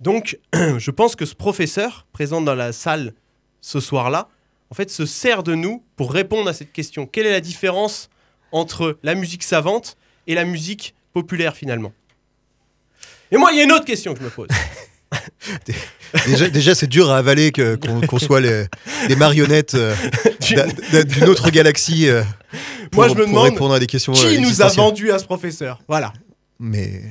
Donc, 0.00 0.38
je 0.78 0.90
pense 0.90 1.16
que 1.16 1.24
ce 1.26 1.34
professeur 1.34 2.06
présent 2.12 2.40
dans 2.40 2.54
la 2.54 2.72
salle 2.72 3.12
ce 3.60 3.80
soir-là, 3.80 4.28
en 4.70 4.74
fait, 4.74 4.90
se 4.90 5.06
sert 5.06 5.42
de 5.42 5.54
nous 5.54 5.82
pour 5.96 6.12
répondre 6.12 6.48
à 6.48 6.52
cette 6.52 6.72
question. 6.72 7.06
Quelle 7.06 7.26
est 7.26 7.30
la 7.32 7.40
différence 7.40 8.08
entre 8.52 8.98
la 9.02 9.14
musique 9.14 9.42
savante 9.42 9.96
et 10.26 10.34
la 10.34 10.44
musique 10.44 10.94
populaire 11.12 11.56
finalement? 11.56 11.92
Et 13.30 13.36
moi, 13.36 13.50
il 13.52 13.58
y 13.58 13.60
a 13.60 13.64
une 13.64 13.72
autre 13.72 13.84
question 13.84 14.12
que 14.14 14.20
je 14.20 14.24
me 14.24 14.30
pose. 14.30 14.48
Déjà, 16.26 16.48
déjà, 16.48 16.74
c'est 16.74 16.86
dur 16.86 17.10
à 17.10 17.18
avaler 17.18 17.52
que- 17.52 17.76
qu'on 17.76 18.00
qu'on 18.00 18.18
soit 18.18 18.40
les, 18.40 18.66
marionnettes 19.16 19.74
euh, 19.74 19.94
d'un- 20.54 20.66
d'un- 20.92 21.04
d'une 21.04 21.24
autre 21.24 21.50
galaxie 21.50 22.08
euh, 22.08 22.22
pour, 22.90 23.02
Moi, 23.02 23.08
je 23.08 23.14
me 23.14 23.18
pour 23.24 23.26
demande 23.28 23.44
répondre 23.50 23.74
à 23.74 23.78
des 23.80 23.86
questions. 23.86 24.12
Qui 24.12 24.40
nous 24.40 24.62
a 24.62 24.68
vendu 24.68 25.10
à 25.12 25.18
ce 25.18 25.24
professeur? 25.24 25.80
Voilà. 25.88 26.12
Mais. 26.58 27.02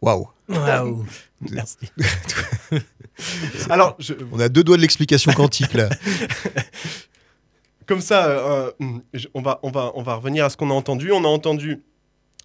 Waouh! 0.00 0.28
Waouh. 0.48 1.04
Merci. 1.50 1.76
Alors, 3.70 3.96
je- 3.98 4.14
On 4.32 4.40
a 4.40 4.48
deux 4.48 4.62
doigts 4.64 4.76
de 4.76 4.82
l'explication 4.82 5.32
quantique 5.32 5.74
là. 5.74 5.88
comme 7.86 8.00
ça, 8.00 8.26
euh, 8.26 8.70
euh, 8.80 9.18
on, 9.34 9.42
va, 9.42 9.58
on, 9.62 9.70
va, 9.70 9.92
on 9.94 10.02
va 10.02 10.14
revenir 10.14 10.44
à 10.44 10.50
ce 10.50 10.56
qu'on 10.56 10.70
a 10.70 10.74
entendu. 10.74 11.12
On 11.12 11.24
a 11.24 11.28
entendu 11.28 11.82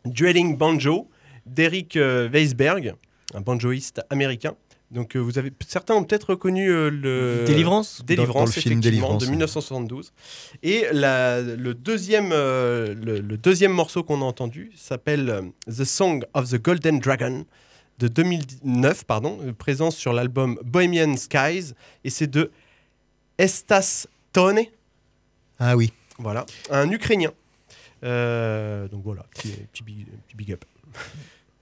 Dueling 0.05 0.57
Banjo 0.57 1.09
d'Eric 1.45 1.95
euh, 1.97 2.29
Weisberg, 2.29 2.93
un 3.33 3.41
banjoïste 3.41 4.01
américain. 4.09 4.55
Donc, 4.91 5.15
euh, 5.15 5.19
vous 5.19 5.37
avez 5.37 5.53
certains 5.65 5.95
ont 5.95 6.03
peut-être 6.03 6.31
reconnu 6.31 6.69
euh, 6.69 6.89
le 6.89 7.45
Délivrance? 7.45 8.01
Délivrance, 8.05 8.27
Dans- 8.35 8.39
dans 8.41 8.45
le 8.45 8.51
film 8.51 8.81
Délivrance, 8.81 9.21
de 9.21 9.25
ouais. 9.25 9.31
1972. 9.31 10.11
Et 10.63 10.85
la- 10.91 11.41
le, 11.41 11.73
deuxième, 11.73 12.31
euh, 12.33 12.93
le, 12.93 13.19
le 13.21 13.37
deuxième 13.37 13.71
morceau 13.71 14.03
qu'on 14.03 14.21
a 14.21 14.25
entendu 14.25 14.71
s'appelle 14.75 15.43
The 15.67 15.85
Song 15.85 16.25
of 16.33 16.49
the 16.49 16.61
Golden 16.61 16.99
Dragon 16.99 17.45
de 17.99 18.07
2009, 18.09 19.05
pardon, 19.05 19.37
présent 19.57 19.91
sur 19.91 20.11
l'album 20.11 20.59
Bohemian 20.65 21.15
Skies. 21.15 21.73
Et 22.03 22.09
c'est 22.09 22.27
de 22.27 22.51
Estas 23.37 24.07
Tone, 24.33 24.59
Ah 25.59 25.77
oui. 25.77 25.93
voilà, 26.19 26.45
un 26.69 26.89
Ukrainien. 26.91 27.31
Euh, 28.03 28.87
donc 28.87 29.03
voilà, 29.03 29.23
petit, 29.33 29.51
petit 29.71 29.83
big, 29.83 30.05
petit 30.27 30.35
big 30.35 30.51
up. 30.53 30.65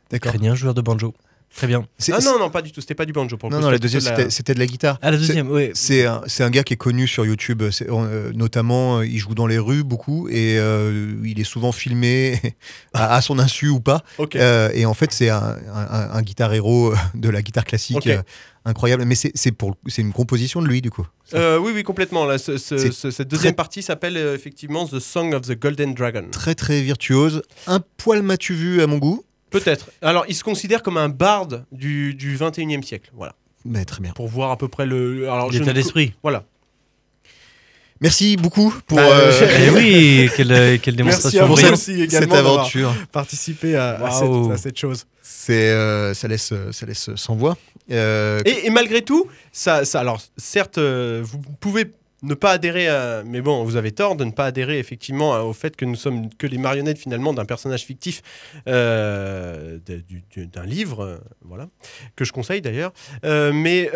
D'accord. 0.09 0.33
Ukrainien, 0.33 0.55
joueur 0.55 0.73
de 0.73 0.81
banjo. 0.81 1.13
Très 1.55 1.67
bien. 1.67 1.85
C'est- 1.97 2.13
Ah 2.13 2.19
non, 2.23 2.37
non, 2.39 2.49
pas 2.49 2.61
du 2.61 2.71
tout, 2.71 2.79
c'était 2.79 2.95
pas 2.95 3.05
du 3.05 3.11
banjo 3.13 3.35
pour 3.35 3.49
le 3.49 3.55
Non, 3.55 3.59
coup, 3.59 3.65
non, 3.65 3.71
la 3.71 3.79
deuxième, 3.79 4.01
de 4.03 4.07
la- 4.09 4.15
c'était- 4.15 4.29
c'était 4.29 4.53
de 4.53 4.59
la 4.59 4.65
guitare. 4.67 4.97
Ah, 5.01 5.11
la 5.11 5.17
deuxième, 5.17 5.49
oui. 5.51 5.71
C'est 5.73 6.05
un, 6.05 6.21
c'est 6.27 6.43
un 6.43 6.49
gars 6.49 6.63
qui 6.63 6.73
est 6.73 6.77
connu 6.77 7.07
sur 7.07 7.25
YouTube, 7.25 7.63
c'est- 7.71 7.89
euh, 7.89 8.31
notamment 8.33 8.99
euh, 8.99 9.05
il 9.05 9.17
joue 9.17 9.33
dans 9.35 9.47
les 9.47 9.57
rues 9.57 9.83
beaucoup 9.83 10.29
et 10.29 10.57
euh, 10.59 11.13
il 11.25 11.39
est 11.39 11.43
souvent 11.43 11.71
filmé 11.71 12.39
à, 12.93 13.15
à 13.15 13.21
son 13.21 13.39
insu 13.39 13.67
ou 13.69 13.79
pas. 13.81 14.03
Ok. 14.19 14.35
Euh, 14.35 14.69
et 14.73 14.85
en 14.85 14.93
fait, 14.93 15.11
c'est 15.11 15.29
un, 15.29 15.57
un, 15.73 16.09
un 16.11 16.21
guitar 16.21 16.53
héros 16.53 16.93
de 17.15 17.29
la 17.29 17.41
guitare 17.41 17.65
classique 17.65 18.07
euh, 18.07 18.21
incroyable. 18.65 19.03
Mais 19.05 19.15
c'est 19.15 19.31
c'est 19.35 19.51
pour 19.51 19.75
c'est 19.87 20.01
une 20.03 20.13
composition 20.13 20.61
de 20.61 20.67
lui 20.67 20.81
du 20.81 20.91
coup. 20.91 21.05
Euh, 21.33 21.57
oui, 21.57 21.71
oui, 21.75 21.83
complètement. 21.83 22.25
Là, 22.25 22.37
ce- 22.37 22.57
ce- 22.57 22.77
C'est 22.77 22.91
ce- 22.93 23.11
cette 23.11 23.27
deuxième 23.27 23.53
très- 23.53 23.55
partie 23.55 23.81
s'appelle 23.81 24.17
euh, 24.17 24.35
effectivement 24.35 24.87
The 24.87 24.99
Song 24.99 25.33
of 25.33 25.41
the 25.43 25.59
Golden 25.59 25.93
Dragon. 25.93 26.25
Très 26.31 26.55
très 26.55 26.81
virtuose, 26.81 27.41
un 27.67 27.79
poil 27.97 28.21
m'as-tu 28.21 28.53
vu 28.53 28.81
à 28.81 28.87
mon 28.87 28.97
goût, 28.97 29.23
Peut-être. 29.49 29.89
Alors, 30.01 30.25
il 30.27 30.35
se 30.35 30.43
considère 30.43 30.83
comme 30.83 30.97
un 30.97 31.09
barde 31.09 31.65
du, 31.71 32.13
du 32.13 32.37
21e 32.37 32.83
siècle. 32.83 33.09
Voilà. 33.15 33.33
mais 33.65 33.85
très 33.85 34.01
bien. 34.01 34.11
Pour 34.13 34.27
voir 34.27 34.51
à 34.51 34.57
peu 34.57 34.67
près 34.67 34.85
le. 34.85 35.29
Alors, 35.29 35.51
L'état 35.51 35.65
ne- 35.67 35.71
d'esprit. 35.73 36.13
Voilà. 36.23 36.43
Merci 38.01 38.37
beaucoup 38.37 38.73
pour 38.87 38.97
Bah, 38.97 39.03
euh, 39.11 39.31
Eh 39.67 39.69
oui, 39.71 40.29
quelle, 40.37 40.51
euh, 40.53 40.77
quelle 40.81 40.95
Merci 40.95 40.97
démonstration 41.31 41.43
à 41.43 41.45
vous 41.47 41.53
brillante. 41.53 41.73
aussi 41.73 41.99
cette 41.99 42.09
également 42.13 42.33
d'avoir 42.35 42.59
aventure. 42.61 42.95
participé 43.11 43.75
à, 43.75 44.09
cette, 44.11 44.51
à 44.53 44.57
cette 44.57 44.77
chose. 44.77 45.05
C'est 45.21 45.69
euh, 45.69 46.13
ça 46.13 46.29
laisse 46.29 46.53
ça 46.71 46.85
laisse 46.85 47.09
sans 47.15 47.35
voix. 47.35 47.57
Euh, 47.91 48.39
Et, 48.45 48.67
et 48.67 48.69
malgré 48.69 49.01
tout, 49.01 49.27
ça, 49.51 49.83
ça, 49.83 49.99
alors 49.99 50.21
certes, 50.37 50.77
euh, 50.77 51.21
vous 51.25 51.39
pouvez 51.59 51.91
ne 52.21 52.33
pas 52.33 52.51
adhérer 52.51 52.87
à, 52.87 53.23
mais 53.25 53.41
bon, 53.41 53.63
vous 53.63 53.75
avez 53.75 53.91
tort 53.91 54.15
de 54.15 54.23
ne 54.25 54.31
pas 54.31 54.45
adhérer 54.45 54.79
effectivement 54.79 55.39
au 55.41 55.53
fait 55.53 55.75
que 55.75 55.85
nous 55.85 55.95
sommes 55.95 56.29
que 56.33 56.47
les 56.47 56.57
marionnettes 56.57 56.97
finalement 56.97 57.33
d'un 57.33 57.45
personnage 57.45 57.83
fictif 57.83 58.21
euh, 58.67 59.79
d'un 60.35 60.65
livre, 60.65 61.03
euh, 61.03 61.17
voilà, 61.41 61.69
que 62.15 62.25
je 62.25 62.31
conseille 62.31 62.61
d'ailleurs. 62.61 62.91
Euh, 63.25 63.51
mais 63.53 63.89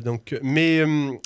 donc, 0.00 0.38
mais 0.42 0.82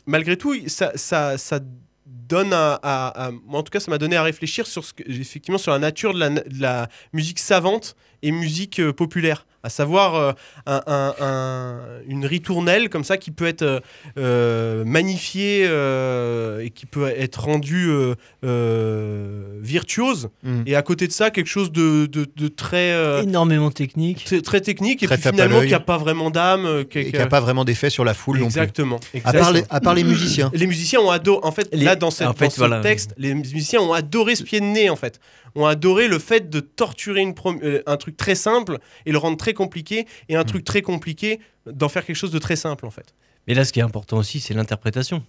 malgré 0.06 0.36
tout, 0.36 0.54
ça, 0.68 0.92
ça, 0.96 1.38
ça 1.38 1.60
donne 2.06 2.52
à, 2.52 2.74
à- 2.82 3.30
en 3.48 3.62
tout 3.62 3.70
cas, 3.70 3.80
ça 3.80 3.90
m'a 3.90 3.98
donné 3.98 4.16
à 4.16 4.22
réfléchir 4.22 4.66
sur 4.66 4.84
ce 4.84 4.92
effectivement 5.06 5.58
sur 5.58 5.72
la 5.72 5.78
nature 5.78 6.12
de 6.12 6.60
la, 6.60 6.88
musique 7.12 7.38
savante 7.38 7.94
et 8.22 8.32
musique 8.32 8.90
populaire, 8.92 9.46
à 9.66 9.68
savoir 9.68 10.14
euh, 10.14 10.32
un- 10.66 10.82
un- 10.86 11.14
un- 11.20 11.80
une 12.08 12.24
ritournelle 12.24 12.88
comme 12.88 13.04
ça 13.04 13.16
qui 13.16 13.30
peut 13.30 13.46
être 13.46 13.62
euh, 13.62 13.80
euh, 14.18 14.84
magnifiée 14.84 15.64
euh, 15.66 16.60
et 16.64 16.70
qui 16.70 16.86
peut 16.86 17.08
être 17.08 17.42
rendue 17.42 17.88
euh, 17.90 18.14
euh, 18.44 19.58
virtuose. 19.60 20.28
hmm. 20.42 20.62
Et 20.66 20.74
à 20.76 20.82
côté 20.82 21.06
de 21.06 21.12
ça, 21.12 21.30
quelque 21.30 21.48
chose 21.48 21.72
de, 21.72 22.06
de- 22.06 22.26
de 22.36 22.48
très, 22.48 22.92
euh, 22.92 23.22
Énormément 23.22 23.70
technique. 23.70 24.24
très, 24.44 24.60
technique 24.60 25.02
et 25.02 25.06
Très 25.06 25.16
puis 25.18 25.30
finalement 25.30 25.60
qui 25.62 25.70
n'a 25.70 25.80
pas 25.80 25.98
vraiment 25.98 26.30
d'âme. 26.30 26.84
qui- 26.84 26.98
et 27.00 27.04
qui- 27.06 27.12
qui 27.12 27.18
a 27.18 27.26
pas 27.26 27.40
vraiment 27.40 27.64
d'effet 27.64 27.90
sur 27.90 28.04
la 28.04 28.14
foule 28.14 28.36
non 28.38 28.42
plus. 28.46 28.58
Exactement. 28.60 29.00
À 29.24 29.32
part, 29.32 29.32
les, 29.52 29.58
exactement. 29.60 29.66
à 29.70 29.80
part 29.80 29.94
les 29.94 30.04
musiciens. 30.04 30.50
Les 30.54 30.66
musiciens 30.66 31.00
ont 31.00 31.10
adoré, 31.10 31.40
en 31.42 31.52
fait, 31.52 31.68
Les- 31.72 31.84
là 31.84 31.96
dans, 31.96 32.10
cette, 32.10 32.28
en 32.28 32.32
fait, 32.34 32.56
dans 32.58 32.68
ce 32.76 32.82
texte, 32.82 33.12
les 33.18 33.34
musiciens 33.34 33.80
ont 33.80 33.92
adoré 33.92 34.36
ce 34.36 34.42
pied 34.44 34.60
de 34.60 34.64
nez 34.66 34.90
en 34.90 34.96
fait. 34.96 35.18
Ont 35.56 35.66
adoré 35.66 36.06
le 36.06 36.18
fait 36.18 36.48
de 36.50 36.60
torturer 36.60 37.20
une 37.22 37.34
prom- 37.34 37.60
euh, 37.64 37.82
un 37.86 37.96
truc 37.96 38.16
très 38.16 38.34
simple 38.34 38.78
et 39.06 39.12
le 39.12 39.18
rendre 39.18 39.36
très 39.36 39.54
compliqué 39.54 40.06
et 40.28 40.36
un 40.36 40.42
Mm. 40.42 40.46
truc 40.46 40.64
très 40.64 40.82
compliqué 40.82 41.40
d'en 41.66 41.88
faire 41.88 42.04
quelque 42.04 42.16
chose 42.16 42.30
de 42.30 42.38
très 42.38 42.56
simple 42.56 42.86
en 42.86 42.90
fait. 42.90 43.14
Mais 43.48 43.54
là, 43.54 43.64
ce 43.64 43.72
qui 43.72 43.80
est 43.80 43.82
important 43.82 44.18
aussi, 44.18 44.38
c'est 44.40 44.54
l'interprétation. 44.54 45.24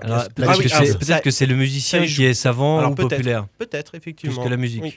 Alors, 0.00 0.18
Ah 0.20 0.28
peut-être 0.34 0.58
oui, 0.58 0.64
que 0.64 0.68
ça- 0.70 0.80
peut-être 0.98 1.22
que 1.22 1.30
c'est 1.30 1.46
le 1.46 1.54
musicien 1.54 2.04
qui 2.06 2.24
est 2.24 2.34
savant 2.34 2.78
Alors, 2.78 2.92
ou 2.92 2.94
peut-être. 2.94 3.10
populaire, 3.10 3.46
Peut-être 3.58 3.90
plus 3.92 3.98
effectivement. 3.98 4.42
que 4.42 4.48
la 4.48 4.56
musique. 4.56 4.82
Oui. 4.82 4.94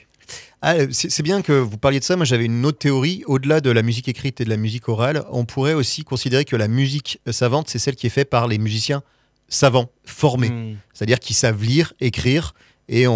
Ah, 0.60 0.74
c'est 0.90 1.10
c'est 1.10 1.22
bien 1.22 1.40
que 1.42 1.52
vous 1.52 1.78
parliez 1.78 2.00
de 2.00 2.04
ça. 2.04 2.16
Moi, 2.16 2.24
j'avais 2.24 2.46
une 2.46 2.64
autre 2.66 2.78
théorie. 2.78 3.22
Au-delà 3.26 3.60
de 3.60 3.70
la 3.70 3.82
musique 3.82 4.08
écrite 4.08 4.40
et 4.40 4.44
de 4.44 4.50
la 4.50 4.56
musique 4.56 4.88
orale, 4.88 5.22
on 5.30 5.44
pourrait 5.44 5.74
aussi 5.74 6.02
considérer 6.02 6.44
que 6.44 6.56
la 6.56 6.66
musique 6.66 7.20
savante, 7.30 7.68
c'est 7.68 7.78
celle 7.78 7.94
qui 7.94 8.06
est 8.08 8.10
faite 8.10 8.28
par 8.30 8.48
les 8.48 8.58
musiciens 8.58 9.02
savants, 9.48 9.90
formés. 10.04 10.48
Hmm. 10.50 10.76
C'est-à-dire 10.92 11.20
qui 11.20 11.34
savent 11.34 11.62
lire, 11.62 11.92
écrire 12.00 12.54
et 12.88 13.06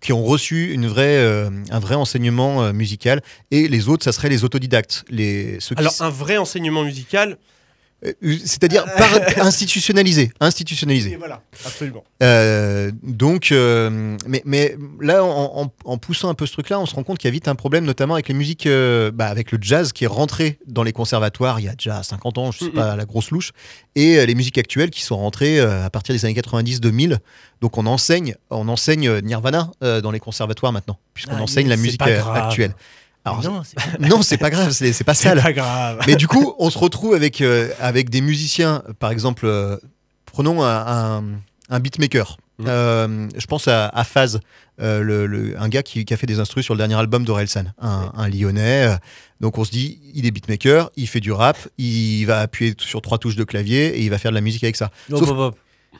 qui 0.00 0.12
ont 0.12 0.24
reçu 0.24 0.72
une 0.72 0.86
vraie, 0.86 1.18
euh, 1.18 1.50
un 1.70 1.78
vrai 1.78 1.94
enseignement 1.94 2.62
euh, 2.62 2.72
musical. 2.72 3.22
Et 3.50 3.68
les 3.68 3.88
autres, 3.88 4.04
ça 4.04 4.12
serait 4.12 4.28
les 4.28 4.44
autodidactes. 4.44 5.04
Les, 5.10 5.58
ceux 5.60 5.74
qui 5.74 5.80
Alors 5.80 5.94
un 6.00 6.10
vrai 6.10 6.38
enseignement 6.38 6.84
musical, 6.84 7.36
C'est-à-dire 8.44 8.84
par 8.96 9.08
institutionnalisé, 9.44 10.30
institutionnalisé. 10.40 11.12
Et 11.12 11.16
voilà, 11.16 11.42
absolument. 11.66 12.04
Euh, 12.22 12.92
donc, 13.02 13.50
euh, 13.50 14.16
mais, 14.26 14.42
mais 14.44 14.76
là, 15.00 15.24
en, 15.24 15.62
en- 15.64 15.72
en 15.84 15.98
poussant 15.98 16.28
un 16.28 16.34
peu 16.34 16.46
ce 16.46 16.52
truc-là, 16.52 16.78
on 16.78 16.86
se 16.86 16.94
rend 16.94 17.02
compte 17.02 17.18
qu'il 17.18 17.26
y 17.28 17.32
a 17.32 17.32
vite 17.32 17.48
un 17.48 17.56
problème, 17.56 17.84
notamment 17.84 18.14
avec 18.14 18.28
les 18.28 18.34
musiques, 18.34 18.66
euh, 18.66 19.10
bah, 19.10 19.26
avec 19.26 19.50
le 19.50 19.58
jazz 19.60 19.92
qui 19.92 20.04
est 20.04 20.08
rentré 20.08 20.58
dans 20.66 20.84
les 20.84 20.92
conservatoires 20.92 21.58
il 21.58 21.66
y 21.66 21.68
a 21.68 21.74
déjà 21.74 22.02
50 22.04 22.38
ans, 22.38 22.52
je 22.52 22.60
sais 22.60 22.70
pas, 22.70 22.94
la 22.96 23.04
grosse 23.04 23.30
louche, 23.30 23.50
et 23.96 24.18
euh, 24.18 24.26
les 24.26 24.34
musiques 24.36 24.58
actuelles 24.58 24.90
qui 24.90 25.02
sont 25.02 25.16
rentrées 25.16 25.58
euh, 25.58 25.84
à 25.84 25.90
partir 25.90 26.14
des 26.14 26.24
années 26.24 26.34
90-2000. 26.40 27.18
Donc, 27.60 27.76
on 27.78 27.86
enseigne, 27.86 28.36
on 28.50 28.68
enseigne 28.68 29.08
euh, 29.08 29.20
Nirvana 29.20 29.72
euh, 29.82 30.00
dans 30.00 30.12
les 30.12 30.20
conservatoires 30.20 30.72
maintenant, 30.72 30.98
puisqu'on 31.14 31.36
Ah, 31.36 31.42
enseigne 31.42 31.68
la 31.68 31.76
musique 31.76 32.02
euh, 32.06 32.22
actuelle. 32.32 32.74
Alors, 33.32 33.42
non, 33.44 33.62
c'est 34.22 34.36
non, 34.36 34.38
pas 34.40 34.50
grave, 34.50 34.70
c'est 34.72 35.04
pas 35.04 35.14
sale. 35.14 35.42
pas 35.42 35.52
grave. 35.52 36.00
Mais 36.06 36.16
du 36.16 36.26
coup, 36.28 36.54
on 36.58 36.70
se 36.70 36.78
retrouve 36.78 37.14
avec, 37.14 37.40
euh, 37.40 37.70
avec 37.80 38.10
des 38.10 38.20
musiciens, 38.20 38.82
par 38.98 39.10
exemple, 39.10 39.46
euh, 39.46 39.76
prenons 40.26 40.62
un, 40.62 41.18
un, 41.18 41.24
un 41.70 41.80
beatmaker. 41.80 42.36
Mhm. 42.58 42.66
Euh, 42.68 43.28
je 43.36 43.46
pense 43.46 43.68
à, 43.68 43.88
à 43.88 44.02
Faz, 44.04 44.40
le, 44.78 45.26
le- 45.26 45.60
un 45.60 45.68
gars 45.68 45.82
qui, 45.82 46.04
qui 46.04 46.12
a 46.14 46.16
fait 46.16 46.26
des 46.26 46.40
instrus 46.40 46.64
sur 46.64 46.74
le 46.74 46.78
dernier 46.78 46.94
album 46.96 47.24
d'Orelsan, 47.24 47.64
un, 47.80 48.10
un 48.16 48.28
lyonnais. 48.28 48.96
Donc 49.40 49.58
on 49.58 49.64
se 49.64 49.70
dit, 49.70 50.00
il 50.14 50.26
est 50.26 50.30
beatmaker, 50.32 50.90
il 50.96 51.06
fait 51.08 51.20
du 51.20 51.30
rap, 51.30 51.56
il 51.78 52.24
va 52.24 52.40
appuyer 52.40 52.74
sur 52.78 53.00
trois 53.00 53.18
touches 53.18 53.36
de 53.36 53.44
clavier 53.44 53.96
et 53.98 54.02
il 54.02 54.10
va 54.10 54.18
faire 54.18 54.32
de 54.32 54.34
la 54.36 54.40
musique 54.40 54.64
avec 54.64 54.74
ça. 54.76 54.90
Hop, 55.12 55.24
Sauf-. 55.24 55.54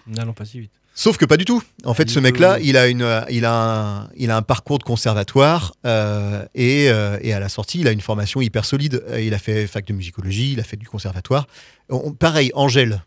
N'allons 0.08 0.32
pas 0.32 0.44
si 0.44 0.60
vite. 0.60 0.72
Sauf 1.00 1.16
que 1.16 1.24
pas 1.24 1.36
du 1.36 1.44
tout. 1.44 1.62
En 1.84 1.94
fait, 1.94 2.06
du 2.06 2.12
ce 2.12 2.18
mec-là, 2.18 2.58
il 2.60 2.76
a 2.76 2.88
une, 2.88 3.02
euh, 3.02 3.20
il 3.30 3.44
a 3.44 3.54
un, 3.54 4.08
il 4.16 4.32
a 4.32 4.36
un 4.36 4.42
parcours 4.42 4.78
de 4.78 4.82
conservatoire 4.82 5.72
euh, 5.86 6.44
et, 6.56 6.90
euh, 6.90 7.18
et 7.22 7.32
à 7.32 7.38
la 7.38 7.48
sortie, 7.48 7.78
il 7.78 7.86
a 7.86 7.92
une 7.92 8.00
formation 8.00 8.40
hyper 8.40 8.64
solide. 8.64 9.04
Il 9.16 9.32
a 9.32 9.38
fait 9.38 9.68
fac 9.68 9.84
de 9.86 9.92
musicologie, 9.92 10.54
il 10.54 10.60
a 10.60 10.64
fait 10.64 10.76
du 10.76 10.88
conservatoire. 10.88 11.46
On- 11.88 12.10
pareil, 12.12 12.50
Angèle. 12.54 13.04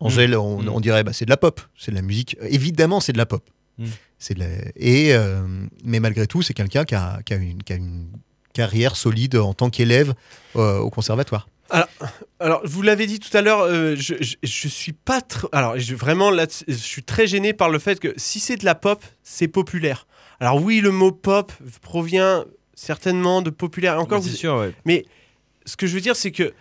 Angèle, 0.00 0.34
on, 0.38 0.62
Mm. 0.62 0.68
on 0.70 0.80
dirait, 0.80 1.04
bah, 1.04 1.12
c'est 1.12 1.26
de 1.26 1.30
la 1.30 1.36
pop, 1.36 1.60
c'est 1.78 1.90
de 1.90 1.96
la 1.96 2.02
musique. 2.02 2.34
Évidemment, 2.48 2.98
c'est 3.00 3.12
de 3.12 3.18
la 3.18 3.26
pop. 3.26 3.44
Mm. 3.76 3.84
C'est 4.18 4.32
de 4.34 4.38
la- 4.40 4.46
et 4.76 5.14
euh, 5.14 5.42
mais 5.84 6.00
malgré 6.00 6.26
tout, 6.26 6.40
c'est 6.40 6.54
quelqu'un 6.54 6.84
qui 6.84 6.94
a, 6.94 7.20
qui 7.26 7.34
a 7.34 7.36
une, 7.36 7.62
qui 7.62 7.74
a 7.74 7.76
une 7.76 8.06
carrière 8.54 8.96
solide 8.96 9.36
en 9.36 9.52
tant 9.52 9.68
qu'élève 9.68 10.14
au 10.54 10.88
conservatoire. 10.88 11.46
Alors, 12.40 12.60
vous 12.64 12.82
l'avez 12.82 13.06
dit 13.06 13.18
tout 13.18 13.34
à 13.36 13.40
l'heure, 13.42 13.60
euh, 13.62 13.94
je, 13.96 14.14
je, 14.20 14.36
je 14.42 14.68
suis 14.68 14.92
pas 14.92 15.20
trop. 15.20 15.48
Alors, 15.52 15.78
je, 15.78 15.94
vraiment, 15.94 16.30
là, 16.30 16.46
je 16.68 16.74
suis 16.74 17.02
très 17.02 17.26
gêné 17.26 17.52
par 17.52 17.70
le 17.70 17.78
fait 17.78 17.98
que 18.00 18.12
si 18.16 18.40
c'est 18.40 18.56
de 18.56 18.64
la 18.64 18.74
pop, 18.74 19.02
c'est 19.22 19.48
populaire. 19.48 20.06
Alors, 20.40 20.62
oui, 20.62 20.80
le 20.80 20.90
mot 20.90 21.12
pop 21.12 21.52
provient 21.80 22.44
certainement 22.74 23.42
de 23.42 23.50
populaire. 23.50 23.94
Et 23.94 23.98
encore, 23.98 24.22
c'est 24.22 24.30
vous- 24.30 24.36
sûr, 24.36 24.56
ouais. 24.86 25.04
ce 25.64 25.76
que 25.76 25.86
je 25.86 25.94
veux 25.94 26.00
dire, 26.00 26.16
c'est 26.16 26.32
que 26.32 26.52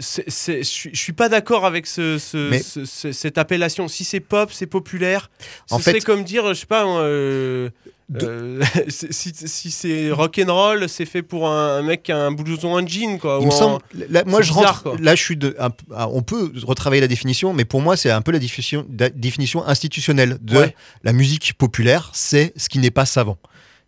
je 0.00 0.62
suis- 0.62 0.90
je 0.94 0.98
suis 1.00 1.12
pas 1.12 1.28
d'accord 1.28 1.66
avec 1.66 1.86
ce, 1.86 2.16
ce- 2.18 2.48
Mais- 2.50 2.62
ce- 2.62 2.86
ce- 2.86 3.12
cette 3.12 3.36
appellation. 3.36 3.86
Si 3.88 4.04
c'est 4.04 4.20
pop, 4.20 4.50
c'est 4.52 4.66
populaire. 4.66 5.30
Ce 5.66 5.74
En 5.74 5.78
serait 5.78 5.92
fait- 5.92 6.00
comme 6.00 6.24
dire, 6.24 6.48
je 6.48 6.60
sais 6.60 6.66
pas, 6.66 6.86
euh, 6.86 7.68
De- 8.10 8.26
euh, 8.26 8.60
si, 8.88 9.32
si 9.34 9.70
c'est 9.70 10.10
rock 10.10 10.40
and 10.44 10.52
roll, 10.52 10.88
c'est 10.88 11.06
fait 11.06 11.22
pour 11.22 11.48
un, 11.48 11.78
un 11.78 11.82
mec 11.82 12.02
qui 12.02 12.12
a 12.12 12.18
un 12.18 12.32
blouson, 12.32 12.76
un 12.76 12.84
jean, 12.86 13.18
quoi. 13.18 13.38
Il 13.40 13.46
me 13.46 13.52
en- 13.52 13.56
semble, 13.56 13.78
là, 14.10 14.24
moi 14.26 14.42
je 14.42 14.48
bizarre, 14.52 14.66
rentre, 14.66 14.82
quoi. 14.82 14.96
là 15.00 15.14
je 15.14 15.22
suis 15.22 15.36
de, 15.36 15.54
un- 15.60 15.70
ah, 15.94 16.08
on 16.10 16.22
peut 16.22 16.52
retravailler 16.64 17.00
la 17.00 17.06
définition, 17.08 17.52
mais 17.52 17.64
pour 17.64 17.80
moi 17.80 17.96
c'est 17.96 18.10
un 18.10 18.20
peu 18.20 18.32
la 18.32 18.40
définition, 18.40 18.84
institutionnelle 19.66 20.38
de 20.42 20.56
Ouais. 20.58 20.74
la 21.04 21.12
musique 21.12 21.54
populaire, 21.54 22.10
c'est 22.12 22.52
ce 22.56 22.68
qui 22.68 22.78
n'est 22.80 22.90
pas 22.90 23.06
savant. 23.06 23.38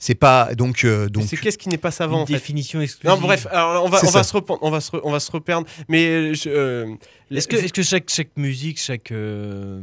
C'est 0.04 0.16
pas 0.16 0.52
donc 0.56 0.82
euh, 0.84 1.08
donc 1.08 1.22
c'est 1.28 1.36
qu'est-ce 1.36 1.56
qui 1.56 1.68
n'est 1.68 1.78
pas 1.78 1.92
savant 1.92 2.16
Une 2.16 2.22
en 2.22 2.26
fait 2.26 2.32
définition 2.32 2.80
exclusive. 2.80 3.08
Non, 3.16 3.24
bref, 3.24 3.46
alors 3.52 3.84
on 3.84 3.88
va, 3.88 4.00
on 4.02 4.10
va 4.10 4.24
se 4.24 4.34
on 4.60 4.70
va 4.70 4.80
se, 4.80 4.90
re- 4.90 5.00
on 5.04 5.12
va 5.12 5.20
se 5.20 5.30
reperdre. 5.30 5.64
Mais 5.88 6.06
euh, 6.08 6.34
euh, 6.48 6.92
Est-ce 7.30 7.46
que, 7.46 7.54
est-ce 7.54 7.72
que 7.72 7.84
chaque, 7.84 8.10
chaque 8.10 8.36
musique, 8.36 8.80
chaque. 8.80 9.12
euh, 9.12 9.80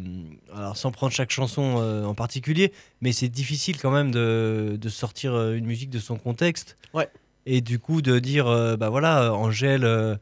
alors, 0.53 0.75
sans 0.75 0.91
prendre 0.91 1.13
chaque 1.13 1.31
chanson 1.31 1.77
euh, 1.79 2.03
en 2.03 2.15
particulier, 2.15 2.73
mais 2.99 3.13
c'est 3.13 3.29
difficile 3.29 3.77
quand 3.81 3.91
même 3.91 4.11
de, 4.11 4.77
de 4.77 4.89
sortir 4.89 5.53
une 5.53 5.65
musique 5.65 5.89
de 5.89 5.99
son 5.99 6.17
contexte. 6.17 6.75
Ouais. 6.93 7.07
Et 7.45 7.61
du 7.61 7.79
coup, 7.79 8.01
de 8.01 8.19
dire, 8.19 8.47
euh, 8.47 8.75
bah 8.75 8.89
voilà, 8.89 9.33
Angèle, 9.33 9.85
euh, 9.85 10.17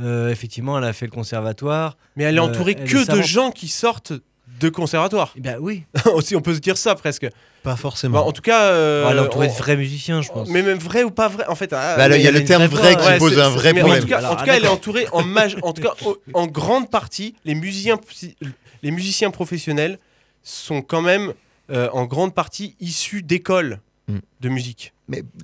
euh, 0.00 0.30
effectivement, 0.30 0.78
elle 0.78 0.84
a 0.84 0.94
fait 0.94 1.04
le 1.04 1.12
conservatoire. 1.12 1.98
mais 2.16 2.24
elle 2.24 2.36
est 2.36 2.38
Euh, 2.38 2.42
entourée 2.44 2.72
est 2.72 2.84
que 2.90 3.16
de 3.18 3.20
gens 3.20 3.50
qui 3.50 3.68
sortent 3.68 4.14
de 4.60 4.68
conservatoire. 4.70 5.34
Eh 5.36 5.40
ben 5.42 5.58
oui. 5.60 5.84
Aussi, 6.14 6.36
on 6.36 6.40
peut 6.40 6.54
se 6.54 6.60
dire 6.60 6.78
ça 6.78 6.94
presque. 6.94 7.26
Pas 7.62 7.70
Bah, 7.70 7.76
forcément. 7.76 8.26
en 8.26 8.32
tout 8.32 8.42
cas, 8.42 8.64
euh, 8.72 9.08
elle 9.10 9.16
est 9.16 9.20
entourée 9.20 9.46
de 9.48 9.52
on- 9.52 9.56
vrais 9.56 9.76
musiciens, 9.76 10.20
je 10.22 10.30
pense. 10.30 10.48
Mais 10.48 10.62
même 10.62 10.78
vrai 10.78 11.02
ou 11.04 11.10
pas 11.10 11.28
vrai, 11.28 11.46
en 11.46 11.54
fait. 11.54 11.72
ah, 11.72 11.96
Bah, 11.96 12.08
là, 12.08 12.14
mais- 12.16 12.20
il 12.20 12.24
y 12.24 12.26
a 12.26 12.30
il 12.30 12.34
y 12.34 12.36
a 12.36 12.40
le 12.40 12.44
terme 12.44 12.64
vrai 12.66 12.96
qui 12.96 13.02
Ouais, 13.06 13.18
pose 13.18 13.38
un 13.38 13.50
vrai 13.50 13.72
mais 13.72 13.80
problème. 13.80 14.00
En 14.00 14.02
tout 14.02 14.08
cas, 14.08 14.18
Alors, 14.18 14.32
en, 14.32 14.36
tout 14.36 14.44
cas 14.44 14.54
elle 14.56 14.64
est 14.64 14.68
entourée 14.68 15.06
en, 15.12 15.22
maj- 15.22 15.56
en 15.62 15.72
tout 15.72 15.82
cas, 15.82 15.94
en 16.34 16.46
grande 16.46 16.90
partie, 16.90 17.34
les 17.44 17.54
musiciens, 17.54 17.98
les 18.82 18.90
musiciens 18.90 19.30
professionnels 19.30 19.98
sont 20.42 20.82
quand 20.82 21.02
même 21.02 21.32
euh, 21.70 21.88
en 21.92 22.04
grande 22.06 22.34
partie 22.34 22.74
issus 22.80 23.22
d'écoles 23.22 23.80
Mm. 24.08 24.18
de 24.40 24.48
musique. 24.48 24.92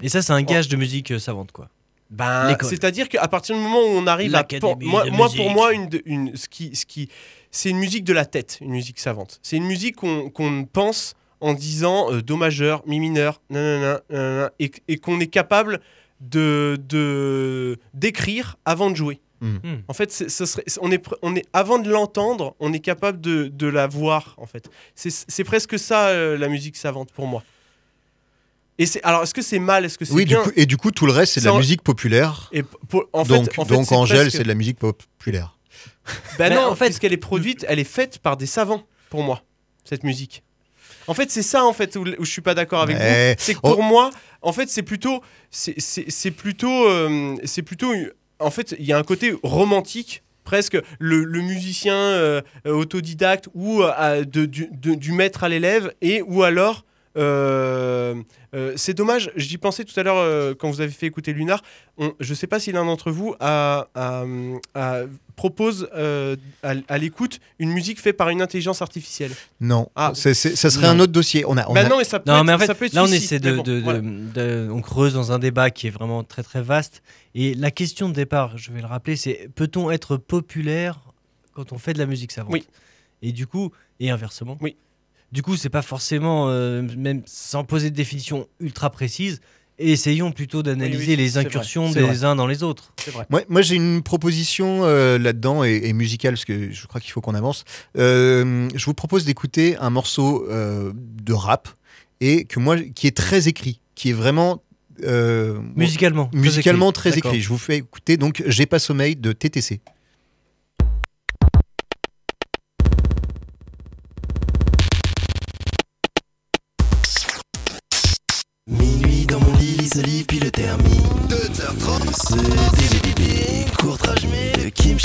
Et 0.02 0.08
ça, 0.08 0.20
c'est 0.20 0.32
un 0.32 0.42
gage 0.42 0.66
de 0.68 0.76
musique 0.76 1.12
euh, 1.12 1.18
savante, 1.20 1.52
quoi. 1.52 1.68
Ben, 2.10 2.56
c'est-à-dire 2.62 3.08
qu'à 3.08 3.28
partir 3.28 3.54
du 3.54 3.62
moment 3.62 3.78
où 3.80 3.90
on 3.90 4.06
arrive 4.06 4.34
à 4.34 4.42
pen- 4.42 4.60
moi, 4.80 5.04
de 5.04 5.36
pour 5.36 5.50
moi 5.50 5.72
une, 5.72 5.88
de- 5.88 6.02
une 6.06 6.34
ce 6.36 6.48
qui 6.48 6.74
ce 6.74 6.84
qui 6.86 7.08
c'est 7.50 7.70
une 7.70 7.78
musique 7.78 8.02
de 8.02 8.12
la 8.14 8.24
tête, 8.24 8.58
une 8.60 8.70
musique 8.70 8.98
savante. 8.98 9.38
C'est 9.42 9.56
une 9.58 9.66
musique 9.66 9.96
qu'on 9.96 10.28
qu'on 10.30 10.64
pense 10.64 11.14
en 11.40 11.54
disant 11.54 12.12
euh, 12.12 12.20
do 12.22 12.36
majeur, 12.36 12.82
mi 12.86 13.00
mineur, 13.00 13.40
nanana, 13.50 14.00
nanana, 14.10 14.50
et, 14.58 14.70
et 14.88 14.98
qu'on 14.98 15.20
est 15.20 15.26
capable 15.28 15.80
de 16.20 16.76
de 16.88 17.78
d'écrire 17.94 18.56
avant 18.64 18.90
de 18.90 18.96
jouer. 18.96 19.20
Hmm. 19.40 19.58
Hmm. 19.62 19.76
En 19.86 19.92
fait, 19.94 20.10
ce 20.10 20.28
serait, 20.46 20.64
on 20.82 20.90
est, 20.90 21.00
on 21.22 21.36
est, 21.36 21.44
avant 21.52 21.78
de 21.78 21.88
l'entendre, 21.88 22.56
on 22.58 22.72
est 22.72 22.80
capable 22.80 23.20
de, 23.20 23.46
de 23.46 23.66
la 23.68 23.86
voir. 23.86 24.34
En 24.36 24.46
fait, 24.46 24.68
c'est 24.96 25.10
c'est 25.10 25.44
presque 25.44 25.78
ça 25.78 26.08
euh, 26.08 26.36
la 26.36 26.48
musique 26.48 26.76
savante 26.76 27.12
pour 27.12 27.28
moi. 27.28 27.44
Et 28.80 28.86
c'est 28.86 29.00
alors, 29.04 29.22
est-ce 29.22 29.34
que 29.34 29.42
c'est 29.42 29.58
mal, 29.60 29.84
est-ce 29.84 29.96
que 29.98 30.04
c'est 30.04 30.12
Oui, 30.12 30.24
du 30.24 30.34
bien 30.34 30.42
coup, 30.42 30.50
et 30.56 30.66
du 30.66 30.76
coup 30.76 30.90
tout 30.90 31.06
le 31.06 31.12
reste 31.12 31.34
c'est 31.34 31.40
de 31.40 31.46
la 31.46 31.52
en- 31.54 31.58
musique 31.58 31.82
populaire. 31.82 32.48
Et 32.52 32.62
pour- 32.64 33.04
en 33.12 33.24
fait, 33.24 33.28
donc 33.34 33.48
en 33.58 33.64
fait, 33.64 33.74
donc 33.74 33.86
c'est 33.86 33.94
Angèle 33.94 34.18
presque- 34.22 34.36
c'est 34.38 34.42
de 34.42 34.48
la 34.48 34.54
musique 34.54 34.78
populaire. 34.78 35.56
Ben 36.38 36.52
non, 36.52 36.62
en 36.62 36.70
fait- 36.74 36.76
fait, 36.76 36.84
parce 36.90 36.98
qu'elle 36.98 37.12
est 37.12 37.16
produite, 37.16 37.64
elle 37.68 37.78
est 37.78 37.84
faite 37.84 38.18
par 38.18 38.36
des 38.36 38.46
savants, 38.46 38.84
pour 39.10 39.22
moi, 39.22 39.42
cette 39.84 40.02
musique. 40.04 40.42
En 41.08 41.14
fait, 41.14 41.30
c'est 41.30 41.42
ça, 41.42 41.64
en 41.64 41.72
fait, 41.72 41.96
où, 41.96 42.02
où 42.06 42.24
je 42.24 42.30
suis 42.30 42.42
pas 42.42 42.54
d'accord 42.54 42.82
avec 42.82 42.96
Mais- 42.98 43.32
vous. 43.32 43.36
C'est 43.38 43.54
que 43.54 43.60
oh. 43.64 43.72
pour 43.74 43.82
moi, 43.82 44.10
en 44.42 44.52
fait, 44.52 44.68
c'est 44.68 44.82
plutôt, 44.84 45.20
c'est 45.50 46.30
plutôt, 46.30 46.86
euh, 46.88 47.34
c'est 47.44 47.62
plutôt, 47.62 47.92
en 48.38 48.50
fait, 48.50 48.76
il 48.78 48.84
y 48.86 48.92
a 48.92 48.98
un 48.98 49.02
côté 49.02 49.34
romantique. 49.42 50.22
Presque 50.44 50.78
le, 50.98 51.24
le 51.24 51.40
musicien 51.42 51.94
euh, 51.94 52.40
autodidacte 52.64 53.48
ou 53.54 53.82
euh, 53.82 54.24
de- 54.24 54.46
du, 54.46 54.68
de- 54.72 54.94
du 54.94 55.12
maître 55.12 55.44
à 55.44 55.48
l'élève 55.50 55.92
et 56.00 56.22
ou 56.22 56.42
alors 56.42 56.86
c'est 58.76 58.94
dommage, 58.94 59.30
j'y 59.36 59.58
pensais 59.58 59.84
tout 59.84 59.98
à 59.98 60.02
l'heure 60.02 60.16
euh, 60.18 60.54
quand 60.54 60.70
vous 60.70 60.80
avez 60.80 60.90
fait 60.92 61.06
écouter 61.06 61.32
Lunar. 61.32 61.62
On- 61.98 62.12
je 62.20 62.30
ne 62.30 62.34
sais 62.34 62.46
pas 62.46 62.60
si 62.60 62.72
l'un 62.72 62.84
d'entre 62.84 63.10
vous 63.10 63.34
a, 63.40 63.88
a- 63.94 64.24
a- 64.74 65.02
propose 65.36 65.88
euh, 65.94 66.36
à, 66.62 66.74
à 66.88 66.98
l'écoute 66.98 67.38
une 67.58 67.70
musique 67.70 68.00
faite 68.00 68.16
par 68.16 68.28
une 68.30 68.42
intelligence 68.42 68.82
artificielle. 68.82 69.30
Non, 69.60 69.88
Ah. 69.94 70.12
ça 70.14 70.34
serait 70.34 70.86
Non. 70.88 70.94
un 70.94 71.00
autre 71.00 71.12
dossier. 71.12 71.44
On 71.46 71.56
a, 71.56 71.68
on 71.68 71.74
Bah 71.74 71.80
a- 71.84 71.88
non, 71.88 71.98
mais 71.98 72.04
ça 72.04 72.18
peut 72.18 72.30
Non, 72.30 72.38
être, 72.38 72.44
mais 72.44 72.52
en 72.54 72.58
fait, 72.58 72.66
ça 72.66 72.74
peut 72.74 72.86
être 72.86 72.92
là, 72.94 73.04
on 73.04 73.06
essaie 73.06 73.38
de, 73.38 73.50
mais 73.50 73.56
bon, 73.56 73.62
de- 73.62 73.72
de- 73.78 73.80
voilà. 73.84 74.00
de- 74.00 74.68
On 74.72 74.80
creuse 74.80 75.14
dans 75.14 75.30
un 75.32 75.38
débat 75.38 75.70
qui 75.70 75.86
est 75.86 75.90
vraiment 75.90 76.24
très 76.24 76.42
très 76.42 76.62
vaste. 76.62 77.02
Et 77.34 77.54
la 77.54 77.70
question 77.70 78.08
de 78.08 78.14
départ, 78.14 78.56
je 78.58 78.72
vais 78.72 78.80
le 78.80 78.86
rappeler, 78.86 79.16
c'est 79.16 79.48
peut-on 79.54 79.90
être 79.90 80.16
populaire 80.16 80.98
quand 81.52 81.72
on 81.72 81.78
fait 81.78 81.92
de 81.92 81.98
la 81.98 82.06
musique 82.06 82.32
savante? 82.32 82.52
Oui. 82.52 82.66
Et 83.22 83.32
du 83.32 83.46
coup, 83.46 83.70
et 84.00 84.10
inversement. 84.10 84.56
Oui. 84.60 84.76
Du 85.32 85.42
coup, 85.42 85.56
c'est 85.56 85.68
pas 85.68 85.82
forcément, 85.82 86.48
euh, 86.48 86.82
même 86.96 87.22
sans 87.26 87.64
poser 87.64 87.90
de 87.90 87.94
définition 87.96 88.48
ultra 88.60 88.90
précise, 88.90 89.40
et 89.78 89.92
essayons 89.92 90.32
plutôt 90.32 90.62
d'analyser 90.62 90.98
Oui, 90.98 91.06
oui, 91.10 91.16
les 91.16 91.28
vrai, 91.28 91.40
incursions 91.40 91.90
des 91.90 92.24
uns 92.24 92.34
dans 92.34 92.46
les 92.46 92.62
autres. 92.62 92.92
Vrai. 93.12 93.26
Moi, 93.30 93.42
moi, 93.48 93.62
j'ai 93.62 93.76
une 93.76 94.02
proposition 94.02 94.80
euh, 94.84 95.18
là-dedans 95.18 95.62
et, 95.64 95.80
et 95.84 95.92
musicale 95.92 96.34
parce 96.34 96.44
que 96.44 96.72
je 96.72 96.86
crois 96.86 97.00
qu'il 97.00 97.12
faut 97.12 97.20
qu'on 97.20 97.34
avance. 97.34 97.64
Euh, 97.96 98.68
je 98.74 98.84
vous 98.84 98.94
propose 98.94 99.24
d'écouter 99.24 99.76
un 99.76 99.90
morceau 99.90 100.46
euh, 100.50 100.92
de 100.94 101.32
rap 101.32 101.68
et 102.20 102.44
que 102.44 102.58
moi, 102.58 102.76
qui 102.78 103.06
est 103.06 103.16
très 103.16 103.46
écrit, 103.46 103.80
qui 103.94 104.10
est 104.10 104.14
vraiment 104.14 104.62
euh, 105.04 105.60
Musicalement. 105.76 106.26
très 106.26 106.38
musicalement 106.40 106.90
écrit. 106.90 107.10
très 107.10 107.18
écrit. 107.18 107.40
Je 107.40 107.48
vous 107.48 107.58
fais 107.58 107.76
écouter 107.76 108.16
donc 108.16 108.42
J'ai 108.46 108.66
pas 108.66 108.80
sommeil 108.80 109.14
de 109.14 109.32
TTC. 109.32 109.80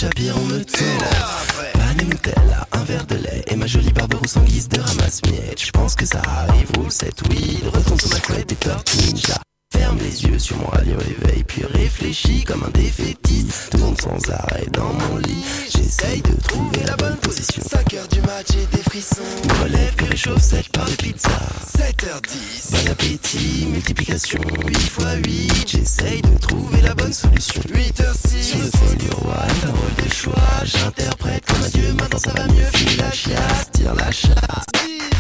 Mais 0.04 0.10
le 0.10 0.14
Kim 0.14 0.34
Shapir 0.34 0.36
on 0.38 0.46
me 0.46 2.04
Nutella, 2.04 2.68
un 2.72 2.84
verre 2.84 3.06
de 3.06 3.16
lait 3.16 3.44
Et 3.48 3.56
ma 3.56 3.68
jolie 3.68 3.92
Barberousse 3.92 4.38
en 4.38 4.44
guise 4.44 4.68
de 4.68 4.80
ramasse-miettes 4.80 5.64
Je 5.64 5.72
pense 5.72 5.96
que 5.96 6.06
ça 6.06 6.22
arrive, 6.26 6.68
vous 6.76 6.84
le 6.86 6.90
7 6.90 7.14
oui 7.30 7.60
Il 7.62 7.70
retourne 7.70 8.00
sur 8.00 8.10
ma 8.10 8.20
couette 8.20 8.52
et 8.52 8.56
Tortue 8.56 8.98
Ninja 8.98 9.36
Ferme 9.84 10.00
les 10.00 10.24
yeux 10.24 10.40
sur 10.40 10.56
mon 10.60 10.68
radio 10.68 10.96
éveil, 11.02 11.44
puis 11.44 11.66
réfléchis 11.66 12.46
comme 12.46 12.64
un 12.64 12.70
défaitiste. 12.70 13.72
Tourne 13.72 13.98
sans 13.98 14.32
arrêt 14.32 14.66
dans 14.72 14.94
mon 14.94 15.18
lit, 15.18 15.44
j'essaye 15.76 16.22
de 16.22 16.42
trouver 16.42 16.84
la 16.88 16.96
bonne 16.96 17.18
position. 17.18 17.62
5 17.70 17.94
heures 17.96 18.08
du 18.08 18.22
match, 18.22 18.48
j'ai 18.54 18.66
des 18.78 18.82
frissons. 18.82 19.22
Me 19.46 19.64
relève 19.64 19.94
puis 19.98 20.06
réchauffe 20.06 20.42
7 20.42 20.70
par 20.70 20.86
de 20.86 20.96
pizza. 20.96 21.38
7h10, 21.78 22.72
bon 22.72 22.92
appétit, 22.92 23.68
multiplication. 23.74 24.40
8 24.66 24.74
x 24.74 24.98
8, 25.28 25.68
j'essaye 25.68 26.22
de 26.22 26.38
trouver 26.38 26.80
la 26.80 26.96
bonne 26.96 27.12
solution. 27.12 27.62
8h06, 27.64 28.42
sur 28.42 28.60
le 28.60 28.72
sol 28.72 28.98
du 28.98 29.10
roi, 29.10 29.36
un 29.36 29.72
rôle 29.72 30.06
de 30.06 30.14
choix. 30.14 30.64
J'interprète 30.64 31.46
comme 31.46 31.62
un 31.62 31.68
dieu, 31.68 31.94
maintenant 32.00 32.20
ça 32.20 32.32
va 32.32 32.48
mieux. 32.48 32.64
File 32.74 33.00
la 33.00 33.12
chiasse, 33.12 33.70
tire 33.74 33.94
la 33.96 34.12
chasse. 34.12 35.13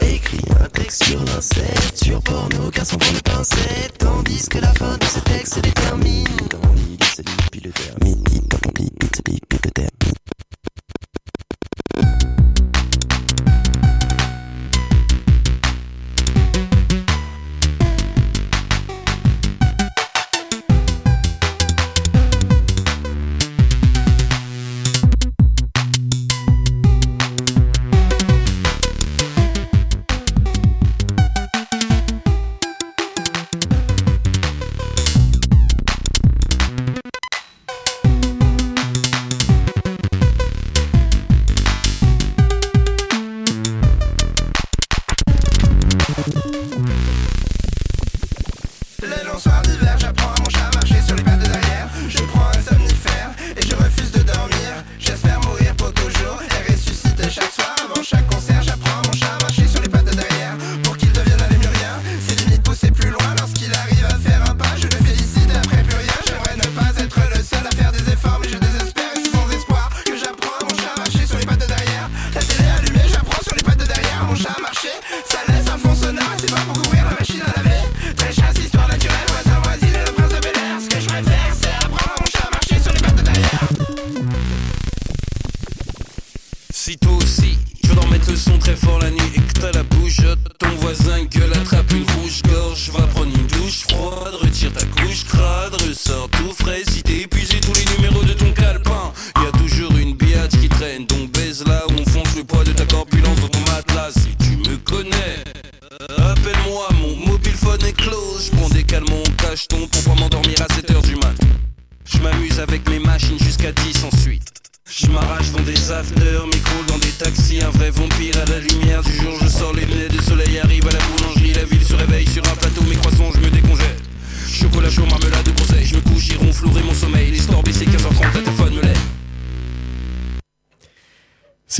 10 0.00 0.08
Écris 0.14 0.44
un 0.60 0.68
texte 0.68 1.04
sur 1.04 1.22
l'insecte, 1.24 2.04
sur 2.04 2.22
porno, 2.22 2.70
car 2.70 2.86
sans 2.86 2.98
prendre 2.98 3.16
de 3.18 3.22
pincette. 3.22 3.98
Tandis 3.98 4.48
que 4.48 4.58
la 4.58 4.72
fin 4.74 4.96
de 4.96 5.04
ce 5.04 5.20
texte 5.20 5.54
se 5.54 5.60
détermine. 5.60 6.24
Dans 6.50 6.72
lit, 6.74 6.98
puis 7.50 7.60
le 7.60 7.70
le. 7.70 8.00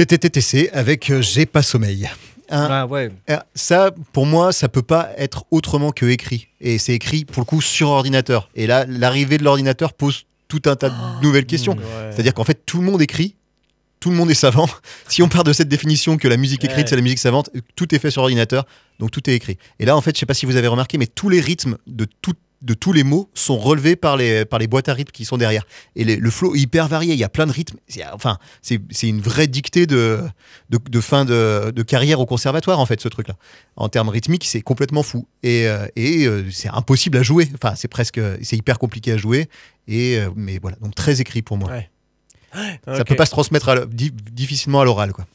C'était 0.01 0.16
TTC 0.16 0.70
avec 0.72 1.11
euh, 1.11 1.20
J'ai 1.20 1.44
pas 1.44 1.61
sommeil. 1.62 2.09
Un- 2.48 2.68
Ah 2.70 2.86
ouais. 2.86 3.11
ça, 3.55 3.90
pour 4.14 4.24
moi, 4.24 4.51
ça 4.51 4.70
peut 4.70 4.80
pas 4.80 5.11
être 5.18 5.44
autrement 5.51 5.92
que 5.92 6.07
écrit. 6.07 6.48
Et 6.62 6.78
c'est 6.78 6.94
écrit, 6.94 7.26
pour 7.26 7.42
le 7.42 7.44
coup, 7.44 7.61
sur 7.61 7.90
ordinateur. 7.90 8.48
Et 8.55 8.66
là, 8.66 8.86
l'arrivée 8.88 9.36
de 9.36 9.44
l'ordinateur 9.44 9.92
pose 9.92 10.24
tout 10.48 10.62
un 10.64 10.74
tas 10.74 10.88
de 10.88 11.22
nouvelles 11.22 11.44
questions. 11.44 11.74
Ouais. 11.76 12.12
C'est-à-dire 12.12 12.32
qu'en 12.32 12.44
fait, 12.44 12.64
tout 12.64 12.78
le 12.78 12.84
monde 12.84 13.03
écrit, 13.03 13.34
tout 14.01 14.09
le 14.09 14.16
monde 14.16 14.30
est 14.30 14.34
savant. 14.34 14.70
Si 15.09 15.22
on 15.22 15.28
part 15.28 15.44
de 15.44 15.53
cette 15.53 15.68
définition 15.68 16.16
que 16.16 16.28
la 16.28 16.38
musique 16.38 16.64
écrite, 16.64 16.78
Ouais. 16.84 16.86
c'est 16.88 16.96
la 16.96 17.03
musique 17.03 17.18
savante, 17.18 17.51
tout 17.76 17.94
est 17.94 17.98
fait 17.98 18.11
sur 18.11 18.22
ordinateur, 18.22 18.64
donc 19.01 19.11
tout 19.11 19.28
est 19.28 19.34
écrit. 19.34 19.59
Et 19.80 19.84
là, 19.84 19.94
en 19.98 20.01
fait, 20.01 20.16
je 20.16 20.20
sais 20.20 20.24
pas 20.26 20.32
si 20.32 20.46
vous 20.46 20.57
avez 20.57 20.68
remarqué, 20.68 20.96
mais 20.96 21.09
tous 21.09 21.28
les 21.28 21.40
rythmes 21.42 21.76
de, 21.86 22.07
tout- 22.22 22.32
de 22.62 22.74
tous 22.74 22.92
les 22.92 23.04
mots 23.04 23.30
sont 23.34 23.56
relevés 23.58 23.96
par 23.96 24.16
les, 24.18 24.44
par 24.44 24.58
les 24.58 24.66
boîtes 24.66 24.88
à 24.90 24.94
rythmes 24.94 25.12
qui 25.12 25.24
sont 25.24 25.38
derrière. 25.38 25.64
Et 25.96 26.04
les- 26.04 26.16
le 26.16 26.30
flow 26.30 26.54
est 26.54 26.58
hyper 26.58 26.88
varié, 26.88 27.14
il 27.14 27.18
y 27.18 27.24
a 27.24 27.28
plein 27.30 27.46
de 27.46 27.52
rythmes. 27.52 27.78
C'est- 27.88 28.04
Enfin, 28.12 28.38
c'est 28.61 28.80
c'est 28.90 29.08
une 29.08 29.20
vraie 29.20 29.46
dictée 29.46 29.86
de, 29.86 30.20
de, 30.68 30.78
de 30.90 31.00
fin 31.00 31.24
de, 31.24 31.70
de 31.74 31.82
carrière 31.82 32.20
au 32.20 32.26
conservatoire, 32.26 32.78
en 32.78 32.84
fait, 32.86 33.00
ce 33.00 33.08
truc-là. 33.08 33.34
En 33.76 33.88
termes 33.88 34.11
rythmiques, 34.11 34.44
c'est 34.44 34.61
complètement 34.61 35.02
fou. 35.02 35.26
Et, 35.42 35.66
euh, 35.66 35.86
et 35.96 36.26
euh, 36.26 36.44
c'est 36.50 36.68
impossible 36.68 37.16
à 37.16 37.22
jouer. 37.22 37.48
Enfin, 37.54 37.74
c'est 37.76 37.88
presque, 37.88 38.20
c'est 38.42 38.56
hyper 38.56 38.78
compliqué 38.78 39.12
à 39.12 39.16
jouer. 39.16 39.48
Et, 39.88 40.18
euh, 40.18 40.28
mais 40.36 40.58
voilà, 40.61 40.76
donc 40.82 40.94
très 40.94 41.20
écrit 41.22 41.40
pour 41.42 41.56
moi. 41.56 41.70
Ouais. 41.70 41.88
Ça 42.84 43.00
Ok. 43.00 43.06
peut 43.06 43.14
pas 43.16 43.26
se 43.26 43.30
transmettre 43.30 43.68
à 43.70 43.76
difficilement 43.86 44.80
à 44.80 44.84
l'oral, 44.84 45.12
quoi. 45.12 45.26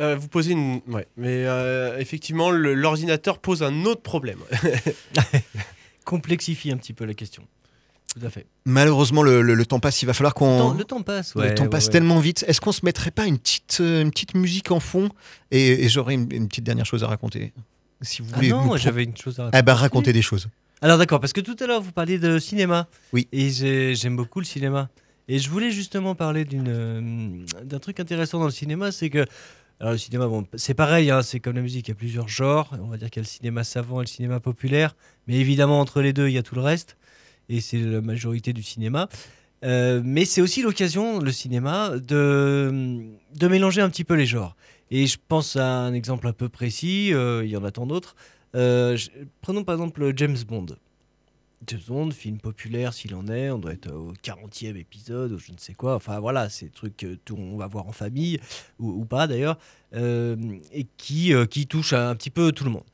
Euh, 0.00 0.16
vous 0.16 0.26
posez 0.28 0.52
une. 0.52 0.80
Ouais, 0.88 1.06
mais 1.16 1.44
euh, 1.44 1.98
effectivement, 1.98 2.50
l'ordinateur 2.50 3.38
pose 3.38 3.62
un 3.62 3.84
autre 3.84 4.00
problème. 4.02 4.38
Complexifie 6.04 6.70
un 6.72 6.76
petit 6.76 6.92
peu 6.92 7.04
la 7.04 7.14
question. 7.14 7.42
Tout 8.18 8.26
à 8.26 8.30
fait. 8.30 8.46
Malheureusement, 8.64 9.22
le, 9.22 9.40
le- 9.42 9.54
le 9.54 9.66
temps 9.66 9.78
passe. 9.78 10.02
Il 10.02 10.06
va 10.06 10.12
falloir 10.14 10.32
Le 10.34 10.40
temps, 10.40 10.70
qu'on. 10.70 10.74
le 10.78 10.84
temps 10.84 11.02
passe. 11.02 11.34
Le 11.36 11.42
ouais, 11.42 11.54
temps 11.54 11.62
ouais, 11.64 11.68
passe 11.68 11.86
ouais. 11.86 11.92
tellement 11.92 12.18
vite. 12.18 12.44
Est-ce 12.48 12.60
qu'on 12.60 12.72
se 12.72 12.84
mettrait 12.84 13.12
pas 13.12 13.26
une 13.26 13.38
petite, 13.38 13.78
euh, 13.80 14.02
une 14.02 14.10
petite 14.10 14.34
musique 14.34 14.72
en 14.72 14.80
fond 14.80 15.10
Et, 15.52 15.84
et 15.84 15.88
j'aurais 15.88 16.14
une, 16.14 16.26
une 16.32 16.48
petite 16.48 16.64
dernière 16.64 16.86
chose 16.86 17.04
à 17.04 17.06
raconter. 17.06 17.52
Si 18.02 18.22
vous 18.22 18.28
Ah 18.32 18.36
voulez. 18.36 18.48
non, 18.48 18.76
j'avais 18.76 19.04
une 19.04 19.16
chose 19.16 19.38
à 19.38 19.44
raconter. 19.44 19.58
Eh 19.58 19.62
ben, 19.62 19.74
racontez 19.74 20.12
des 20.12 20.22
choses. 20.22 20.48
Alors 20.82 20.96
d'accord, 20.98 21.20
parce 21.20 21.32
que 21.34 21.40
tout 21.42 21.56
à 21.60 21.66
l'heure 21.66 21.82
vous 21.82 21.92
parliez 21.92 22.18
de 22.18 22.38
cinéma. 22.38 22.88
Oui. 23.12 23.28
Et 23.30 23.50
j'ai- 23.50 23.94
j'aime 23.94 24.16
beaucoup 24.16 24.40
le 24.40 24.46
cinéma. 24.46 24.88
Et 25.28 25.38
je 25.38 25.48
voulais 25.48 25.70
justement 25.70 26.16
parler 26.16 26.44
d'une, 26.44 26.64
euh, 26.68 27.62
d'un 27.64 27.78
truc 27.78 28.00
intéressant 28.00 28.40
dans 28.40 28.46
le 28.46 28.50
cinéma, 28.50 28.90
c'est 28.90 29.10
que 29.10 29.24
alors 29.80 29.92
le 29.92 29.98
cinéma, 29.98 30.28
bon, 30.28 30.46
c'est 30.54 30.74
pareil, 30.74 31.10
hein, 31.10 31.22
c'est 31.22 31.40
comme 31.40 31.56
la 31.56 31.62
musique, 31.62 31.88
il 31.88 31.90
y 31.90 31.92
a 31.92 31.94
plusieurs 31.94 32.28
genres. 32.28 32.70
On 32.82 32.88
va 32.88 32.98
dire 32.98 33.08
qu'il 33.08 33.20
y 33.20 33.24
a 33.24 33.26
le 33.26 33.28
cinéma 33.28 33.64
savant 33.64 34.00
et 34.00 34.04
le 34.04 34.08
cinéma 34.08 34.38
populaire, 34.38 34.94
mais 35.26 35.36
évidemment 35.36 35.80
entre 35.80 36.02
les 36.02 36.12
deux, 36.12 36.28
il 36.28 36.34
y 36.34 36.38
a 36.38 36.42
tout 36.42 36.54
le 36.54 36.60
reste, 36.60 36.98
et 37.48 37.60
c'est 37.62 37.78
la 37.78 38.02
majorité 38.02 38.52
du 38.52 38.62
cinéma. 38.62 39.08
Euh, 39.64 40.02
mais 40.04 40.26
c'est 40.26 40.42
aussi 40.42 40.62
l'occasion, 40.62 41.18
le 41.20 41.32
cinéma, 41.32 41.92
de, 41.96 43.00
de 43.34 43.48
mélanger 43.48 43.80
un 43.80 43.88
petit 43.88 44.04
peu 44.04 44.14
les 44.14 44.26
genres. 44.26 44.54
Et 44.90 45.06
je 45.06 45.16
pense 45.28 45.56
à 45.56 45.66
un 45.66 45.94
exemple 45.94 46.26
un 46.26 46.32
peu 46.32 46.48
précis, 46.48 47.14
euh, 47.14 47.42
il 47.44 47.50
y 47.50 47.56
en 47.56 47.64
a 47.64 47.70
tant 47.70 47.86
d'autres. 47.86 48.16
Euh, 48.54 48.98
prenons 49.40 49.64
par 49.64 49.74
exemple 49.76 50.12
James 50.16 50.36
Bond. 50.46 50.66
James 51.66 51.80
Bond, 51.86 52.10
film 52.10 52.38
populaire 52.38 52.94
s'il 52.94 53.14
en 53.14 53.28
est, 53.28 53.50
on 53.50 53.58
doit 53.58 53.72
être 53.72 53.92
au 53.92 54.12
40e 54.14 54.76
épisode 54.76 55.32
ou 55.32 55.38
je 55.38 55.52
ne 55.52 55.58
sais 55.58 55.74
quoi. 55.74 55.94
Enfin 55.94 56.18
voilà, 56.18 56.48
c'est 56.48 56.66
des 56.66 56.72
trucs 56.72 57.06
tout 57.24 57.36
on 57.36 57.56
va 57.56 57.66
voir 57.66 57.86
en 57.86 57.92
famille 57.92 58.40
ou, 58.78 59.04
pas 59.04 59.26
d'ailleurs, 59.26 59.58
euh, 59.94 60.36
et 60.72 60.86
qui, 60.96 61.34
euh, 61.34 61.44
qui 61.44 61.66
touche 61.66 61.92
un 61.92 62.14
petit 62.14 62.30
peu 62.30 62.52
tout 62.52 62.64
le 62.64 62.70
monde. 62.70 62.84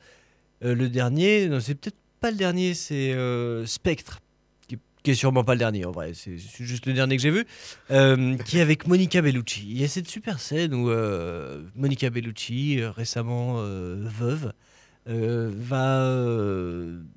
Euh, 0.64 0.74
le 0.74 0.88
dernier, 0.88 1.48
c'est 1.60 1.76
peut-être 1.76 1.96
pas 2.20 2.30
le 2.30 2.36
dernier, 2.36 2.74
c'est 2.74 3.12
euh, 3.12 3.64
Spectre, 3.66 4.20
qui, 4.66 4.78
qui 5.04 5.10
est 5.12 5.14
sûrement 5.14 5.44
pas 5.44 5.54
le 5.54 5.60
dernier 5.60 5.84
en 5.84 5.92
vrai, 5.92 6.12
c'est 6.14 6.36
juste 6.36 6.86
le 6.86 6.92
dernier 6.92 7.16
que 7.16 7.22
j'ai 7.22 7.30
vu, 7.30 7.46
qui 7.88 8.58
est 8.58 8.62
avec 8.62 8.88
Monica 8.88 9.22
Bellucci. 9.22 9.64
Il 9.68 9.80
y 9.80 9.84
a 9.84 9.88
cette 9.88 10.08
super 10.08 10.40
scène 10.40 10.74
où 10.74 10.90
Monica 11.76 12.10
Bellucci, 12.10 12.82
récemment 12.82 13.62
veuve, 13.62 14.52
va 15.06 16.00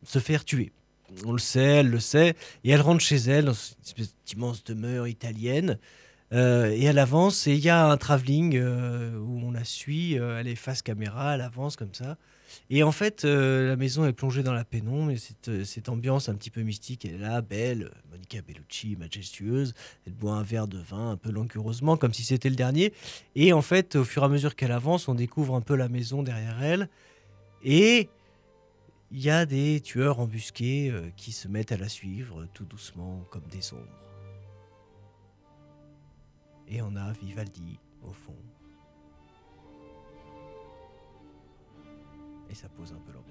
se 0.05 0.19
faire 0.19 0.45
tuer. 0.45 0.71
On 1.25 1.31
le 1.31 1.39
sait, 1.39 1.79
elle 1.79 1.89
le 1.89 1.99
sait, 1.99 2.35
et 2.63 2.71
elle 2.71 2.81
rentre 2.81 3.01
chez 3.01 3.17
elle 3.17 3.45
dans 3.45 3.53
une 3.53 3.83
espèce 3.85 4.15
d'immense 4.25 4.63
demeure 4.63 5.07
italienne. 5.07 5.77
euh, 6.31 6.69
et 6.69 6.83
elle 6.83 6.99
avance, 6.99 7.47
et 7.47 7.53
il 7.53 7.59
y 7.59 7.69
a 7.69 7.87
un 7.87 7.97
travelling 7.97 8.55
euh, 8.55 9.17
où 9.17 9.41
on 9.43 9.51
la 9.51 9.63
suit, 9.63 10.19
euh, 10.19 10.39
elle 10.39 10.47
est 10.47 10.55
face 10.55 10.83
caméra, 10.83 11.33
elle 11.33 11.41
avance 11.41 11.75
comme 11.75 11.93
ça. 11.93 12.17
Et 12.69 12.81
en 12.83 12.91
fait, 12.91 13.25
la 13.25 13.75
maison 13.75 14.05
est 14.05 14.13
plongée 14.13 14.41
dans 14.41 14.53
la 14.53 14.65
pénombre 14.65 15.11
et 15.11 15.17
cette, 15.63 15.87
ambiance 15.87 16.29
un 16.29 16.35
petit 16.35 16.49
peu 16.49 16.61
mystique, 16.61 17.05
elle 17.05 17.15
est 17.15 17.17
là, 17.19 17.41
belle. 17.41 17.91
Monica 18.09 18.41
Bellucci, 18.41 18.95
majestueuse. 18.95 19.75
Elle 20.07 20.13
boit 20.13 20.33
un 20.33 20.41
verre 20.41 20.67
de 20.67 20.79
vin 20.79 21.11
un 21.11 21.15
peu 21.15 21.31
langureusement, 21.31 21.95
comme 21.95 22.11
si 22.11 22.23
c'était 22.23 22.49
le 22.49 22.55
dernier. 22.55 22.91
Et 23.35 23.53
en 23.53 23.61
fait, 23.61 23.95
au 23.95 24.03
fur 24.03 24.23
et 24.23 24.25
à 24.25 24.29
mesure 24.29 24.55
qu'elle 24.55 24.71
avance, 24.71 25.07
on 25.07 25.13
découvre 25.13 25.55
un 25.55 25.61
peu 25.61 25.75
la 25.75 25.89
maison 25.89 26.23
derrière 26.23 26.61
elle. 26.63 26.89
Et 27.63 28.09
il 29.11 29.21
y 29.21 29.29
a 29.29 29.45
des 29.45 29.81
tueurs 29.81 30.19
embusqués 30.19 30.91
euh, 30.91 31.09
qui 31.15 31.31
se 31.31 31.47
mettent 31.47 31.71
à 31.71 31.77
la 31.77 31.89
suivre 31.89 32.45
tout 32.53 32.65
doucement, 32.65 33.25
comme 33.31 33.45
des 33.47 33.73
ombres. 33.73 33.87
Et 36.67 36.81
on 36.81 36.95
a 36.95 37.11
Vivaldi 37.13 37.79
au 38.03 38.13
fond. 38.13 38.35
Et 42.49 42.55
ça 42.55 42.69
pose 42.69 42.93
un 42.93 42.99
peu 42.99 43.11
l'ambiance. 43.11 43.28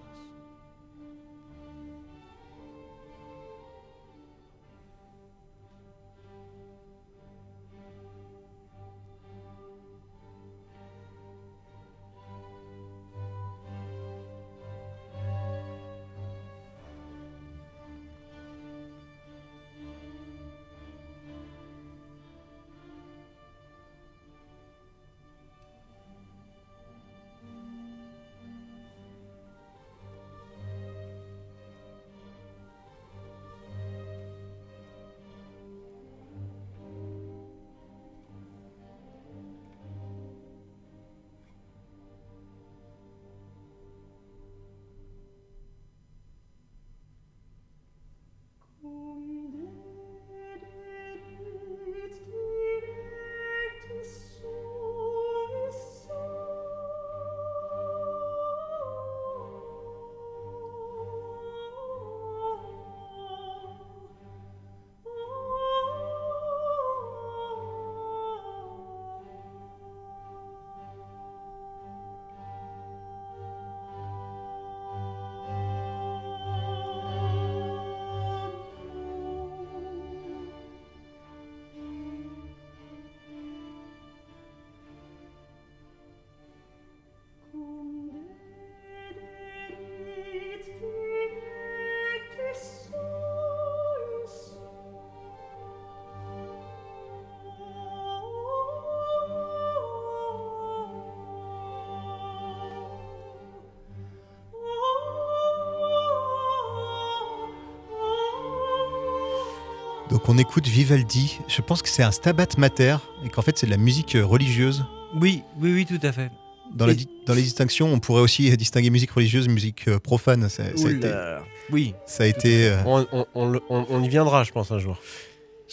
Donc 110.19 110.29
on 110.29 110.37
écoute 110.37 110.67
Vivaldi. 110.67 111.39
Je 111.47 111.63
pense 111.63 111.81
que 111.81 111.89
c'est 111.89 112.03
un 112.03 112.11
Stabat 112.11 112.49
Mater 112.57 112.97
et 113.25 113.29
qu'en 113.29 113.41
fait 113.41 113.57
c'est 113.57 113.67
de 113.67 113.71
la 113.71 113.77
musique 113.77 114.17
euh, 114.17 114.27
religieuse. 114.27 114.85
Oui, 115.15 115.45
oui, 115.61 115.73
oui, 115.73 115.87
tout 115.87 116.05
à 116.05 116.11
fait. 116.11 116.33
Dans, 116.75 116.89
Et- 116.89 116.97
les 117.37 117.43
distinctions, 117.43 117.87
on 117.93 118.01
pourrait 118.01 118.21
aussi 118.23 118.55
distinguer 118.57 118.91
musique 118.91 119.13
religieuse, 119.13 119.47
musique 119.47 119.87
euh, 119.87 120.01
profane. 120.01 120.49
Ça, 120.49 120.65
ça 120.77 120.89
a 120.89 120.91
été, 120.91 121.07
Oula. 121.07 121.43
Oui, 121.71 121.95
ça 122.05 122.25
a 122.25 122.27
été, 122.27 122.69
euh, 122.69 122.83
On, 122.85 123.07
on- 123.13 123.27
on 123.37 123.49
le- 123.49 123.61
on- 123.71 123.87
on 123.89 124.03
y 124.03 124.09
viendra, 124.09 124.43
je 124.43 124.51
pense, 124.51 124.73
un 124.73 124.81
jour. 124.81 124.99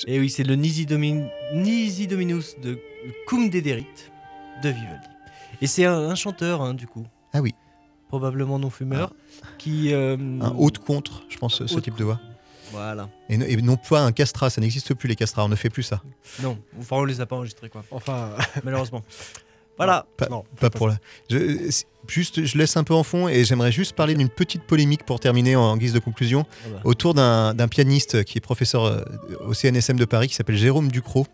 et 0.06 0.20
oui, 0.20 0.30
c'est 0.30 0.44
le 0.44 0.56
Nisi, 0.56 0.86
Domin- 0.86 1.28
Nisi 1.56 2.06
Dominus 2.06 2.56
de 2.62 2.78
Cum 3.26 3.50
Dederit 3.50 3.88
de 4.62 4.70
Vivaldi. 4.70 5.08
Et 5.60 5.66
c'est 5.66 5.86
un, 5.86 5.98
un 6.08 6.16
chanteur, 6.16 6.62
hein, 6.62 6.76
du 6.76 6.86
coup. 6.86 7.08
Ah 7.34 7.42
oui. 7.42 7.56
Probablement 8.10 8.60
non 8.60 8.70
fumeur, 8.70 9.12
qui. 9.58 9.92
euh, 9.92 10.16
un 10.40 10.52
haut 10.56 10.70
de 10.70 10.78
contre, 10.78 11.24
je 11.30 11.38
pense, 11.38 11.66
ce 11.66 11.80
type 11.80 11.98
de 11.98 12.04
voix. 12.04 12.20
Voilà. 12.72 13.10
Et, 13.30 13.38
no- 13.38 13.46
et 13.46 13.56
non 13.58 13.78
pas 13.78 14.02
un 14.02 14.12
castrat, 14.12 14.50
ça 14.50 14.62
n'existe 14.62 14.94
plus 14.94 15.08
les 15.08 15.16
castrats, 15.16 15.46
on 15.46 15.50
ne 15.50 15.56
fait 15.56 15.70
plus 15.70 15.84
ça. 15.84 16.02
Non, 16.42 16.58
enfin, 16.80 16.98
on 16.98 17.04
les 17.06 17.22
a 17.22 17.26
pas 17.26 17.36
enregistrés, 17.36 17.70
quoi. 17.70 17.84
Enfin, 17.92 18.32
Malheureusement. 18.64 19.04
Voilà. 19.78 20.06
Pas, 20.18 20.28
Non, 20.30 20.46
pas 20.60 20.70
pour 20.70 20.88
la. 20.88 20.98
Je, 21.30 21.70
juste, 22.08 22.46
je 22.46 22.58
laisse 22.58 22.78
un 22.78 22.84
peu 22.86 22.94
en 22.94 23.04
fond 23.04 23.28
et 23.28 23.44
j'aimerais 23.44 23.74
juste 23.74 23.94
parler 23.94 24.16
d'une 24.16 24.30
petite 24.30 24.64
polémique 24.64 25.06
pour 25.06 25.20
terminer 25.20 25.56
en, 25.58 25.64
en 25.64 25.78
guise 25.78 25.92
de 25.92 26.00
conclusion 26.00 26.46
Ah 26.66 26.70
bah. 26.76 26.80
autour 26.86 27.14
d'un 27.14 27.54
d'un 27.54 27.68
pianiste 27.68 28.24
qui 28.24 28.38
est 28.38 28.42
professeur 28.42 28.86
euh, 28.86 29.02
au 29.46 29.54
CNSM 29.54 29.98
de 29.98 30.06
Paris 30.06 30.30
qui 30.30 30.36
s'appelle 30.36 30.56
Jérôme 30.56 30.90
Ducrot 30.90 31.28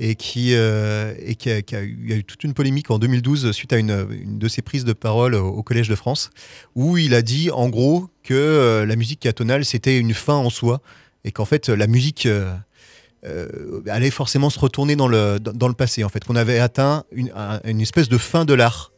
et 0.00 0.14
qui, 0.14 0.54
euh, 0.54 1.14
a, 1.14 1.82
eu, 1.82 2.24
toute 2.24 2.44
une 2.44 2.54
polémique 2.54 2.90
en 2.90 2.98
2012 2.98 3.52
suite 3.52 3.72
à 3.72 3.78
une, 3.78 4.06
de 4.38 4.48
ses 4.48 4.62
prises 4.62 4.84
de 4.84 4.92
parole 4.92 5.34
au, 5.34 5.62
Collège 5.62 5.88
de 5.88 5.94
France 5.94 6.30
où 6.74 6.96
il 6.98 7.14
a 7.14 7.22
dit 7.22 7.50
en 7.50 7.68
gros 7.68 8.08
que 8.22 8.34
euh, 8.34 8.86
la 8.86 8.96
musique 8.96 9.26
atonale 9.26 9.64
c'était 9.64 9.98
une 9.98 10.14
fin 10.14 10.34
en 10.34 10.50
soi 10.50 10.80
et 11.24 11.30
qu'en 11.30 11.44
fait 11.44 11.68
la 11.68 11.86
musique 11.86 12.26
euh, 12.26 13.80
allait 13.88 14.10
forcément 14.10 14.50
se 14.50 14.58
retourner 14.58 14.96
dans 14.96 15.06
le, 15.08 15.38
passé 15.76 16.02
en 16.04 16.08
fait 16.08 16.24
qu'on 16.24 16.36
avait 16.36 16.58
atteint 16.58 17.04
une, 17.12 17.30
un- 17.36 17.60
une 17.64 17.80
espèce 17.80 18.08
de 18.08 18.18
fin 18.18 18.44
de 18.44 18.54
l'art 18.54 18.92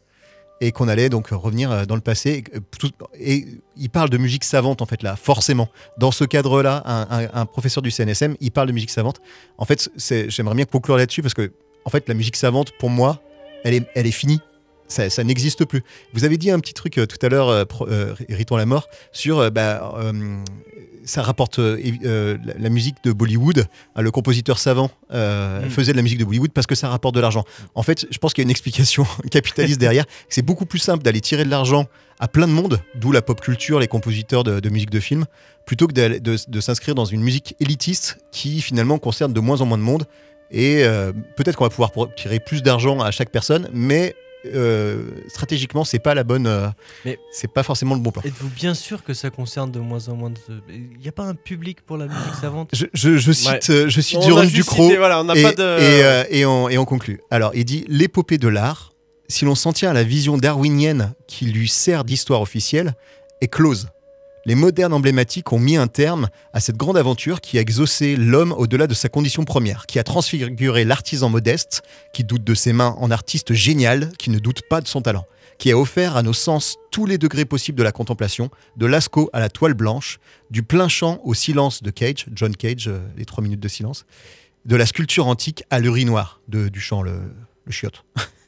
et 0.61 0.73
qu'on 0.73 0.89
allait 0.89 1.09
donc 1.09 1.29
revenir 1.29 1.71
euh, 1.71 1.85
dans 1.85 1.95
le 1.97 2.01
passé. 2.01 2.45
Et, 2.53 2.57
euh, 2.57 3.07
Et 3.19 3.47
il 3.77 3.91
parle 3.91 4.09
de 4.11 4.19
musique 4.19 4.45
savante, 4.45 4.83
en 4.83 4.87
fait, 4.87 5.03
là, 5.03 5.17
forcément. 5.17 5.69
Dans 5.99 6.11
ce 6.11 6.25
cadre-là, 6.25 6.83
un, 6.87 7.29
un- 7.33 7.47
professeur 7.47 7.83
du 7.83 7.91
CNSM, 7.91 8.37
il 8.41 8.51
parle 8.51 8.69
de 8.69 8.73
musique 8.73 8.91
savante. 8.91 9.21
En 9.59 9.65
fait, 9.65 9.91
j'aimerais 10.29 10.55
bien 10.55 10.65
conclure 10.65 10.97
là-dessus 10.97 11.23
parce 11.23 11.35
que, 11.35 11.53
en 11.85 11.91
fait, 11.91 12.09
la 12.09 12.15
musique 12.15 12.37
savante, 12.37 12.73
pour 12.79 12.91
moi, 12.91 13.21
elle 13.65 13.75
est, 13.75 13.87
elle 13.95 14.07
est 14.07 14.11
finie. 14.13 14.41
Ça, 14.89 15.09
ça 15.11 15.25
n'existe 15.25 15.65
plus. 15.65 15.83
Vous 16.13 16.25
avez 16.25 16.37
dit 16.37 16.51
un 16.51 16.61
petit 16.61 16.75
truc 16.75 16.99
euh, 16.99 17.07
tout 17.07 17.17
à 17.25 17.29
l'heure, 17.29 17.49
euh, 17.49 17.65
euh, 17.89 18.15
Riton 18.29 18.57
la 18.57 18.67
mort, 18.67 18.87
sur 19.13 19.39
euh, 19.39 19.51
bah, 19.51 19.95
ça 21.07 21.23
rapporte 21.23 21.59
la, 21.59 22.35
la 22.59 22.69
musique 22.71 22.97
de 23.05 23.13
Bollywood. 23.13 23.67
hein, 23.95 24.03
le 24.03 24.11
compositeur 24.11 24.59
savant 24.59 24.91
Mm. 25.11 25.69
faisait 25.71 25.93
de 25.93 25.97
la 25.97 26.03
musique 26.03 26.19
de 26.19 26.25
Bollywood 26.25 26.51
parce 26.53 26.67
que 26.67 26.75
ça 26.75 26.89
rapporte 26.89 27.15
de 27.15 27.21
l'argent. 27.21 27.45
En 27.75 27.83
fait, 27.83 28.07
je 28.11 28.19
pense 28.19 28.33
qu'il 28.35 28.43
y 28.43 28.45
a 28.45 28.47
une 28.47 28.51
explication 28.51 29.07
capitaliste 29.31 29.79
derrière. 29.81 30.05
C'est 30.29 30.43
beaucoup 30.43 30.67
plus 30.67 30.79
simple 30.81 31.03
d'aller 31.05 31.21
tirer 31.21 31.45
de 31.45 31.51
l'argent 31.51 31.87
à 32.19 32.27
plein 32.29 32.47
de 32.49 32.53
monde, 32.53 32.81
d'où 32.97 33.13
la 33.13 33.23
pop 33.23 33.41
culture, 33.41 33.79
les 33.81 33.87
compositeurs 33.87 34.45
de, 34.45 34.61
de 34.61 34.69
musique 34.71 34.91
de 34.91 35.01
film, 35.01 35.27
plutôt 35.67 35.87
que 35.87 35.93
de, 35.93 36.19
de 36.19 36.61
s'inscrire 36.61 36.95
dans 36.95 37.05
une 37.05 37.21
musique 37.23 37.55
élitiste 37.61 38.19
qui 38.33 38.61
finalement 38.61 38.99
concerne 38.99 39.33
de 39.33 39.41
moins 39.41 39.61
en 39.61 39.67
moins 39.67 39.79
de 39.79 39.83
monde. 39.83 40.05
Et 40.51 40.85
peut-être 41.37 41.57
qu'on 41.57 41.65
va 41.65 41.71
pouvoir 41.71 41.91
tirer 42.17 42.39
plus 42.39 42.63
d'argent 42.63 43.01
à 43.01 43.11
chaque 43.11 43.31
personne, 43.31 43.69
mais 43.73 44.15
euh, 44.47 45.11
stratégiquement, 45.29 45.85
c'est 45.85 45.99
pas 45.99 46.15
la 46.15 46.25
bonne. 46.25 46.47
euh, 46.47 46.69
Mais- 47.05 47.19
c'est 47.33 47.51
pas 47.53 47.63
forcément 47.63 47.95
le 47.95 48.01
bon 48.01 48.11
plan. 48.11 48.23
Êtes-vous 48.25 48.49
bien 48.51 48.75
sûr 48.75 49.03
que 49.05 49.15
ça 49.15 49.31
concerne 49.31 49.71
de 49.71 49.81
moins 49.81 50.09
en 50.09 50.15
moins 50.17 50.31
de. 50.31 50.37
Il 50.69 50.99
n'y 51.01 51.09
a 51.09 51.13
pas 51.13 51.25
un 51.25 51.35
public 51.35 51.81
pour 51.87 51.97
la 51.97 52.07
musique 52.07 52.35
savante? 52.41 52.71
Je, 52.73 52.87
je- 52.93 53.17
je 53.17 53.33
cite, 53.33 53.49
Ouais. 53.51 53.71
euh, 53.71 53.89
je 53.89 54.01
cite 54.01 54.23
Jérôme 54.23 54.43
juste 54.45 54.55
Ducrot. 54.57 54.85
cité, 54.85 54.97
voilà, 54.97 55.21
on 55.21 55.25
n'a 55.25 55.35
et, 55.37 55.43
pas 55.43 55.53
de. 55.53 55.63
et, 55.63 56.03
euh, 56.05 56.25
et 56.31 56.47
on, 56.47 56.69
et 56.69 56.79
on 56.79 56.85
conclut. 56.85 57.21
Alors, 57.31 57.53
il 57.55 57.65
dit 57.65 57.85
L'épopée 57.89 58.39
de 58.39 58.49
l'art, 58.49 58.93
si 59.29 59.45
l'on 59.45 59.55
s'en 59.55 59.73
tient 59.73 59.91
à 59.91 59.95
la 59.95 60.05
vision 60.05 60.37
darwinienne 60.37 61.15
qui 61.27 61.47
lui 61.47 61.69
sert 61.69 62.05
d'histoire 62.05 62.41
officielle, 62.41 62.95
est 63.41 63.49
close. 63.49 63.89
Les 64.47 64.55
modernes 64.55 64.93
emblématiques 64.93 65.53
ont 65.55 65.59
mis 65.59 65.77
un 65.77 65.87
terme 65.87 66.29
à 66.53 66.61
cette 66.61 66.77
grande 66.77 66.99
aventure 66.99 67.41
qui 67.41 67.57
a 67.57 67.63
exaucé 67.63 68.15
l'homme 68.15 68.53
au-delà 68.53 68.87
de 68.87 68.93
sa 68.93 69.09
condition 69.09 69.45
première, 69.45 69.87
qui 69.87 69.99
a 69.99 70.05
transfiguré 70.05 70.85
l'artisan 70.85 71.31
modeste, 71.31 71.83
qui 72.13 72.25
doute 72.25 72.45
de 72.45 72.55
ses 72.55 72.75
mains 72.75 72.95
en 72.99 73.11
artiste 73.11 73.55
génial, 73.55 74.13
qui 74.19 74.29
ne 74.29 74.39
doute 74.39 74.61
pas 74.69 74.83
de 74.83 74.87
son 74.87 75.01
talent, 75.01 75.25
qui 75.57 75.73
a 75.73 75.79
offert 75.79 76.19
à 76.19 76.23
nos 76.23 76.35
sens 76.35 76.77
tous 76.91 77.07
les 77.07 77.17
degrés 77.17 77.47
possibles 77.47 77.79
de 77.79 77.83
la 77.83 77.93
contemplation, 77.93 78.51
de 78.77 78.85
Lascaux 78.85 79.31
à 79.33 79.41
la 79.41 79.49
toile 79.49 79.73
blanche, 79.73 80.19
du 80.51 80.63
plein 80.63 80.89
chant 80.89 81.21
au 81.25 81.33
silence 81.33 81.83
de 81.83 81.91
Cage, 81.91 82.27
John 82.35 82.55
Cage, 82.55 82.89
euh, 82.89 82.99
les 83.17 83.25
trois 83.25 83.43
minutes 83.43 83.61
de 83.61 83.69
silence, 83.69 84.05
de 84.67 84.77
la 84.77 84.85
sculpture 84.85 85.27
antique 85.27 85.65
à 85.71 85.81
l'urinoir 85.81 86.41
de 86.49 86.69
Duchamp, 86.69 87.01
le, 87.01 87.19
le 87.65 87.73
chiotte. 87.73 88.05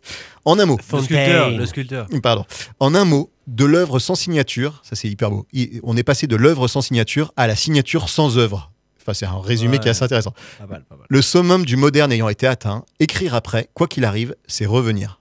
En 0.47 0.59
un 0.59 0.65
mot, 0.65 0.79
Le 0.93 1.03
sculpteur, 1.03 1.51
le 1.51 1.67
sculpteur. 1.67 2.07
pardon. 2.23 2.45
En 2.81 2.95
un 2.95 3.05
mot, 3.05 3.31
de 3.47 3.65
l'œuvre 3.65 3.99
sans 3.99 4.15
signature, 4.15 4.81
ça 4.85 4.97
c'est 4.97 5.09
hyper 5.09 5.31
beau. 5.31 5.47
On 5.83 5.97
est 5.97 6.03
passé 6.03 6.27
de 6.27 6.37
l'œuvre 6.37 6.69
sans 6.69 6.81
signature 6.83 7.33
à 7.37 7.47
la 7.47 7.55
signature 7.57 8.09
sans 8.09 8.39
œuvre. 8.39 8.73
Enfin, 9.03 9.13
c'est 9.15 9.27
un 9.27 9.41
résumé 9.41 9.73
Ouais. 9.75 9.79
qui 9.81 9.89
est 9.89 9.91
assez 9.93 10.03
intéressant. 10.05 10.33
Pas 10.59 10.67
mal, 10.67 10.85
pas 10.89 10.97
mal. 10.97 11.07
Le 11.09 11.23
summum 11.23 11.65
du 11.65 11.77
moderne 11.77 12.11
ayant 12.13 12.29
été 12.29 12.47
atteint, 12.47 12.85
écrire 12.99 13.35
après, 13.35 13.69
quoi 13.75 13.87
qu'il 13.89 14.05
arrive, 14.05 14.35
c'est 14.49 14.67
revenir. 14.67 15.21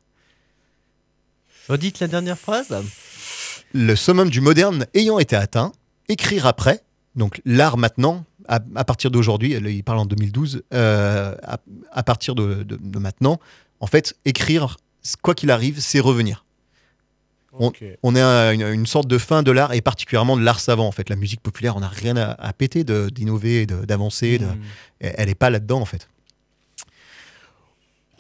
Redites 1.69 1.99
la 1.99 2.07
dernière 2.07 2.37
phrase. 2.37 2.73
Le 3.73 3.95
summum 3.95 4.29
du 4.29 4.41
moderne 4.41 4.85
ayant 4.93 5.19
été 5.19 5.35
atteint, 5.35 5.71
écrire 6.07 6.45
après, 6.45 6.81
donc 7.15 7.41
l'art 7.45 7.77
maintenant, 7.77 8.25
à, 8.47 8.59
à 8.75 8.83
partir 8.85 9.09
d'aujourd'hui, 9.11 9.53
il 9.53 9.83
parle 9.83 9.99
en 9.99 10.05
2012, 10.05 10.63
euh, 10.73 11.35
à, 11.43 11.57
à 11.91 12.03
partir 12.03 12.35
de, 12.35 12.63
de- 12.63 12.77
de 12.81 12.99
maintenant, 12.99 13.39
en 13.79 13.87
fait, 13.87 14.15
écrire, 14.25 14.77
quoi 15.21 15.35
qu'il 15.35 15.51
arrive, 15.51 15.79
c'est 15.79 15.99
revenir. 15.99 16.43
On- 17.57 17.71
est 18.15 18.21
à 18.21 18.51
une, 18.51 18.63
une 18.63 18.85
sorte 18.85 19.07
de 19.07 19.17
fin 19.17 19.41
de 19.41 19.49
l'art 19.51 19.71
et 19.73 19.79
particulièrement 19.81 20.35
de 20.35 20.41
l'art 20.43 20.59
savant. 20.59 20.87
En 20.87 20.91
fait, 20.91 21.09
la 21.09 21.15
musique 21.15 21.39
populaire, 21.41 21.77
on 21.77 21.79
n'a 21.79 21.87
rien 21.87 22.17
à, 22.17 22.31
à 22.31 22.51
péter 22.51 22.83
d'innover, 22.83 23.65
d'avancer. 23.65 24.39
de- 24.39 24.45
Mm. 24.45 24.61
Elle 24.99 25.27
n'est 25.27 25.35
pas 25.35 25.49
là-dedans, 25.49 25.79
en 25.79 25.85
fait. 25.85 26.09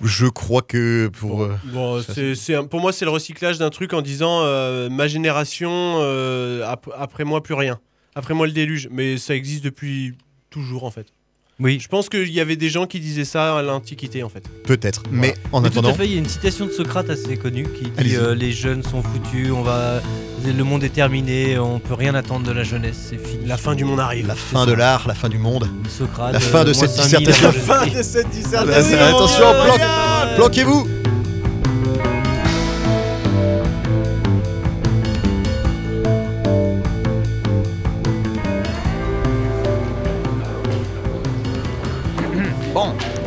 Je 0.01 0.27
crois 0.27 0.61
que 0.61 1.07
pour. 1.07 1.43
euh, 1.43 1.55
Bon, 1.65 2.01
ça, 2.01 2.13
un- 2.59 2.65
pour 2.65 2.81
moi, 2.81 2.91
c'est 2.91 3.05
le 3.05 3.11
recyclage 3.11 3.57
d'un 3.57 3.69
truc 3.69 3.93
en 3.93 4.01
disant 4.01 4.41
euh, 4.43 4.89
ma 4.89 5.07
génération, 5.07 5.69
euh, 6.01 6.65
ap- 6.65 6.89
après 6.97 7.23
moi, 7.23 7.41
plus 7.41 7.53
rien. 7.55 7.79
Après 8.13 8.33
moi, 8.33 8.45
le 8.45 8.53
déluge. 8.53 8.89
Mais 8.91 9.17
ça 9.17 9.35
existe 9.35 9.63
depuis 9.63 10.13
toujours, 10.49 10.83
en 10.83 10.91
fait. 10.91 11.07
Oui. 11.59 11.79
Je 11.81 11.87
pense 11.87 12.09
qu'il 12.09 12.31
y 12.31 12.41
avait 12.41 12.55
des 12.57 12.69
gens 12.69 12.85
qui 12.85 12.99
disaient 12.99 13.23
ça 13.25 13.57
à 13.57 13.61
l'Antiquité, 13.61 14.23
en 14.23 14.29
fait. 14.29 14.43
Peut-être. 14.65 15.03
Mais 15.11 15.33
en 15.53 15.59
Oui, 15.63 15.69
tout 15.69 15.79
attendant. 15.79 15.89
à 15.89 15.93
fait, 15.93 16.05
il 16.05 16.11
y 16.11 16.15
a 16.15 16.19
une 16.19 16.27
citation 16.27 16.65
de 16.65 16.71
Socrate 16.71 17.09
assez 17.09 17.37
connue 17.37 17.65
qui 17.77 17.89
dit 18.03 18.15
euh, 18.17 18.35
les 18.35 18.51
jeunes 18.51 18.83
sont 18.83 19.01
foutus, 19.01 19.51
on 19.53 19.61
va 19.61 20.01
le 20.45 20.63
monde 20.63 20.83
est 20.83 20.89
terminé, 20.89 21.57
on 21.57 21.79
peut 21.79 21.95
rien 21.95 22.13
attendre 22.13 22.45
de 22.45 22.51
la 22.51 22.61
jeunesse, 22.63 23.07
c'est 23.09 23.17
fini. 23.17 23.45
La 23.47 23.57
fin 23.57 23.73
du 23.73 23.83
monde 23.83 23.99
arrive. 23.99 24.27
La 24.27 24.35
fin 24.35 24.65
de 24.67 24.73
l'art, 24.73 25.07
la 25.07 25.15
fin 25.15 25.27
du 25.27 25.39
monde. 25.39 25.67
Socrate. 25.89 26.33
la 26.33 26.39
fin 26.39 26.63
de 26.63 26.69
euh, 26.69 26.73
cette 26.73 26.95
moins 26.95 27.03
5000 27.07 27.27
dissertation. 27.27 27.73
La 27.73 27.83
Jésus-Christ. 27.85 27.97
de 27.97 28.03
cette 28.03 28.43
c'est- 28.43 28.97
attention, 28.99 29.45
planque- 29.63 30.35
planquez-vous 30.35 30.87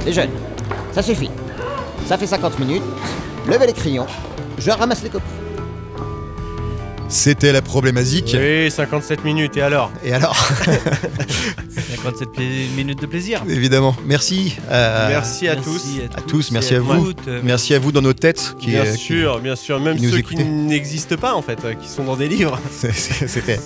les 0.09 0.15
jeunes, 0.15 0.31
ça 0.93 1.03
suffit. 1.03 1.31
Ça 2.07 2.17
fait 2.17 2.27
50 2.27 2.59
minutes. 2.59 2.83
Levez 3.47 3.67
les 3.67 3.73
crayons. 3.75 4.07
Je 4.59 4.71
ramasse 4.71 5.03
les 5.03 5.11
copies. 5.11 5.25
C'était 7.11 7.53
la 7.53 7.61
problématique. 7.63 8.35
Oui, 8.39 8.71
57 8.71 9.25
minutes. 9.25 9.57
Et 9.57 9.63
alors? 9.63 9.91
Et 10.05 10.13
alors, 10.13 10.37
57 11.97 12.33
pla- 12.33 12.45
minutes 12.77 13.01
de 13.01 13.07
plaisir. 13.07 13.43
évidemment, 13.49 13.95
merci. 14.07 14.57
euh, 14.71 15.09
Merci 15.09 15.49
à 15.49 15.57
tous. 15.57 15.83
à 16.17 16.21
tous, 16.23 16.51
merci 16.51 16.75
à 16.75 16.81
vous. 16.81 17.13
toutes. 17.13 17.29
Euh, 17.29 17.41
Merci 17.45 17.75
à 17.75 17.79
vous 17.79 17.93
dans 17.93 18.03
nos 18.03 18.13
têtes. 18.13 18.55
Qui, 18.59 18.69
Bien 18.71 18.85
euh, 18.85 18.93
qui- 18.95 18.99
sûr, 18.99 19.41
bien 19.41 19.57
sûr. 19.57 19.81
Même 19.81 19.97
qui 19.97 20.03
nous 20.05 20.11
ceux 20.13 20.19
écoutaient. 20.19 20.43
qui 20.43 20.49
n'existent 20.49 21.17
pas, 21.17 21.35
en 21.35 21.41
fait, 21.43 21.59
qui 21.81 21.89
sont 21.89 22.05
dans 22.05 22.17
des 22.17 22.29
livres. 22.29 22.59
c'est- 22.71 22.93
c'est- 22.93 23.27
C'était, 23.29 23.59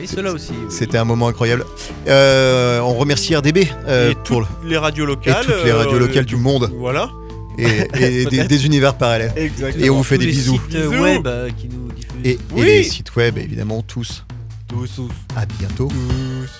Oui, 0.00 0.06
ceux-là 0.08 0.32
aussi. 0.32 0.50
oui. 0.52 0.66
c'était 0.70 0.98
un 0.98 1.04
moment 1.04 1.28
incroyable. 1.28 1.64
Euh, 2.08 2.80
on 2.80 2.94
remercie 2.94 3.34
RDB 3.36 3.68
euh, 3.86 4.10
et 4.10 4.14
pour 4.14 4.46
les 4.64 4.76
radios 4.78 5.04
et 5.04 5.08
locales. 5.08 5.44
toutes 5.44 5.64
les 5.64 5.72
radios 5.72 5.94
euh, 5.96 5.98
locales 6.00 6.24
du 6.24 6.36
monde 6.36 6.70
Voilà. 6.78 7.10
et, 7.58 7.88
et 8.00 8.24
des, 8.30 8.44
des 8.44 8.66
univers 8.66 8.94
parallèles. 8.94 9.32
Exactement. 9.36 9.84
Et 9.84 9.90
on 9.90 9.96
vous 9.96 10.02
fait 10.04 10.16
Tous 10.16 10.20
des 10.20 10.26
les 10.26 10.32
bisous. 10.32 10.60
sites 10.68 10.74
euh, 10.76 10.88
Bisous. 10.90 11.02
web 11.02 11.26
euh, 11.26 11.50
qui 11.56 11.68
nous 11.68 11.90
diffusent. 11.92 12.10
Et, 12.24 12.38
et 12.56 12.62
les 12.62 12.82
sites 12.84 13.14
web, 13.16 13.36
évidemment, 13.38 13.82
tous. 13.82 14.24
Tous, 14.68 14.88
tous. 14.96 15.10
À 15.36 15.44
bientôt. 15.46 15.88
tous. 15.88 16.50